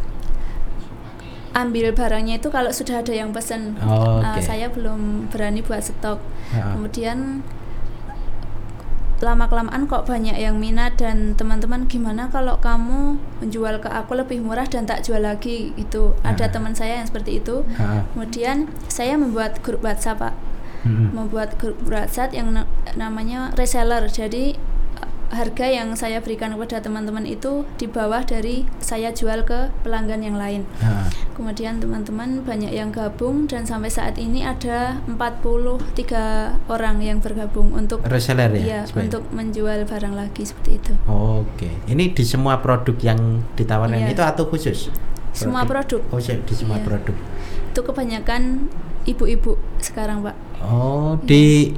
ambil 1.50 1.90
barangnya 1.90 2.38
itu 2.38 2.48
kalau 2.48 2.70
sudah 2.70 3.02
ada 3.02 3.10
yang 3.10 3.34
pesen 3.34 3.74
Oh, 3.82 4.22
Eh, 4.22 4.32
oke. 4.32 4.40
saya 4.40 4.70
belum 4.70 5.28
berani 5.28 5.60
buat 5.60 5.82
stok 5.82 6.22
Ha-ha. 6.54 6.72
kemudian 6.72 7.42
lama 9.20 9.46
kelamaan 9.52 9.84
kok 9.84 10.08
banyak 10.08 10.36
yang 10.36 10.56
minat 10.56 10.96
dan 10.96 11.36
teman-teman 11.36 11.84
gimana 11.84 12.32
kalau 12.32 12.56
kamu 12.56 13.20
menjual 13.44 13.76
ke 13.80 13.88
aku 13.92 14.16
lebih 14.16 14.40
murah 14.40 14.64
dan 14.64 14.88
tak 14.88 15.04
jual 15.04 15.20
lagi? 15.20 15.76
Itu 15.76 16.16
ada 16.24 16.48
teman 16.48 16.72
saya 16.72 17.00
yang 17.00 17.08
seperti 17.08 17.44
itu. 17.44 17.62
Kemudian 18.16 18.72
saya 18.88 19.20
membuat 19.20 19.60
grup 19.60 19.84
WhatsApp 19.84 20.20
pak. 20.24 20.34
Mm-mm. 20.80 21.12
membuat 21.12 21.60
grup 21.60 21.76
WhatsApp 21.84 22.32
yang 22.32 22.56
na- 22.56 22.64
namanya 22.96 23.52
reseller. 23.52 24.08
Jadi 24.08 24.56
harga 25.30 25.66
yang 25.70 25.94
saya 25.94 26.18
berikan 26.18 26.50
kepada 26.58 26.82
teman-teman 26.82 27.22
itu 27.22 27.62
di 27.78 27.86
bawah 27.86 28.26
dari 28.26 28.66
saya 28.82 29.14
jual 29.14 29.46
ke 29.46 29.70
pelanggan 29.86 30.26
yang 30.26 30.34
lain. 30.34 30.66
Ha. 30.82 31.06
Kemudian 31.38 31.78
teman-teman 31.78 32.42
banyak 32.42 32.74
yang 32.74 32.90
gabung 32.90 33.46
dan 33.46 33.62
sampai 33.62 33.88
saat 33.88 34.18
ini 34.18 34.42
ada 34.42 34.98
43 35.06 36.58
orang 36.66 36.98
yang 36.98 37.22
bergabung 37.22 37.70
untuk 37.72 38.02
Reseller 38.04 38.50
ya? 38.58 38.60
iya, 38.60 38.80
sebenarnya? 38.84 39.06
untuk 39.06 39.24
menjual 39.30 39.78
barang 39.86 40.14
lagi 40.18 40.42
seperti 40.42 40.70
itu. 40.82 40.92
Oke. 41.06 41.70
Ini 41.86 42.10
di 42.10 42.24
semua 42.26 42.58
produk 42.58 42.98
yang 43.00 43.46
ditawarkan 43.54 44.10
Iya. 44.10 44.12
itu 44.12 44.22
atau 44.26 44.44
khusus? 44.50 44.90
Semua 45.30 45.62
produk. 45.62 46.02
Oh, 46.10 46.18
di 46.18 46.54
semua 46.54 46.82
Iya. 46.82 46.86
produk. 46.90 47.16
Itu 47.70 47.80
kebanyakan 47.86 48.66
ibu-ibu 49.06 49.54
sekarang, 49.78 50.26
Pak. 50.26 50.34
Oh, 50.60 51.16
di 51.22 51.72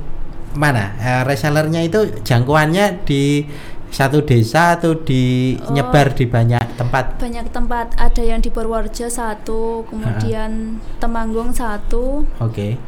mana? 0.55 0.93
Eh, 0.97 1.23
resellernya 1.23 1.81
itu 1.83 2.21
jangkauannya 2.21 3.05
di 3.05 3.47
satu 3.89 4.25
desa 4.25 4.81
atau 4.81 4.97
di 4.97 5.53
Oh. 5.61 5.71
nyebar 5.71 6.13
di 6.13 6.25
banyak 6.25 6.65
tempat? 6.75 7.21
Banyak 7.21 7.53
tempat. 7.53 7.93
Ada 7.97 8.25
yang 8.25 8.41
di 8.41 8.49
Purworejo 8.49 9.07
satu 9.07 9.85
kemudian 9.87 10.81
Temanggung 10.97 11.53
satu. 11.53 12.25
Oke. 12.41 12.81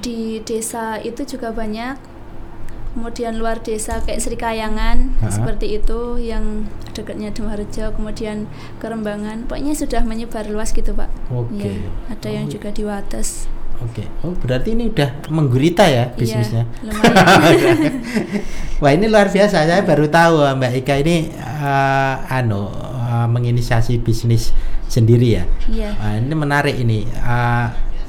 Di 0.00 0.40
desa 0.42 0.96
itu 0.96 1.26
juga 1.26 1.52
banyak. 1.52 2.00
Kemudian 2.88 3.36
luar 3.36 3.60
desa 3.60 4.00
kayak 4.00 4.18
Sri 4.18 4.34
Kayangan 4.34 5.12
Ha-ha. 5.20 5.30
seperti 5.30 5.76
itu 5.76 6.18
yang 6.18 6.66
dekatnya 6.96 7.30
Demarjo 7.30 7.92
kemudian 7.94 8.48
Kerembangan. 8.80 9.44
Pokoknya 9.46 9.76
sudah 9.76 10.02
menyebar 10.02 10.48
luas 10.48 10.72
gitu 10.72 10.96
pak. 10.96 11.12
Oke. 11.30 11.62
Iya, 11.62 11.84
ada 12.10 12.28
yang 12.32 12.48
Oh. 12.48 12.50
juga 12.50 12.72
di 12.72 12.82
Wates 12.82 13.46
oke 13.78 14.02
oh 14.22 14.34
berarti 14.36 14.74
ini 14.74 14.90
udah 14.90 15.30
menggurita 15.30 15.84
ya 15.86 16.10
bisnisnya 16.12 16.64
iya, 16.82 16.92
Wah 18.82 18.94
ini 18.94 19.10
luar 19.10 19.26
biasa, 19.26 19.66
saya 19.66 19.82
baru 19.82 20.06
tahu 20.06 20.38
Mbak 20.54 20.72
Ika 20.86 20.94
ini 21.02 21.34
eh, 21.34 22.14
anu 22.30 22.70
eh, 22.70 23.26
menginisiasi 23.26 23.98
bisnis 23.98 24.54
sendiri 24.86 25.34
ya. 25.34 25.44
iya 25.66 25.90
Wah, 25.98 26.14
ini 26.14 26.30
menarik 26.30 26.78
ini 26.78 27.02
Eh, 27.04 27.66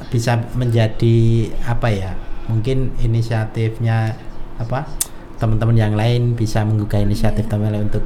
bisa 0.10 0.38
menjadi 0.54 1.50
apa 1.66 1.90
ya? 1.90 2.14
Mungkin 2.50 2.98
inisiatifnya 3.02 4.14
apa? 4.58 4.86
Teman-teman 5.38 5.78
yang 5.78 5.94
lain 5.94 6.34
bisa 6.34 6.62
menggugah 6.62 7.02
inisiatif 7.02 7.46
Iya. 7.46 7.52
teman 7.54 7.70
lain 7.74 7.90
untuk 7.90 8.06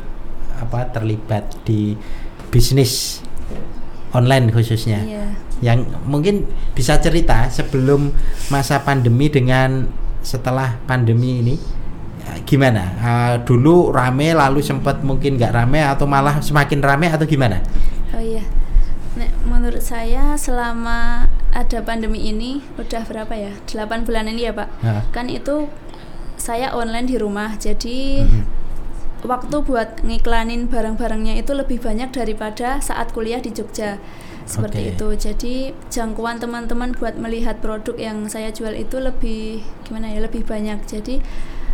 apa 0.55 0.87
terlibat 0.87 1.43
di 1.67 1.99
bisnis 2.47 3.19
online 4.13 4.49
khususnya 4.53 4.99
iya 5.03 5.25
yang 5.63 5.87
mungkin 6.03 6.43
bisa 6.75 6.99
cerita 6.99 7.47
sebelum 7.47 8.11
masa 8.51 8.83
pandemi 8.83 9.31
dengan 9.31 9.87
setelah 10.19 10.75
pandemi 10.83 11.39
ini 11.39 11.55
eh, 12.27 12.39
gimana 12.43 12.83
Eh, 12.99 13.35
dulu 13.47 13.91
rame 13.91 14.35
lalu 14.35 14.59
sempat 14.59 14.99
mungkin 15.03 15.35
nggak 15.39 15.55
rame 15.55 15.79
atau 15.83 16.03
malah 16.03 16.39
semakin 16.43 16.79
rame 16.83 17.07
atau 17.11 17.23
gimana 17.23 17.63
Oh 18.13 18.21
iya. 18.21 18.45
Nek, 19.17 19.29
menurut 19.45 19.81
saya 19.81 20.37
selama 20.37 21.25
ada 21.53 21.79
pandemi 21.81 22.29
ini 22.29 22.61
udah 22.77 23.01
berapa 23.05 23.33
ya? 23.33 23.53
8 23.65 24.05
bulan 24.05 24.25
ini 24.29 24.49
ya, 24.49 24.53
Pak. 24.53 24.69
Ya. 24.81 25.01
Kan 25.09 25.29
itu 25.33 25.69
saya 26.37 26.73
online 26.73 27.09
di 27.09 27.17
rumah. 27.17 27.57
Jadi 27.57 28.21
Mhm. 28.25 28.41
Waktu 29.23 29.55
buat 29.63 30.03
ngiklanin 30.03 30.67
barang-barangnya 30.67 31.39
itu 31.39 31.55
lebih 31.55 31.79
banyak 31.79 32.11
daripada 32.11 32.79
saat 32.83 33.11
kuliah 33.15 33.39
di 33.39 33.51
Jogja. 33.55 33.97
Seperti 34.43 34.79
Oke. 34.83 34.89
itu. 34.99 35.07
Jadi 35.15 35.53
jangkauan 35.87 36.35
teman-teman 36.43 36.91
buat 36.91 37.15
melihat 37.15 37.63
produk 37.63 37.95
yang 37.95 38.27
saya 38.27 38.51
jual 38.51 38.75
itu 38.75 38.99
lebih 38.99 39.63
gimana 39.87 40.11
ya? 40.11 40.19
Lebih 40.19 40.43
banyak. 40.43 40.83
Jadi 40.83 41.23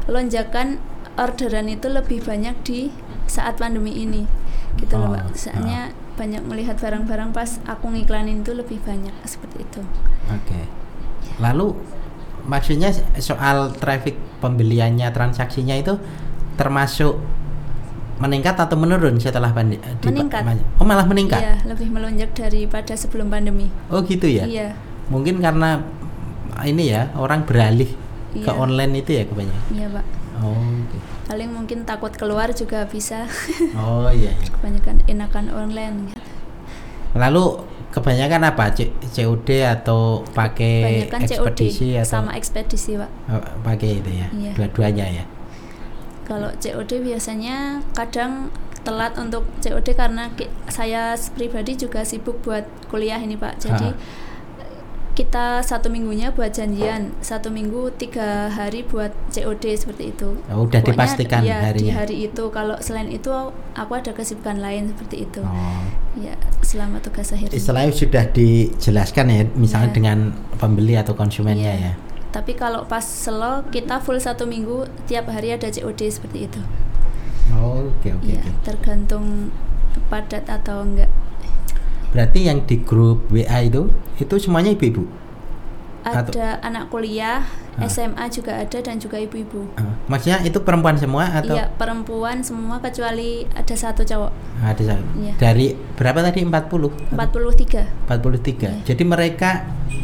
lonjakan 0.05 0.77
orderan 1.17 1.65
itu 1.67 1.89
lebih 1.89 2.21
banyak 2.21 2.55
di 2.61 2.93
saat 3.25 3.57
pandemi 3.57 3.97
ini. 3.97 4.29
Gitu 4.77 4.93
Oh, 4.93 5.09
loh, 5.09 5.17
Pak. 5.17 5.33
Soalnya 5.33 5.89
banyak 6.13 6.43
melihat 6.45 6.75
barang-barang 6.77 7.31
pas 7.31 7.57
aku 7.65 7.89
ngiklanin 7.95 8.43
itu 8.43 8.51
lebih 8.51 8.77
banyak 8.83 9.15
seperti 9.23 9.63
itu. 9.63 9.79
oke 10.27 10.59
lalu 11.39 11.71
maksudnya 12.43 12.91
soal 13.23 13.71
traffic 13.71 14.19
pembeliannya 14.43 15.07
transaksinya 15.15 15.79
itu 15.79 15.95
termasuk 16.59 17.15
meningkat 18.19 18.51
atau 18.53 18.75
menurun 18.75 19.15
setelah 19.15 19.47
pandemi 19.49 19.79
Meningkat. 20.03 20.43
oh 20.75 20.83
malah 20.83 21.07
meningkat 21.07 21.39
Iya, 21.39 21.55
lebih 21.65 21.87
melonjak 21.87 22.35
daripada 22.35 22.91
sebelum 22.91 23.31
pandemi. 23.31 23.71
oh 23.87 24.03
gitu 24.03 24.27
ya 24.27 24.43
Iya. 24.43 24.75
mungkin 25.07 25.39
karena 25.39 25.79
ini 26.61 26.91
ya 26.91 27.15
orang 27.15 27.47
beralih 27.47 27.87
ke 28.35 28.43
Iya. 28.43 28.51
online 28.53 28.99
itu 28.99 29.15
ya 29.15 29.23
kebanyakan 29.23 29.63
Iya, 29.71 29.87
Pak. 29.89 30.05
oh 30.37 30.51
oke. 30.51 30.97
Paling 31.25 31.49
mungkin 31.49 31.85
takut 31.85 32.09
keluar 32.11 32.49
juga 32.51 32.83
bisa. 32.83 33.29
oh 33.79 34.09
iya, 34.09 34.33
iya. 34.33 34.49
Kebanyakan 34.51 34.95
enakan 35.05 35.45
online. 35.47 35.97
lalu 37.09 37.63
kebanyakan 37.89 38.41
apa 38.45 38.69
C- 38.71 38.93
COD 39.07 39.65
atau 39.65 40.21
pakai 40.27 41.05
Kebanyakan 41.07 41.19
COD 41.23 41.31
ekspedisi 41.31 41.87
atau 41.95 42.09
sama 42.11 42.31
ekspedisi, 42.35 42.91
Pak. 42.97 43.09
oh, 43.29 43.41
pakai 43.63 43.97
itu 43.97 44.11
ya 44.11 44.27
Iya. 44.29 44.51
dua-duanya 44.53 45.05
ya 45.09 45.23
Kalau 46.29 46.53
COD 46.53 47.01
biasanya 47.01 47.57
kadang 47.91 48.53
telat 48.79 49.17
untuk 49.17 49.43
COD 49.59 49.91
karena 49.91 50.29
saya 50.69 51.01
pribadi 51.33 51.73
juga 51.75 52.01
sibuk 52.01 52.39
buat 52.39 52.63
kuliah 52.85 53.17
ini 53.17 53.33
Pak. 53.33 53.59
Jadi 53.59 53.89
Ha. 53.89 53.97
kita 55.11 55.59
satu 55.59 55.91
minggunya 55.91 56.31
buat 56.31 56.47
janjian, 56.49 57.11
satu 57.19 57.51
minggu 57.51 57.91
tiga 57.97 58.47
hari 58.47 58.87
buat 58.87 59.11
COD 59.27 59.75
seperti 59.75 60.15
itu. 60.15 60.31
Oh, 60.47 60.63
udah 60.63 60.79
Pokoknya 60.79 60.95
dipastikan 60.95 61.41
ya, 61.43 61.59
di 61.59 61.65
harinya. 61.65 61.93
hari 61.97 62.15
itu. 62.23 62.43
Kalau 62.47 62.79
selain 62.79 63.11
itu 63.11 63.27
aku 63.73 63.91
ada 63.91 64.15
kesibukan 64.15 64.55
lain 64.57 64.87
seperti 64.87 65.27
itu. 65.27 65.41
oh. 65.41 65.83
Ya 66.15 66.33
selama 66.61 66.99
tugas 66.99 67.29
akhir. 67.29 67.51
istilahnya 67.51 67.91
sudah 67.91 68.23
dijelaskan 68.29 69.25
ya 69.27 69.41
misalnya 69.53 69.89
Iya. 69.89 69.95
dengan 69.95 70.17
pembeli 70.55 70.93
atau 70.93 71.13
konsumennya 71.13 71.69
Iya. 71.69 71.83
ya 71.85 71.93
Tapi 72.29 72.53
kalau 72.53 72.85
pas 72.85 73.01
selo 73.01 73.65
kita 73.67 73.97
full 73.97 74.17
satu 74.17 74.45
minggu 74.45 74.85
tiap 75.03 75.25
hari 75.27 75.49
ada 75.49 75.65
COD 75.67 76.01
seperti 76.07 76.45
itu. 76.45 76.61
oh, 77.51 77.89
oke 77.89 78.05
oke 78.07 78.23
Iya, 78.23 78.39
oke. 78.39 78.51
tergantung 78.63 79.49
padat 80.05 80.45
atau 80.45 80.81
enggak. 80.81 81.09
berarti 82.09 82.45
yang 82.45 82.61
di 82.63 82.77
grup 82.79 83.29
WA 83.29 83.59
itu 83.61 83.89
itu 84.15 84.35
semuanya 84.37 84.71
ibu-ibu 84.71 85.05
Atau- 86.01 86.31
Ada 86.31 86.57
anak 86.63 86.89
kuliah, 86.89 87.43
Ah. 87.43 87.68
SMA 87.85 88.25
juga 88.27 88.57
ada 88.57 88.77
dan 88.77 88.97
juga 88.97 89.15
ibu-ibu. 89.15 89.69
Ah, 89.75 89.95
maksudnya 90.05 90.41
itu 90.41 90.59
perempuan 90.59 90.95
semua 90.95 91.29
atau 91.29 91.53
Iya, 91.53 91.69
perempuan 91.71 92.41
semua 92.41 92.77
kecuali 92.77 93.45
ada 93.49 93.71
satu 93.71 94.01
cowok. 94.01 94.31
ada 94.59 94.81
sa- 94.83 95.05
Iya. 95.15 95.33
dari 95.37 95.67
berapa 95.93 96.19
tadi 96.21 96.41
40 96.41 96.91
43. 97.09 97.87
43 98.05 98.67
Iya. 98.69 98.83
jadi 98.85 99.03
mereka 99.03 99.49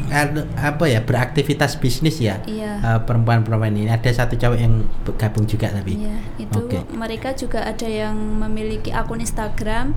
ada- 0.08 0.48
apa 0.56 0.86
ya 0.86 1.02
beraktivitas 1.02 1.76
bisnis 1.76 2.18
ya 2.18 2.40
Iya. 2.46 2.80
Eh, 2.80 3.00
perempuan-perempuan 3.02 3.74
ini 3.74 3.90
ada 3.90 4.08
satu 4.08 4.36
cewek 4.36 4.60
yang 4.60 4.86
gabung 5.14 5.44
juga 5.44 5.68
tapi 5.70 5.98
Iya, 5.98 6.16
itu 6.40 6.60
Oke. 6.62 6.80
mereka 6.90 7.34
juga 7.34 7.64
ada 7.64 7.84
yang 7.84 8.16
memiliki 8.16 8.90
akun 8.90 9.20
Instagram 9.20 9.92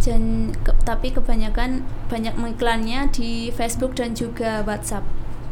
dan 0.00 0.22
ke- 0.58 0.74
tapi 0.82 1.10
kebanyakan 1.10 1.82
banyak 2.08 2.34
mengiklannya 2.34 3.06
di 3.08 3.30
Facebook 3.50 3.94
dan 3.94 4.12
juga 4.12 4.62
WhatsApp. 4.62 5.06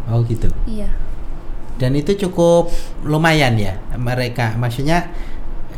oh 0.06 0.24
gitu 0.24 0.50
Iya. 0.66 0.90
Dan 1.80 1.96
itu 1.96 2.12
cukup 2.18 2.68
lumayan 3.02 3.56
ya 3.56 3.80
mereka 3.96 4.52
maksudnya 4.54 5.08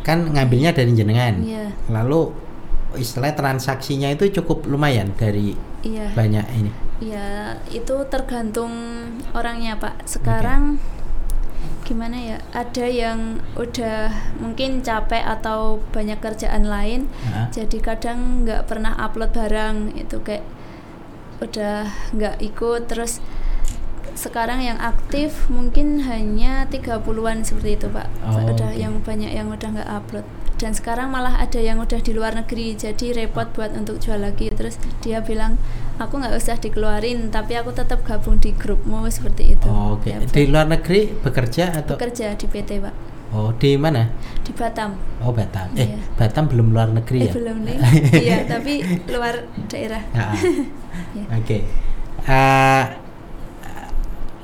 kan 0.03 0.27
ngambilnya 0.27 0.75
dari 0.75 0.91
jenengan 0.91 1.39
Iya. 1.39 1.71
lalu 1.87 2.35
istilah 2.93 3.31
transaksinya 3.31 4.11
itu 4.11 4.27
cukup 4.35 4.67
lumayan 4.67 5.15
dari 5.15 5.55
Iya. 5.81 6.11
banyak 6.11 6.47
ini 6.53 6.71
Ya, 7.03 7.59
itu 7.67 7.99
tergantung 8.07 8.71
orangnya, 9.35 9.75
Pak. 9.75 10.07
Sekarang 10.07 10.79
gimana 11.83 12.15
ya? 12.15 12.37
Ada 12.55 12.85
yang 12.87 13.19
udah 13.59 14.07
mungkin 14.39 14.79
capek 14.79 15.19
atau 15.19 15.83
banyak 15.91 16.23
kerjaan 16.23 16.63
lain, 16.63 17.11
Hah? 17.27 17.51
jadi 17.51 17.75
kadang 17.83 18.47
nggak 18.47 18.71
pernah 18.71 18.95
upload 18.95 19.35
barang 19.35 19.99
itu 19.99 20.15
kayak 20.23 20.47
udah 21.43 21.91
nggak 22.15 22.39
ikut 22.39 22.87
terus 22.87 23.19
sekarang 24.13 24.61
yang 24.61 24.79
aktif 24.79 25.47
mungkin 25.49 26.03
hanya 26.05 26.69
30-an 26.69 27.43
seperti 27.47 27.79
itu 27.79 27.87
pak. 27.89 28.07
Oh, 28.23 28.39
udah 28.39 28.71
oke. 28.71 28.79
yang 28.79 28.93
banyak 29.01 29.31
yang 29.33 29.47
udah 29.49 29.69
nggak 29.79 29.89
upload. 29.89 30.25
Dan 30.53 30.71
sekarang 30.71 31.11
malah 31.11 31.43
ada 31.43 31.59
yang 31.59 31.81
udah 31.83 31.99
di 31.99 32.15
luar 32.15 32.39
negeri 32.39 32.77
jadi 32.79 33.11
repot 33.11 33.51
buat 33.51 33.75
untuk 33.75 33.99
jual 33.99 34.21
lagi. 34.21 34.47
Terus 34.53 34.79
dia 35.03 35.19
bilang 35.19 35.59
aku 35.99 36.21
nggak 36.21 36.35
usah 36.37 36.55
dikeluarin 36.61 37.33
tapi 37.33 37.59
aku 37.59 37.75
tetap 37.75 38.05
gabung 38.07 38.39
di 38.39 38.55
grupmu 38.55 39.03
seperti 39.11 39.57
itu. 39.57 39.67
Oh, 39.67 39.99
oke. 39.99 40.07
Ya, 40.07 40.23
di 40.23 40.43
luar 40.47 40.69
negeri 40.69 41.11
bekerja 41.11 41.83
atau? 41.83 41.99
Bekerja 41.99 42.37
di 42.39 42.45
PT 42.47 42.79
pak. 42.79 42.95
Oh 43.33 43.49
di 43.57 43.73
mana? 43.81 44.13
Di 44.45 44.53
Batam. 44.53 44.93
Oh 45.25 45.33
Batam. 45.33 45.73
Eh 45.73 45.89
Iya. 45.89 45.97
Batam 46.13 46.45
belum 46.45 46.69
luar 46.69 46.93
negeri 46.93 47.25
eh 47.25 47.27
ya? 47.27 47.33
belum 47.33 47.57
nih. 47.65 47.77
Iya 48.29 48.37
tapi 48.45 48.73
luar 49.09 49.49
daerah. 49.65 50.05
Ah, 50.13 50.31
ah. 50.31 50.37
Ya. 51.17 51.25
Oke. 51.41 51.65
Eh, 52.29 52.85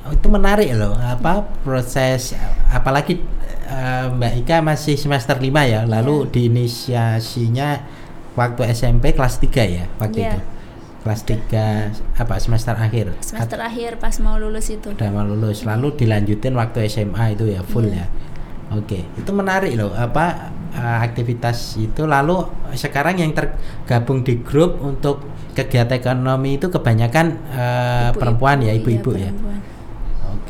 itu 0.08 0.26
menarik 0.26 0.72
loh 0.72 0.96
apa 0.96 1.44
proses 1.60 2.32
apalagi 2.66 3.20
eh, 3.66 4.06
Mbak 4.08 4.32
Ika 4.42 4.56
masih 4.60 4.96
semester 4.96 5.36
5 5.36 5.46
ya. 5.62 5.84
Lalu 5.84 6.26
Iya. 6.26 6.30
diinisiasinya 6.32 7.68
waktu 8.34 8.62
SMP 8.70 9.12
kelas 9.12 9.38
3 9.38 9.62
ya 9.62 9.84
waktu 9.96 10.18
Iya. 10.24 10.32
itu. 10.34 10.40
Kelas 11.00 11.20
3 11.24 11.64
apa 12.14 12.34
semester 12.36 12.76
akhir. 12.76 13.16
semester 13.24 13.56
akhir 13.56 13.96
pas 13.96 14.12
mau 14.20 14.36
lulus 14.36 14.68
itu 14.68 14.92
Udah 14.92 15.08
mau 15.08 15.24
lulus. 15.24 15.64
Lalu 15.64 15.96
dilanjutin 15.96 16.52
waktu 16.52 16.84
SMA 16.86 17.32
itu 17.32 17.46
ya 17.46 17.62
full 17.62 17.88
Iya. 17.88 18.04
ya. 18.04 18.06
Oke, 18.70 19.02
itu 19.18 19.30
menarik 19.30 19.74
loh 19.74 19.90
apa 19.90 20.50
eh, 20.70 20.98
aktivitas 21.02 21.74
itu 21.76 22.06
lalu 22.06 22.46
sekarang 22.72 23.18
yang 23.18 23.34
tergabung 23.34 24.22
di 24.22 24.38
grup 24.40 24.78
untuk 24.78 25.26
kegiatan 25.50 25.98
ekonomi 25.98 26.54
itu 26.54 26.70
kebanyakan 26.70 27.26
eh, 27.50 27.60
Ibu-ibu, 28.08 28.18
perempuan 28.18 28.56
ya 28.60 28.70
iya, 28.70 28.72
ibu-ibu 28.78 29.10
ya. 29.14 29.30
perempuan. 29.30 29.58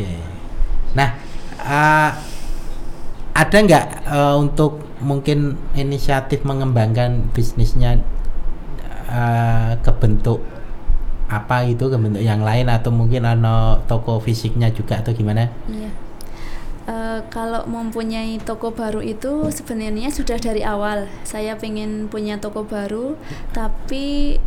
Oke. 0.01 0.17
Nah, 0.97 1.09
uh, 1.61 2.11
ada 3.37 3.57
nggak 3.61 3.87
uh, 4.09 4.35
untuk 4.41 4.81
mungkin 5.05 5.61
inisiatif 5.77 6.45
mengembangkan 6.45 7.29
bisnisnya 7.37 8.01
uh, 9.09 9.77
ke 9.81 9.93
bentuk 10.01 10.41
apa 11.31 11.63
itu 11.63 11.87
ke 11.87 11.97
bentuk 12.01 12.25
yang 12.25 12.43
lain 12.43 12.67
atau 12.67 12.91
mungkin 12.91 13.23
ano 13.23 13.85
toko 13.87 14.19
fisiknya 14.19 14.73
juga 14.73 15.05
atau 15.05 15.13
gimana? 15.13 15.53
Iya. 15.69 15.93
Uh, 16.91 17.21
kalau 17.31 17.69
mempunyai 17.69 18.41
toko 18.43 18.73
baru 18.73 19.05
itu 19.05 19.53
sebenarnya 19.53 20.11
sudah 20.11 20.41
dari 20.41 20.65
awal 20.65 21.07
saya 21.23 21.55
pengen 21.55 22.11
punya 22.11 22.41
toko 22.41 22.67
baru 22.67 23.15
tapi 23.55 24.41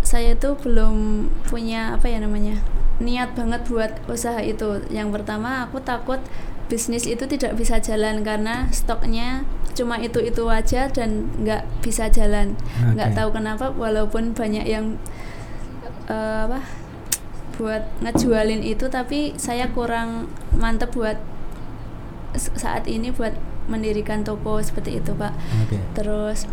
saya 0.00 0.32
tuh 0.38 0.56
belum 0.56 1.28
punya 1.50 1.98
apa 1.98 2.08
ya 2.08 2.24
namanya 2.24 2.56
niat 3.02 3.34
banget 3.34 3.66
buat 3.66 3.92
usaha 4.06 4.38
itu 4.38 4.86
yang 4.88 5.10
pertama 5.10 5.66
aku 5.66 5.82
takut 5.82 6.22
bisnis 6.70 7.04
itu 7.04 7.28
tidak 7.28 7.58
bisa 7.58 7.76
jalan 7.82 8.24
karena 8.24 8.70
stoknya 8.72 9.44
cuma 9.72 10.00
itu 10.00 10.20
itu 10.20 10.44
aja 10.48 10.88
dan 10.88 11.28
nggak 11.40 11.64
bisa 11.84 12.08
jalan 12.08 12.56
nggak 12.96 13.12
Oke. 13.12 13.16
tahu 13.16 13.28
kenapa 13.32 13.66
walaupun 13.72 14.32
banyak 14.32 14.64
yang 14.64 14.96
eh, 16.08 16.40
apa 16.48 16.64
buat 17.60 17.84
ngejualin 18.00 18.64
itu 18.64 18.88
tapi 18.88 19.36
saya 19.36 19.68
kurang 19.72 20.32
mantep 20.56 20.92
buat 20.96 21.20
saat 22.36 22.88
ini 22.88 23.12
buat 23.12 23.36
mendirikan 23.68 24.24
toko 24.24 24.60
seperti 24.64 25.00
itu 25.00 25.12
pak 25.12 25.36
Oke. 25.68 25.76
terus 25.92 26.48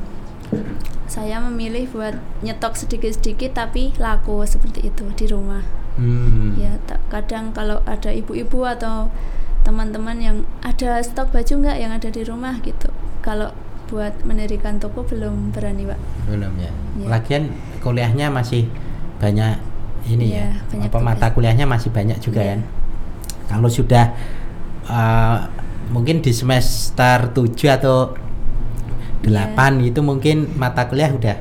saya 1.09 1.41
memilih 1.41 1.89
buat 1.89 2.19
nyetok 2.45 2.75
sedikit-sedikit 2.75 3.55
tapi 3.55 3.95
laku 3.97 4.43
seperti 4.45 4.91
itu 4.91 5.05
di 5.15 5.25
rumah 5.31 5.78
Hmm. 5.99 6.55
ya 6.55 6.71
ta- 6.87 7.03
kadang 7.11 7.51
kalau 7.51 7.83
ada 7.83 8.07
ibu-ibu 8.07 8.63
atau 8.63 9.11
teman-teman 9.61 10.15
yang 10.17 10.37
ada 10.63 11.03
stok 11.03 11.35
baju 11.35 11.53
nggak 11.59 11.77
yang 11.77 11.91
ada 11.91 12.07
di 12.07 12.23
rumah 12.23 12.55
gitu 12.63 12.87
kalau 13.19 13.51
buat 13.85 14.15
mendirikan 14.23 14.79
toko 14.79 15.03
belum 15.03 15.51
berani 15.51 15.83
pak 15.83 15.99
belum 16.25 16.53
ya. 16.55 16.71
Iya. 16.95 17.07
Lagian 17.09 17.43
kuliahnya 17.81 18.31
masih 18.31 18.71
banyak 19.19 19.59
ini 20.07 20.31
Iya, 20.31 20.47
ya. 20.47 20.49
banyak 20.71 20.87
apa 20.87 20.95
tugas. 20.95 21.07
mata 21.11 21.27
kuliahnya 21.29 21.65
masih 21.67 21.89
banyak 21.91 22.17
juga 22.17 22.39
Iya. 22.39 22.49
kan. 22.55 22.59
Kalau 23.49 23.67
sudah 23.67 24.05
uh, 24.87 25.37
mungkin 25.89 26.21
di 26.21 26.31
semester 26.31 27.33
7 27.33 27.49
atau 27.75 28.13
8 29.19 29.27
Iya. 29.27 29.91
itu 29.91 29.99
mungkin 29.99 30.47
mata 30.55 30.87
kuliah 30.87 31.11
udah 31.11 31.35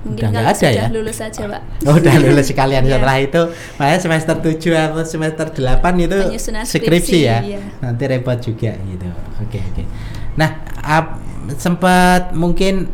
mungkin 0.00 0.22
Udah 0.22 0.30
nggak 0.32 0.44
ada 0.46 0.56
sudah 0.56 0.72
ya? 0.72 0.86
lulus 0.88 1.16
saja 1.16 1.40
pak 1.46 1.62
Oh, 1.84 1.94
udah 1.94 2.14
lulus 2.18 2.46
sekalian 2.46 2.82
Iya. 2.82 2.92
setelah 2.96 3.16
itu 3.18 3.40
makanya 3.76 4.00
semester 4.00 4.34
7 4.38 4.72
atau 4.88 5.02
semester 5.04 5.46
8 5.50 5.60
itu 5.98 6.18
skripsi, 6.32 6.64
skripsi, 6.64 7.18
ya. 7.22 7.38
iya. 7.42 7.60
Nanti 7.78 8.02
repot 8.04 8.36
juga 8.36 8.72
gitu. 8.72 9.08
Oke, 9.38 9.60
oke. 9.62 9.82
Nah, 10.34 10.50
ap- 10.76 11.20
sempat 11.54 12.32
mungkin 12.32 12.88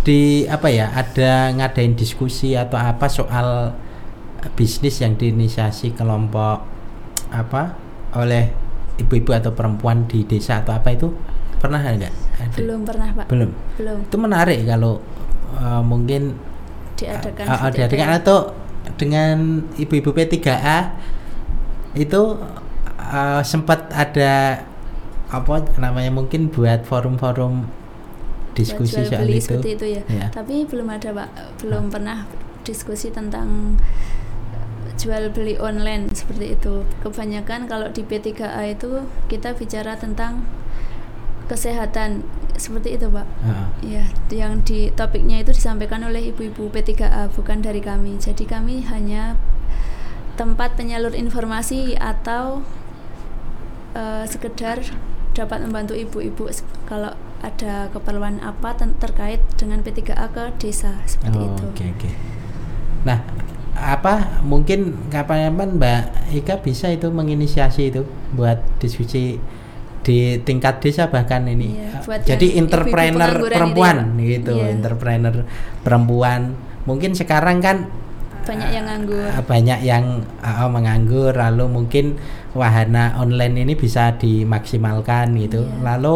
di 0.00 0.44
apa 0.46 0.68
ya, 0.68 0.88
ada 0.90 1.52
ngadain 1.52 1.92
diskusi 1.92 2.56
atau 2.56 2.76
apa 2.76 3.04
soal 3.06 3.76
bisnis 4.50 4.96
yang 4.98 5.12
diinisiasi 5.14 5.92
kelompok 5.92 6.64
apa 7.28 7.76
oleh 8.14 8.48
ibu-ibu 8.96 9.30
atau 9.30 9.52
perempuan 9.52 10.04
di 10.04 10.24
desa 10.24 10.64
atau 10.64 10.72
apa 10.72 10.88
itu 10.90 11.12
pernah 11.54 11.76
nggak? 11.78 12.14
Ada? 12.40 12.56
belum 12.56 12.80
pernah 12.82 13.08
pak 13.12 13.26
Belum. 13.28 13.52
belum 13.76 13.98
Itu 14.02 14.16
menarik 14.16 14.64
kalau 14.64 14.96
uh, 15.56 15.82
mungkin 15.82 16.36
diadakan 16.94 17.44
Ah, 17.48 17.66
ah, 17.66 17.70
itu. 17.72 17.96
atau 17.96 18.38
dengan 19.00 19.64
ibu-ibu 19.80 20.12
P3A 20.12 20.92
itu 21.96 22.38
uh, 23.00 23.42
sempat 23.42 23.90
ada 23.90 24.64
apa 25.30 25.54
namanya 25.78 26.10
mungkin 26.10 26.50
buat 26.50 26.82
forum-forum 26.86 27.66
diskusi 28.52 29.06
soal 29.06 29.24
beli 29.24 29.38
itu. 29.38 29.46
seperti 29.56 29.70
itu 29.78 29.86
ya. 29.98 30.02
Ya. 30.10 30.26
Tapi 30.34 30.66
belum 30.66 30.90
ada 30.90 31.14
pak, 31.14 31.28
belum 31.62 31.88
pernah 31.88 32.26
diskusi 32.66 33.14
tentang 33.14 33.78
jual 34.98 35.32
beli 35.32 35.56
online 35.56 36.10
seperti 36.12 36.58
itu. 36.58 36.84
Kebanyakan 37.00 37.70
kalau 37.70 37.88
di 37.88 38.02
P3A 38.04 38.74
itu 38.74 39.06
kita 39.30 39.54
bicara 39.56 39.96
tentang 39.96 40.44
kesehatan 41.50 42.22
seperti 42.54 42.94
itu 42.94 43.10
pak. 43.10 43.26
Heeh. 43.42 43.66
Ya, 43.98 44.04
yang 44.30 44.62
di 44.62 44.94
topiknya 44.94 45.42
itu 45.42 45.50
disampaikan 45.50 46.06
oleh 46.06 46.30
ibu-ibu 46.30 46.70
P3A 46.70 47.34
bukan 47.34 47.58
dari 47.58 47.82
kami. 47.82 48.22
Jadi 48.22 48.46
kami 48.46 48.86
hanya 48.86 49.34
tempat 50.38 50.78
penyalur 50.78 51.12
informasi 51.12 51.98
atau 51.98 52.62
eh, 53.98 54.24
sekedar 54.30 54.86
dapat 55.34 55.62
membantu 55.66 55.98
ibu-ibu 55.98 56.46
kalau 56.86 57.14
ada 57.40 57.88
keperluan 57.90 58.38
apa 58.44 58.76
terkait 59.00 59.40
dengan 59.56 59.80
P3A 59.80 60.30
ke 60.30 60.44
desa 60.60 61.00
seperti 61.08 61.38
Oh, 61.40 61.48
itu. 61.56 61.64
Oke 61.72 61.84
oke. 61.96 62.10
Nah, 63.08 63.24
apa 63.72 64.44
mungkin 64.44 65.08
kapan-kapan 65.08 65.80
Mbak 65.80 66.02
Ika 66.36 66.60
bisa 66.60 66.92
itu 66.92 67.08
menginisiasi 67.08 67.88
itu 67.88 68.04
buat 68.36 68.60
diskusi 68.76 69.40
di 70.00 70.40
tingkat 70.40 70.80
desa 70.80 71.08
bahkan 71.08 71.44
ini. 71.44 71.76
Iya, 71.76 71.88
Uh, 72.00 72.02
buat 72.08 72.20
Jadi 72.24 72.46
entrepreneur 72.56 73.32
perempuan 73.44 73.96
Pak. 74.16 74.24
gitu, 74.24 74.54
Iya. 74.56 74.72
entrepreneur 74.72 75.34
perempuan. 75.80 76.56
Mungkin 76.88 77.12
sekarang 77.12 77.60
kan 77.60 77.84
Banyak 78.40 78.68
yang 78.72 78.84
nganggur. 78.88 79.20
uh, 79.28 79.44
banyak 79.44 79.78
yang 79.84 80.04
uh, 80.40 80.64
menganggur 80.66 81.36
lalu 81.36 81.68
mungkin 81.68 82.16
wahana 82.52 83.14
online 83.20 83.62
ini 83.62 83.76
bisa 83.76 84.16
dimaksimalkan 84.16 85.36
gitu. 85.36 85.68
Iya. 85.68 85.76
Lalu 85.84 86.14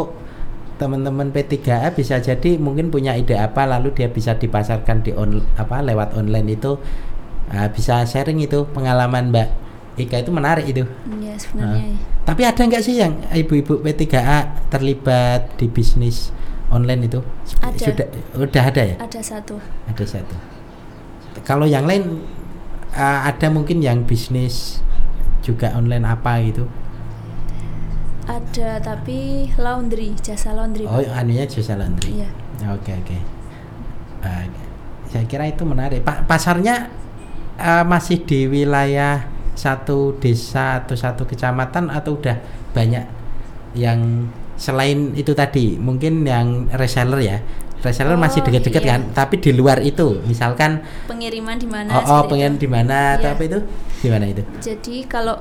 teman-teman 0.75 1.31
P3A 1.31 1.95
bisa 1.95 2.19
jadi 2.19 2.59
mungkin 2.59 2.91
punya 2.91 3.15
ide 3.15 3.39
apa 3.39 3.63
lalu 3.63 3.95
dia 3.95 4.11
bisa 4.11 4.35
dipasarkan 4.35 5.07
di 5.07 5.15
on, 5.15 5.39
apa 5.55 5.79
lewat 5.79 6.19
online 6.19 6.59
itu 6.59 6.75
uh, 7.53 7.69
bisa 7.71 8.03
sharing 8.03 8.43
itu 8.43 8.67
pengalaman 8.73 9.31
Mbak 9.31 9.49
Ika 9.95 10.27
itu 10.27 10.31
menarik 10.35 10.67
itu. 10.67 10.83
Ya 11.23 11.39
sebenarnya 11.39 11.95
Nah, 11.95 12.14
Tapi 12.25 12.43
ada 12.49 12.61
nggak 12.65 12.81
sih 12.81 12.97
yang 13.05 13.21
ibu-ibu 13.37 13.85
P3A 13.85 14.69
terlibat 14.73 15.61
di 15.61 15.69
bisnis 15.69 16.33
online 16.73 17.05
itu? 17.05 17.21
Ada. 17.61 17.85
Sudah 17.85 18.07
udah 18.41 18.65
ada 18.65 18.83
ya? 18.83 18.97
ada 18.97 19.21
satu. 19.21 19.61
Ada 19.93 20.05
satu. 20.09 20.37
Kalau 21.45 21.69
yang 21.69 21.85
lain 21.85 22.25
uh, 22.97 23.21
ada 23.29 23.53
mungkin 23.53 23.85
yang 23.85 24.09
bisnis 24.09 24.81
juga 25.45 25.77
online 25.77 26.09
apa 26.09 26.41
gitu? 26.41 26.65
Ada 28.25 28.81
tapi 28.81 29.53
laundry, 29.61 30.17
jasa 30.17 30.57
laundry. 30.57 30.89
Oh, 30.89 30.97
Pak. 30.97 31.13
anunya 31.13 31.45
jasa 31.45 31.77
laundry. 31.77 32.25
Iya. 32.25 32.29
Oke 32.73 32.97
oke. 32.97 33.19
Uh, 34.25 34.49
saya 35.13 35.29
kira 35.29 35.45
itu 35.45 35.61
menarik. 35.69 36.01
Pa- 36.01 36.25
pasarnya 36.25 36.89
uh, 37.61 37.85
masih 37.85 38.25
di 38.25 38.49
wilayah 38.49 39.34
satu 39.55 40.19
desa 40.19 40.83
atau 40.83 40.95
satu 40.99 41.23
kecamatan 41.25 41.91
atau 41.91 42.19
udah 42.19 42.37
banyak 42.75 43.07
yang 43.75 44.31
selain 44.55 45.15
itu 45.15 45.35
tadi 45.35 45.79
mungkin 45.79 46.23
yang 46.23 46.71
reseller 46.75 47.23
ya. 47.23 47.39
Reseller 47.85 48.17
masih 48.17 48.41
Oh, 48.41 48.49
dekat-dekat 48.49 48.81
iya. 48.81 48.91
kan, 48.97 49.01
tapi 49.13 49.37
di 49.45 49.53
luar 49.53 49.77
itu 49.85 50.17
misalkan 50.25 50.81
Pengiriman 51.05 51.61
di 51.61 51.69
mana? 51.69 51.93
oh, 52.01 52.25
oh 52.25 52.33
itu. 52.33 52.65
di 52.65 52.69
mana 52.71 53.21
atau 53.21 53.29
Iya. 53.29 53.37
apa 53.37 53.43
itu? 53.45 53.59
Di 54.01 54.09
mana 54.09 54.25
itu? 54.25 54.43
Jadi 54.59 55.05
kalau 55.05 55.37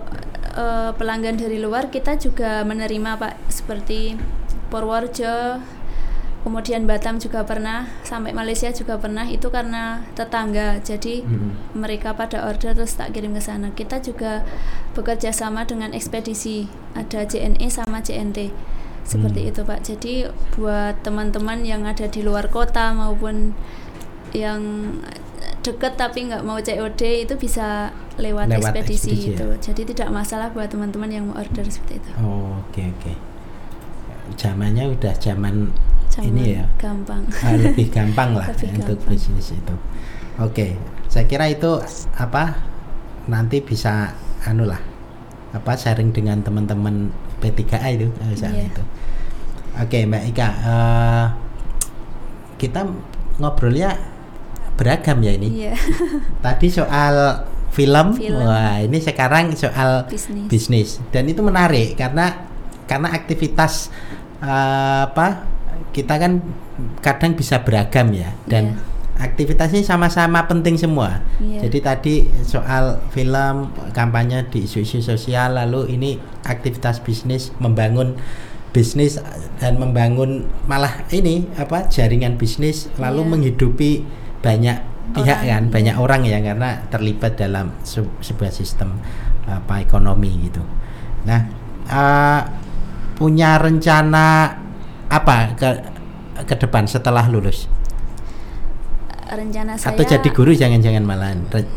eh, 0.54 0.92
pelanggan 0.94 1.40
dari 1.40 1.56
luar 1.64 1.88
kita 1.88 2.20
juga 2.20 2.68
menerima 2.68 3.16
Pak 3.16 3.48
seperti 3.48 4.20
Purworejo, 4.68 5.62
kemudian 6.44 6.84
Batam 6.84 7.18
juga 7.18 7.48
pernah, 7.48 7.88
sampai 8.04 8.36
Malaysia 8.36 8.68
juga 8.70 9.00
pernah. 9.00 9.24
Itu 9.26 9.48
karena 9.50 10.04
tetangga. 10.14 10.84
Jadi 10.84 11.24
Mm-mm. 11.24 11.80
mereka 11.80 12.14
pada 12.14 12.44
order 12.46 12.76
terus 12.76 12.94
tak 12.94 13.16
kirim 13.16 13.32
ke 13.32 13.42
sana. 13.42 13.72
Kita 13.72 14.04
juga 14.04 14.44
bekerja 14.94 15.32
sama 15.32 15.64
dengan 15.64 15.96
ekspedisi. 15.96 16.68
Ada 16.94 17.24
JNE 17.26 17.68
sama 17.72 18.04
JNT. 18.04 18.52
Seperti 19.04 19.40
Hmm. 19.44 19.50
itu 19.52 19.62
Pak. 19.64 19.80
Jadi 19.84 20.14
buat 20.56 20.96
teman-teman 21.04 21.64
yang 21.68 21.84
ada 21.84 22.08
di 22.08 22.24
luar 22.24 22.48
kota 22.48 22.96
maupun 22.96 23.52
yang 24.32 24.96
deket 25.60 25.96
tapi 25.96 26.28
nggak 26.32 26.44
mau 26.44 26.60
COD 26.60 27.28
itu 27.28 27.36
bisa 27.36 27.92
lewat, 28.16 28.48
Lewat 28.48 28.72
ekspedisi, 28.76 29.12
ekspedisi 29.12 29.28
ya? 29.28 29.36
itu. 29.36 29.48
Jadi 29.60 29.82
tidak 29.96 30.10
masalah 30.12 30.52
buat 30.56 30.72
teman-teman 30.72 31.12
yang 31.12 31.24
mau 31.28 31.36
order 31.36 31.68
seperti 31.68 32.00
itu. 32.00 32.10
Oh, 32.20 32.64
oke 32.64 32.80
oke. 32.80 33.14
Zamannya 34.40 34.88
udah 34.96 35.14
zaman 35.20 35.72
Ini 36.20 36.44
ya. 36.54 36.66
gampang. 36.78 37.26
Ah, 37.40 37.56
lebih 37.56 37.90
gampang 37.90 38.30
lah 38.40 38.48
Lebih 38.48 38.70
untuk 38.78 38.98
gampang. 39.02 39.12
bisnis 39.12 39.50
itu. 39.50 39.76
Oke, 40.38 40.78
saya 41.08 41.26
kira 41.26 41.48
itu 41.48 41.82
apa 42.14 42.54
nanti 43.26 43.58
bisa 43.60 44.14
anu 44.44 44.66
lah 44.66 44.78
apa 45.50 45.74
sharing 45.74 46.10
dengan 46.10 46.42
teman-teman 46.42 47.10
P3A 47.40 47.90
itu 47.92 48.10
eh, 48.12 48.34
soal 48.34 48.52
Iya. 48.52 48.66
itu. 48.68 48.84
Oke, 49.76 50.00
Mbak 50.04 50.24
Ika, 50.30 50.50
eh, 50.62 51.26
kita 52.58 52.86
ngobrolnya 53.36 53.98
beragam 54.74 55.18
ya 55.20 55.34
ini. 55.34 55.50
Iya. 55.62 55.74
Tadi 56.46 56.68
soal 56.68 57.46
film. 57.70 58.14
Film. 58.14 58.38
Wah, 58.40 58.78
ini 58.80 58.98
sekarang 58.98 59.54
soal 59.54 60.06
Bisnis. 60.06 60.46
bisnis. 60.48 60.90
Dan 61.10 61.26
itu 61.26 61.42
menarik 61.42 61.94
karena 61.94 62.46
karena 62.86 63.10
aktivitas 63.12 63.90
eh, 64.40 65.02
apa? 65.06 65.50
Kita 65.90 66.18
kan 66.18 66.42
kadang 67.00 67.34
bisa 67.34 67.62
beragam 67.62 68.10
ya 68.12 68.34
dan 68.46 68.74
Iya. 69.14 69.30
aktivitasnya 69.30 69.86
sama-sama 69.86 70.50
penting 70.50 70.74
semua. 70.74 71.22
Iya. 71.38 71.70
Jadi 71.70 71.78
tadi 71.80 72.16
soal 72.42 72.98
film 73.14 73.70
kampanye 73.94 74.50
di 74.50 74.66
isu-isu 74.66 75.00
sosial 75.00 75.54
lalu 75.54 75.94
ini 75.94 76.18
aktivitas 76.44 76.98
bisnis 77.00 77.54
membangun 77.58 78.18
bisnis 78.74 79.22
dan 79.62 79.78
membangun 79.78 80.50
malah 80.66 81.06
ini 81.14 81.46
apa 81.56 81.86
jaringan 81.88 82.42
bisnis 82.42 82.90
lalu 82.98 83.22
Iya. 83.22 83.30
menghidupi 83.30 83.92
banyak 84.42 84.78
pihak 85.14 85.38
Orang, 85.38 85.46
kan 85.46 85.64
iya. 85.64 85.70
banyak 85.70 85.96
orang 85.96 86.22
ya 86.26 86.38
karena 86.42 86.70
terlibat 86.90 87.38
dalam 87.38 87.70
se- 87.86 88.18
sebuah 88.20 88.50
sistem 88.50 88.98
apa 89.46 89.78
ekonomi 89.78 90.50
gitu. 90.50 90.66
Nah 91.30 91.42
eh, 91.86 92.42
punya 93.14 93.62
rencana 93.62 94.58
apa 95.14 95.54
ke 95.54 95.70
ke 96.50 96.56
depan 96.58 96.90
setelah 96.90 97.30
lulus? 97.30 97.70
Rencana 99.30 99.78
saya 99.78 99.94
atau 99.94 100.06
jadi 100.06 100.30
guru 100.34 100.52
jangan-jangan 100.54 101.04
malahan. 101.06 101.46
Re- 101.54 101.70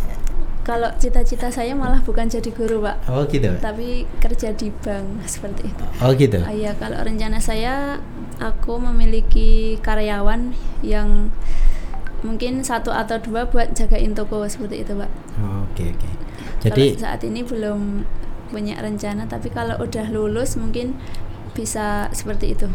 kalau 0.67 0.91
cita-cita 0.99 1.47
saya 1.47 1.79
malah 1.79 2.03
bukan 2.03 2.27
jadi 2.27 2.51
guru 2.51 2.83
pak. 2.83 2.97
Oh 3.07 3.23
gitu. 3.29 3.55
Tapi 3.63 4.03
kerja 4.19 4.51
di 4.51 4.73
bank 4.73 5.23
seperti 5.29 5.71
itu. 5.71 5.85
Oh 6.03 6.11
gitu. 6.17 6.43
Ah, 6.43 6.51
iya 6.51 6.75
kalau 6.75 6.99
rencana 7.07 7.39
saya 7.39 8.03
aku 8.43 8.81
memiliki 8.83 9.79
karyawan 9.79 10.57
yang 10.83 11.31
mungkin 12.27 12.67
satu 12.67 12.91
atau 12.91 13.23
dua 13.23 13.47
buat 13.47 13.79
jagain 13.79 14.17
toko 14.17 14.43
seperti 14.51 14.83
itu 14.83 14.99
pak. 14.99 15.11
Oh, 15.39 15.63
oke 15.71 15.85
oke. 15.95 16.11
Jadi 16.67 16.99
jadi 16.99 16.99
saat 16.99 17.21
ini 17.23 17.47
belum 17.47 18.03
punya 18.51 18.79
rencana 18.83 19.31
tapi 19.31 19.55
kalau 19.55 19.79
udah 19.79 20.11
lulus 20.11 20.59
mungkin 20.59 20.99
bisa 21.55 22.11
seperti 22.11 22.59
itu 22.59 22.69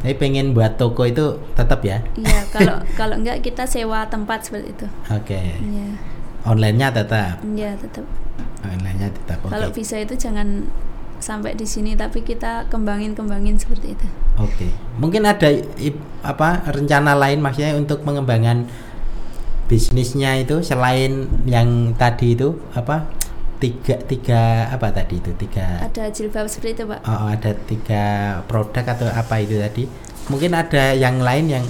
Tapi 0.00 0.14
pengen 0.14 0.52
buat 0.52 0.76
toko 0.78 1.02
itu 1.02 1.40
tetap 1.56 1.80
ya. 1.82 1.98
iya 2.14 2.40
kalau 2.52 2.78
kalau 2.94 3.14
enggak 3.18 3.42
kita 3.42 3.66
sewa 3.66 4.06
tempat 4.06 4.44
seperti 4.46 4.70
itu 4.76 4.86
Oke. 5.10 5.40
iya 5.58 5.88
Online-nya 6.46 6.94
tetap. 6.94 7.42
iya 7.42 7.74
tetap 7.74 8.06
Online-nya 8.62 9.10
tetap. 9.10 9.38
Oke. 9.42 9.50
kalau 9.50 9.68
bisa 9.74 9.98
itu 9.98 10.14
jangan 10.14 10.68
sampai 11.16 11.56
di 11.56 11.64
sini 11.64 11.96
tapi 11.96 12.20
kita 12.20 12.68
kembangin 12.68 13.16
kembangin 13.16 13.56
seperti 13.56 13.96
itu 13.96 14.06
Oke. 14.36 14.68
Mungkin 15.00 15.24
ada 15.24 15.48
apa 16.22 16.60
rencana 16.70 17.16
lain 17.16 17.40
maksudnya 17.40 17.72
untuk 17.74 18.04
pengembangan 18.04 18.68
bisnisnya 19.66 20.38
itu 20.38 20.62
selain 20.62 21.26
yang 21.48 21.96
tadi 21.98 22.38
itu 22.38 22.54
apa 22.70 23.10
tiga 23.56 23.96
tiga 24.04 24.68
apa 24.70 24.92
tadi 24.92 25.16
itu? 25.20 25.32
Tiga. 25.36 25.80
Ada 25.84 26.10
jilbab 26.12 26.48
seperti 26.48 26.82
itu 26.82 26.84
pak. 26.88 27.00
Oh, 27.08 27.28
ada 27.32 27.54
tiga 27.66 28.04
produk 28.44 28.84
atau 28.84 29.08
apa 29.08 29.40
itu 29.40 29.56
tadi? 29.56 29.88
Mungkin 30.28 30.52
ada 30.52 30.92
yang 30.92 31.22
lain 31.22 31.48
yang 31.48 31.64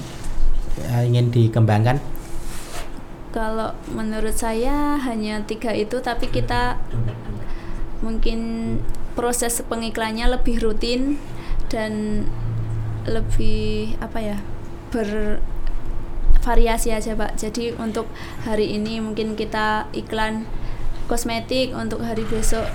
eh, 0.82 1.07
ingin 1.07 1.30
dikembangkan? 1.30 2.01
Kalau 3.37 3.76
menurut 3.93 4.32
saya 4.32 4.97
hanya 4.97 5.45
tiga 5.45 5.68
itu, 5.76 6.01
tapi 6.01 6.32
kita 6.32 6.80
mungkin 8.01 8.41
proses 9.12 9.61
pengiklannya 9.64 10.28
lebih 10.28 10.61
rutin 10.61 11.16
dan 11.68 12.24
lebih 13.09 13.97
apa 14.01 14.20
ya 14.20 14.37
bervariasi 14.93 16.93
aja 16.93 17.16
pak. 17.16 17.37
Jadi 17.37 17.72
untuk 17.76 18.07
hari 18.45 18.70
ini 18.76 19.01
mungkin 19.05 19.37
kita 19.37 19.87
iklan 19.93 20.47
kosmetik, 21.07 21.73
untuk 21.73 22.03
hari 22.03 22.27
besok 22.27 22.67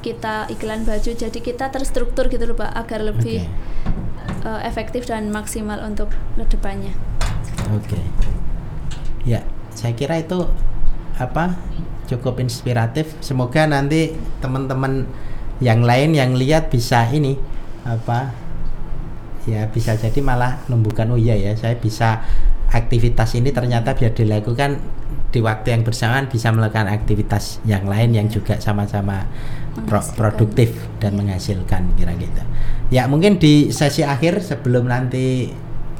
kita 0.00 0.46
iklan 0.52 0.86
baju. 0.86 1.10
Jadi 1.12 1.38
kita 1.42 1.72
terstruktur 1.72 2.30
gitu 2.30 2.44
loh 2.46 2.56
pak, 2.56 2.70
agar 2.72 3.02
lebih 3.02 3.44
Oke. 3.44 4.48
eh, 4.48 4.60
efektif 4.68 5.08
dan 5.08 5.28
maksimal 5.34 5.82
untuk 5.82 6.12
ke 6.12 6.44
depannya. 6.46 6.94
Oke. 7.74 8.00
Ya, 9.26 9.44
saya 9.74 9.92
kira 9.92 10.22
itu 10.22 10.46
apa 11.18 11.58
cukup 12.08 12.40
inspiratif. 12.40 13.12
Semoga 13.20 13.66
nanti 13.66 14.16
teman-teman 14.40 15.04
yang 15.58 15.82
lain 15.82 16.14
yang 16.14 16.38
lihat 16.38 16.70
bisa 16.70 17.02
ini 17.10 17.34
apa 17.82 18.30
ya 19.48 19.66
bisa 19.66 19.96
jadi 19.96 20.20
malah 20.22 20.62
numbuhkan 20.70 21.08
oh 21.10 21.18
iya 21.18 21.34
ya 21.34 21.56
saya 21.56 21.74
bisa 21.74 22.22
aktivitas 22.68 23.34
ini 23.34 23.50
ternyata 23.50 23.96
biar 23.96 24.12
dilakukan 24.12 24.78
di 25.28 25.44
waktu 25.44 25.76
yang 25.76 25.84
bersamaan 25.84 26.24
bisa 26.32 26.48
melakukan 26.48 26.88
aktivitas 26.88 27.60
yang 27.68 27.84
lain 27.84 28.16
yang 28.16 28.26
juga 28.32 28.56
sama-sama 28.56 29.28
pro- 29.84 30.12
produktif 30.16 30.72
dan 31.04 31.20
menghasilkan 31.20 31.92
kira 32.00 32.16
gitu. 32.16 32.40
Ya 32.88 33.04
mungkin 33.04 33.36
di 33.36 33.68
sesi 33.68 34.00
akhir 34.00 34.40
sebelum 34.40 34.88
nanti 34.88 35.52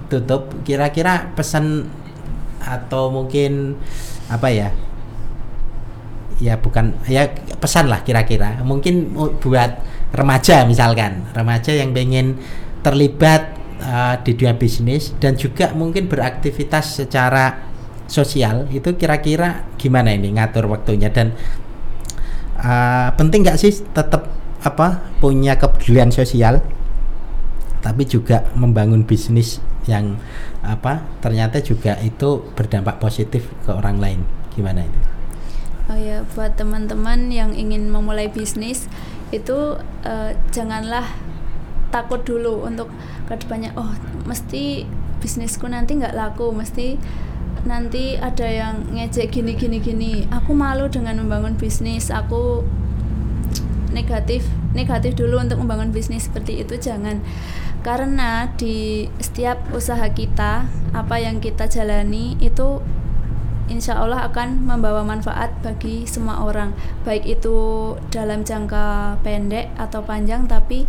tutup 0.08 0.64
kira-kira 0.64 1.28
pesan 1.36 1.84
atau 2.64 3.12
mungkin 3.12 3.76
apa 4.32 4.48
ya? 4.48 4.72
Ya 6.40 6.56
bukan 6.56 6.96
ya 7.04 7.28
pesan 7.60 7.92
lah 7.92 8.00
kira-kira. 8.08 8.64
Mungkin 8.64 9.12
mu- 9.12 9.36
buat 9.36 9.84
remaja 10.16 10.64
misalkan. 10.64 11.28
Remaja 11.36 11.76
yang 11.76 11.92
pengen 11.92 12.40
terlibat 12.80 13.52
uh, 13.84 14.16
di 14.24 14.32
dunia 14.32 14.56
bisnis 14.56 15.12
dan 15.20 15.36
juga 15.36 15.76
mungkin 15.76 16.08
beraktivitas 16.08 17.04
secara 17.04 17.67
sosial 18.08 18.66
itu 18.72 18.96
kira-kira 18.96 19.68
gimana 19.76 20.16
ini 20.16 20.34
ngatur 20.34 20.66
waktunya 20.66 21.12
dan 21.12 21.36
uh, 22.58 23.12
penting 23.14 23.44
nggak 23.44 23.60
sih 23.60 23.84
tetap 23.92 24.32
apa 24.64 25.04
punya 25.22 25.54
kepedulian 25.54 26.10
sosial 26.10 26.64
tapi 27.78 28.02
juga 28.08 28.48
membangun 28.58 29.06
bisnis 29.06 29.62
yang 29.86 30.18
apa 30.66 31.06
ternyata 31.22 31.62
juga 31.62 31.94
itu 32.02 32.42
berdampak 32.58 32.98
positif 32.98 33.46
ke 33.62 33.70
orang 33.70 34.02
lain 34.02 34.20
gimana 34.52 34.82
itu 34.82 35.00
Oh 35.88 35.96
ya, 35.96 36.20
buat 36.36 36.52
teman-teman 36.52 37.32
yang 37.32 37.56
ingin 37.56 37.88
memulai 37.88 38.28
bisnis 38.28 38.84
itu 39.32 39.80
eh, 40.04 40.36
janganlah 40.52 41.08
takut 41.88 42.20
dulu 42.20 42.60
untuk 42.68 42.92
ke 43.24 43.40
depannya. 43.40 43.72
Oh, 43.72 43.88
mesti 44.28 44.84
bisnisku 45.24 45.64
nanti 45.64 45.96
nggak 45.96 46.12
laku, 46.12 46.52
mesti 46.52 47.00
nanti 47.66 48.14
ada 48.20 48.46
yang 48.46 48.92
ngejek 48.94 49.32
gini 49.32 49.56
gini 49.56 49.78
gini. 49.82 50.12
Aku 50.30 50.54
malu 50.54 50.86
dengan 50.86 51.18
membangun 51.18 51.56
bisnis. 51.56 52.12
Aku 52.12 52.62
negatif 53.92 54.44
negatif 54.76 55.16
dulu 55.16 55.40
untuk 55.40 55.58
membangun 55.60 55.90
bisnis 55.90 56.28
seperti 56.28 56.60
itu 56.60 56.76
jangan 56.76 57.24
karena 57.80 58.52
di 58.60 59.08
setiap 59.22 59.58
usaha 59.72 60.12
kita 60.12 60.68
apa 60.92 61.16
yang 61.16 61.40
kita 61.40 61.70
jalani 61.70 62.36
itu 62.42 62.82
insya 63.68 64.00
Allah 64.00 64.28
akan 64.28 64.64
membawa 64.64 65.04
manfaat 65.04 65.52
bagi 65.60 66.08
semua 66.08 66.40
orang 66.40 66.72
baik 67.04 67.24
itu 67.28 67.56
dalam 68.08 68.44
jangka 68.44 69.18
pendek 69.24 69.72
atau 69.76 70.00
panjang 70.04 70.48
tapi 70.48 70.88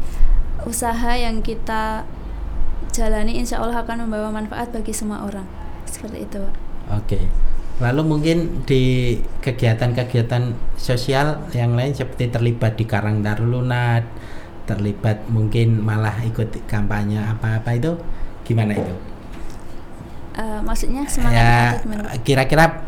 usaha 0.64 1.16
yang 1.16 1.44
kita 1.44 2.04
jalani 2.90 3.38
insya 3.38 3.62
Allah 3.62 3.84
akan 3.84 4.08
membawa 4.08 4.34
manfaat 4.34 4.72
bagi 4.72 4.92
semua 4.96 5.24
orang 5.24 5.59
seperti 5.90 6.30
itu 6.30 6.38
Pak. 6.38 6.56
Oke. 7.02 7.20
Lalu 7.80 8.02
mungkin 8.04 8.38
di 8.68 9.16
kegiatan-kegiatan 9.40 10.76
sosial 10.76 11.48
yang 11.56 11.80
lain 11.80 11.96
seperti 11.96 12.28
terlibat 12.28 12.76
di 12.76 12.84
Karang 12.84 13.24
terlibat 14.70 15.26
mungkin 15.34 15.82
malah 15.82 16.22
ikut 16.22 16.70
kampanye 16.70 17.18
apa-apa 17.18 17.74
itu 17.74 17.98
gimana 18.46 18.78
itu? 18.78 18.94
Eh, 20.38 20.60
maksudnya 20.62 21.04
semangat 21.10 21.36
ya 21.36 21.54
kira-kira 22.22 22.86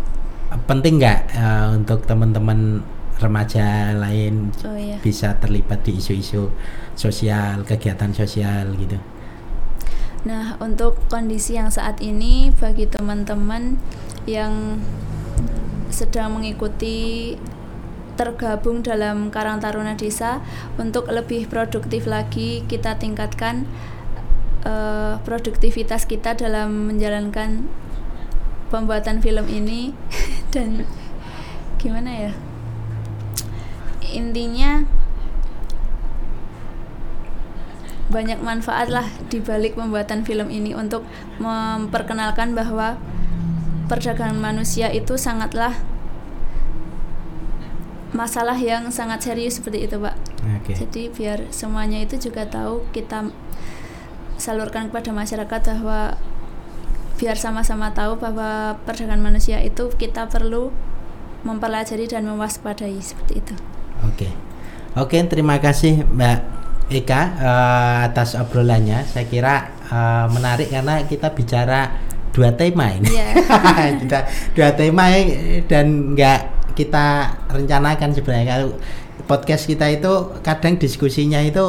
penting 0.70 1.02
nggak 1.02 1.20
eh, 1.34 1.68
untuk 1.74 2.06
teman-teman 2.06 2.86
remaja 3.18 3.98
lain 3.98 4.50
oh 4.66 4.78
iya 4.78 4.98
bisa 5.02 5.38
terlibat 5.42 5.82
di 5.82 5.98
isu-isu 5.98 6.54
sosial, 6.94 7.66
kegiatan 7.66 8.14
sosial 8.14 8.72
gitu? 8.78 8.98
Nah, 10.22 10.54
untuk 10.62 11.02
kondisi 11.10 11.58
yang 11.58 11.74
saat 11.74 11.98
ini 11.98 12.54
bagi 12.54 12.86
teman-teman 12.86 13.82
yang 14.30 14.78
sedang 15.90 16.38
mengikuti 16.38 17.36
tergabung 18.14 18.86
dalam 18.86 19.34
Karang 19.34 19.58
Taruna 19.58 19.98
Desa 19.98 20.46
untuk 20.78 21.10
lebih 21.10 21.50
produktif 21.50 22.06
lagi 22.06 22.62
kita 22.70 23.02
tingkatkan 23.02 23.66
eh, 24.62 25.18
produktivitas 25.26 26.06
kita 26.06 26.38
dalam 26.38 26.94
menjalankan 26.94 27.66
pembuatan 28.70 29.26
film 29.26 29.50
ini 29.50 29.98
dan 30.54 30.86
gimana 31.82 32.30
ya? 32.30 32.34
Intinya 34.14 35.01
banyak 38.12 38.44
manfaat 38.44 38.92
lah 38.92 39.08
di 39.32 39.40
balik 39.40 39.80
pembuatan 39.80 40.28
film 40.28 40.52
ini 40.52 40.76
untuk 40.76 41.08
memperkenalkan 41.40 42.54
bahwa 42.54 43.00
perdagangan 43.88 44.38
manusia 44.38 44.92
itu 44.92 45.16
sangatlah 45.16 45.74
masalah 48.12 48.60
yang 48.60 48.92
sangat 48.92 49.24
serius 49.24 49.58
seperti 49.60 49.88
itu 49.88 49.96
pak 49.96 50.16
Oke. 50.60 50.76
jadi 50.76 51.08
biar 51.16 51.40
semuanya 51.56 52.04
itu 52.04 52.20
juga 52.20 52.44
tahu 52.44 52.84
kita 52.92 53.32
salurkan 54.36 54.92
kepada 54.92 55.16
masyarakat 55.16 55.62
bahwa 55.80 56.20
biar 57.16 57.40
sama-sama 57.40 57.96
tahu 57.96 58.20
bahwa 58.20 58.76
perdagangan 58.84 59.24
manusia 59.24 59.64
itu 59.64 59.88
kita 59.96 60.28
perlu 60.28 60.76
mempelajari 61.48 62.06
dan 62.06 62.28
mewaspadai 62.28 63.00
seperti 63.00 63.40
itu 63.40 63.56
Oke. 64.02 64.28
Oke, 64.98 65.24
terima 65.24 65.56
kasih 65.62 66.04
Mbak 66.04 66.61
Eka 66.92 67.22
eh, 67.40 67.98
atas 68.06 68.36
obrolannya. 68.36 69.08
Saya 69.08 69.26
kira 69.26 69.56
eh, 69.84 70.26
menarik 70.30 70.68
karena 70.68 71.02
kita 71.04 71.32
bicara 71.32 71.96
dua 72.32 72.52
tema 72.52 72.92
ini. 72.92 73.12
Kita 74.02 74.20
dua 74.54 74.70
tema 74.72 75.12
dan 75.68 76.16
nggak 76.16 76.40
kita 76.72 77.08
rencanakan 77.48 78.16
sebenarnya 78.16 78.48
kalau 78.56 78.70
podcast 79.28 79.68
kita 79.68 79.92
itu 79.92 80.12
kadang 80.40 80.80
diskusinya 80.80 81.44
itu 81.44 81.60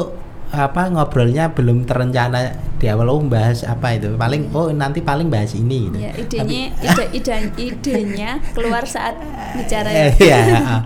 apa 0.47 0.87
ngobrolnya 0.87 1.51
belum 1.51 1.83
terencana 1.83 2.55
di 2.79 2.87
awal 2.87 3.09
oh 3.09 3.19
bahas 3.19 3.65
apa 3.65 3.97
itu 3.97 4.15
paling 4.15 4.53
oh 4.53 4.71
nanti 4.71 5.01
paling 5.01 5.27
bahas 5.27 5.51
ini 5.51 5.89
gitu. 5.89 5.97
ya 5.99 6.11
Tapi- 6.13 6.23
idenya 6.23 6.63
ide, 6.87 7.03
ide- 7.11 7.51
idenya 7.59 8.31
keluar 8.53 8.85
saat 8.85 9.19
bicara 9.57 9.91
ya 9.91 10.03
Eh, 10.07 10.13
Iya. 10.21 10.37
heeh. 10.47 10.81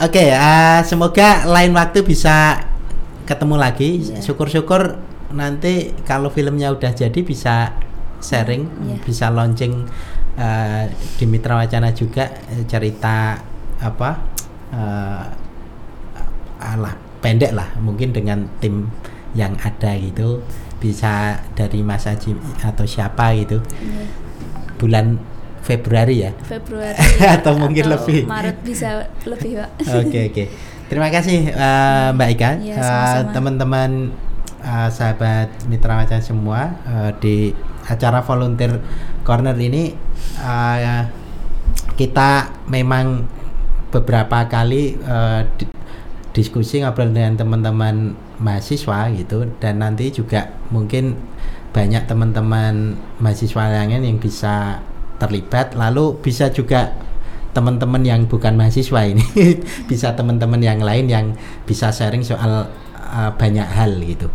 Oke, 0.00 0.22
eh, 0.28 0.80
semoga 0.82 1.44
lain 1.44 1.72
waktu 1.72 2.00
bisa 2.00 2.56
ketemu 3.26 3.56
lagi. 3.56 3.90
Iya. 4.00 4.22
Syukur-syukur 4.22 4.96
nanti 5.28 5.90
kalau 6.02 6.30
filmnya 6.30 6.70
udah 6.70 6.90
jadi 6.90 7.20
bisa 7.20 7.74
sharing, 8.18 8.64
Iya. 8.80 8.96
bisa 9.02 9.26
launching 9.28 9.84
eh, 10.36 10.84
di 11.14 11.24
Mitra 11.24 11.58
Wacana 11.58 11.90
juga 11.90 12.30
eh, 12.48 12.62
cerita 12.64 13.36
apa? 13.76 14.10
eh, 14.68 15.24
alah 16.56 16.94
pendek 17.18 17.52
lah, 17.52 17.76
mungkin 17.78 18.10
dengan 18.10 18.46
tim 18.58 18.88
yang 19.34 19.52
ada 19.58 19.92
gitu 19.96 20.40
bisa 20.76 21.36
dari 21.52 21.80
Mas 21.80 22.04
Haji 22.04 22.32
atau 22.62 22.84
siapa 22.84 23.32
gitu 23.34 23.60
Iya. 23.76 24.04
bulan 24.76 25.16
Februari 25.60 26.22
ya 26.22 26.30
Februari 26.42 26.94
Atau 27.36 27.56
mungkin 27.56 27.90
lebih. 27.90 28.22
Maret 28.24 28.62
bisa 28.62 29.02
lebih 29.24 29.58
pak 29.58 29.70
Oke 29.98 30.20
oke. 30.30 30.44
Terima 30.86 31.10
kasih 31.10 31.50
eh, 31.50 32.08
Mbak 32.14 32.28
Ika. 32.38 32.50
Eh, 32.62 32.78
sama-sama. 32.78 33.32
Teman-teman 33.34 33.90
eh, 34.62 34.88
sahabat 34.90 35.48
Mitra 35.66 35.98
Macan 35.98 36.22
semua 36.22 36.78
eh, 36.86 37.10
di 37.18 37.36
acara 37.86 38.22
volunteer 38.22 38.78
corner 39.22 39.54
ini 39.58 39.94
eh, 40.38 41.02
kita 41.98 42.30
memang 42.70 43.26
beberapa 43.90 44.46
kali 44.46 44.94
eh, 44.94 45.40
di- 45.58 45.74
diskusi 46.30 46.84
ngobrol 46.84 47.10
dengan 47.10 47.34
teman-teman 47.34 48.12
mahasiswa 48.36 49.08
gitu 49.16 49.48
dan 49.56 49.80
nanti 49.80 50.12
juga 50.12 50.52
mungkin 50.68 51.16
banyak 51.72 52.04
teman-teman 52.04 52.92
mahasiswa 53.18 53.72
yang 53.72 53.88
lain 53.88 54.04
yang 54.04 54.18
bisa 54.20 54.84
terlibat 55.16 55.72
lalu 55.72 56.20
bisa 56.20 56.52
juga 56.52 56.92
teman-teman 57.56 58.04
yang 58.04 58.28
bukan 58.28 58.52
mahasiswa 58.52 59.00
ini. 59.08 59.24
Bisa 59.90 60.12
teman-teman 60.12 60.60
yang 60.60 60.84
lain 60.84 61.08
yang 61.08 61.26
bisa 61.64 61.88
sharing 61.88 62.20
soal 62.20 62.68
uh, 62.92 63.30
banyak 63.32 63.64
hal 63.64 63.96
gitu. 64.04 64.28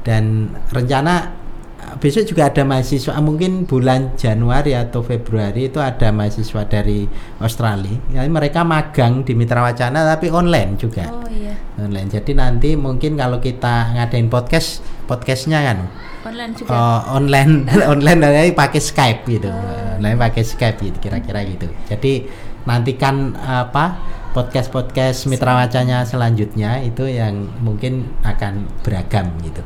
Dan 0.00 0.48
rencana 0.72 1.36
uh, 1.84 1.94
besok 2.00 2.24
juga 2.24 2.48
ada 2.48 2.64
mahasiswa 2.64 3.12
mungkin 3.20 3.68
bulan 3.68 4.16
Januari 4.16 4.72
atau 4.72 5.04
Februari 5.04 5.68
itu 5.68 5.76
ada 5.84 6.08
mahasiswa 6.08 6.64
dari 6.64 7.04
Australia. 7.44 8.00
Ya, 8.16 8.24
mereka 8.24 8.64
magang 8.64 9.20
di 9.28 9.36
Mitra 9.36 9.60
Wacana 9.60 10.08
tapi 10.08 10.32
online 10.32 10.80
juga. 10.80 11.04
Oh 11.12 11.28
iya. 11.28 11.52
Online. 11.76 12.08
Jadi 12.08 12.32
nanti 12.32 12.72
mungkin 12.80 13.20
kalau 13.20 13.44
kita 13.44 13.92
ngadain 13.98 14.32
podcast 14.32 14.80
podcastnya 15.04 15.60
kan? 15.60 15.78
Online 16.24 16.52
juga. 16.56 16.72
Oh, 16.72 17.20
online. 17.20 17.68
Online 17.92 18.18
dari 18.20 18.52
pakai 18.56 18.80
Skype 18.80 19.20
gitu. 19.28 19.52
Online 20.00 20.16
pakai 20.16 20.42
Skype 20.42 20.78
gitu 20.80 20.98
kira-kira 21.00 21.44
gitu. 21.44 21.68
Jadi 21.84 22.24
nantikan 22.64 23.36
apa 23.38 23.96
podcast-podcast 24.34 25.24
mitra 25.26 25.54
wacanya 25.54 26.02
selanjutnya 26.02 26.82
itu 26.82 27.06
yang 27.06 27.46
mungkin 27.62 28.10
akan 28.20 28.66
beragam 28.82 29.30
gitu. 29.40 29.62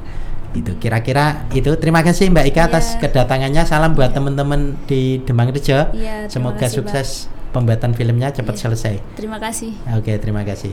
Itu 0.52 0.72
kira-kira 0.76 1.48
itu. 1.50 1.72
Terima 1.76 2.00
kasih 2.00 2.28
Mbak 2.28 2.46
Ika 2.52 2.62
atas 2.68 2.94
Iya. 2.94 3.00
kedatangannya. 3.02 3.62
Salam 3.64 3.92
buat 3.92 4.12
teman-teman 4.12 4.76
di 4.84 5.20
Demang 5.22 5.48
Rejo. 5.48 5.92
Iya, 5.92 6.28
terima 6.28 6.32
Semoga 6.52 6.60
kasih, 6.60 6.84
Pak. 6.84 6.88
sukses 6.88 7.08
pembuatan 7.48 7.92
filmnya 7.92 8.28
cepat 8.30 8.54
Iya. 8.56 8.62
selesai. 8.68 8.94
terima 9.16 9.40
kasih 9.40 9.72
Oke, 9.96 10.12
terima 10.20 10.42
kasih. 10.44 10.72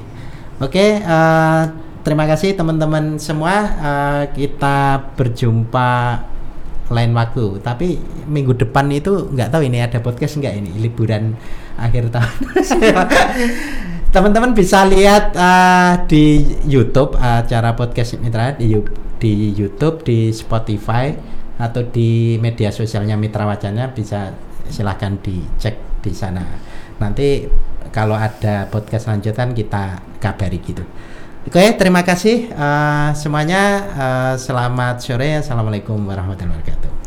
Oke, 0.59 0.99
eh, 0.99 1.61
terima 2.01 2.23
kasih 2.25 2.55
teman-teman 2.55 3.15
semua. 3.15 3.53
Eh, 3.79 4.23
kita 4.33 5.11
berjumpa 5.15 6.23
lain 6.85 7.11
waktu. 7.11 7.59
Tapi 7.59 7.97
minggu 8.27 8.55
depan 8.55 8.87
itu 8.91 9.27
nggak 9.31 9.49
tahu 9.51 9.65
ini 9.65 9.81
ada 9.81 9.99
podcast 9.99 10.35
nggak 10.35 10.53
ini 10.55 10.71
liburan 10.79 11.35
akhir 11.75 12.11
tahun. 12.11 12.39
teman-teman 14.15 14.55
bisa 14.55 14.87
lihat 14.87 15.35
eh, 15.35 15.93
di 16.07 16.25
YouTube 16.63 17.19
acara 17.19 17.75
podcast 17.75 18.15
Mitra 18.23 18.55
di 18.55 18.71
di 19.19 19.51
YouTube, 19.51 20.07
di 20.07 20.31
Spotify 20.31 21.11
atau 21.55 21.83
di 21.87 22.35
media 22.39 22.71
sosialnya 22.71 23.15
Mitra 23.15 23.47
Wacana 23.47 23.91
bisa 23.91 24.31
silahkan 24.67 25.19
dicek 25.19 25.99
di 26.03 26.11
sana. 26.15 26.43
Nanti 26.99 27.47
kalau 27.91 28.15
ada 28.15 28.67
podcast 28.67 29.07
lanjutan 29.07 29.55
kita 29.55 29.99
kabari 30.19 30.59
gitu. 30.63 30.83
Oke, 31.45 31.77
terima 31.77 32.01
kasih 32.01 32.49
eh, 32.49 33.09
semuanya. 33.13 33.61
Eh, 33.93 34.33
selamat 34.41 35.03
sore. 35.03 35.43
Assalamualaikum 35.43 35.99
warahmatullahi 36.01 36.59
wabarakatuh. 36.59 37.04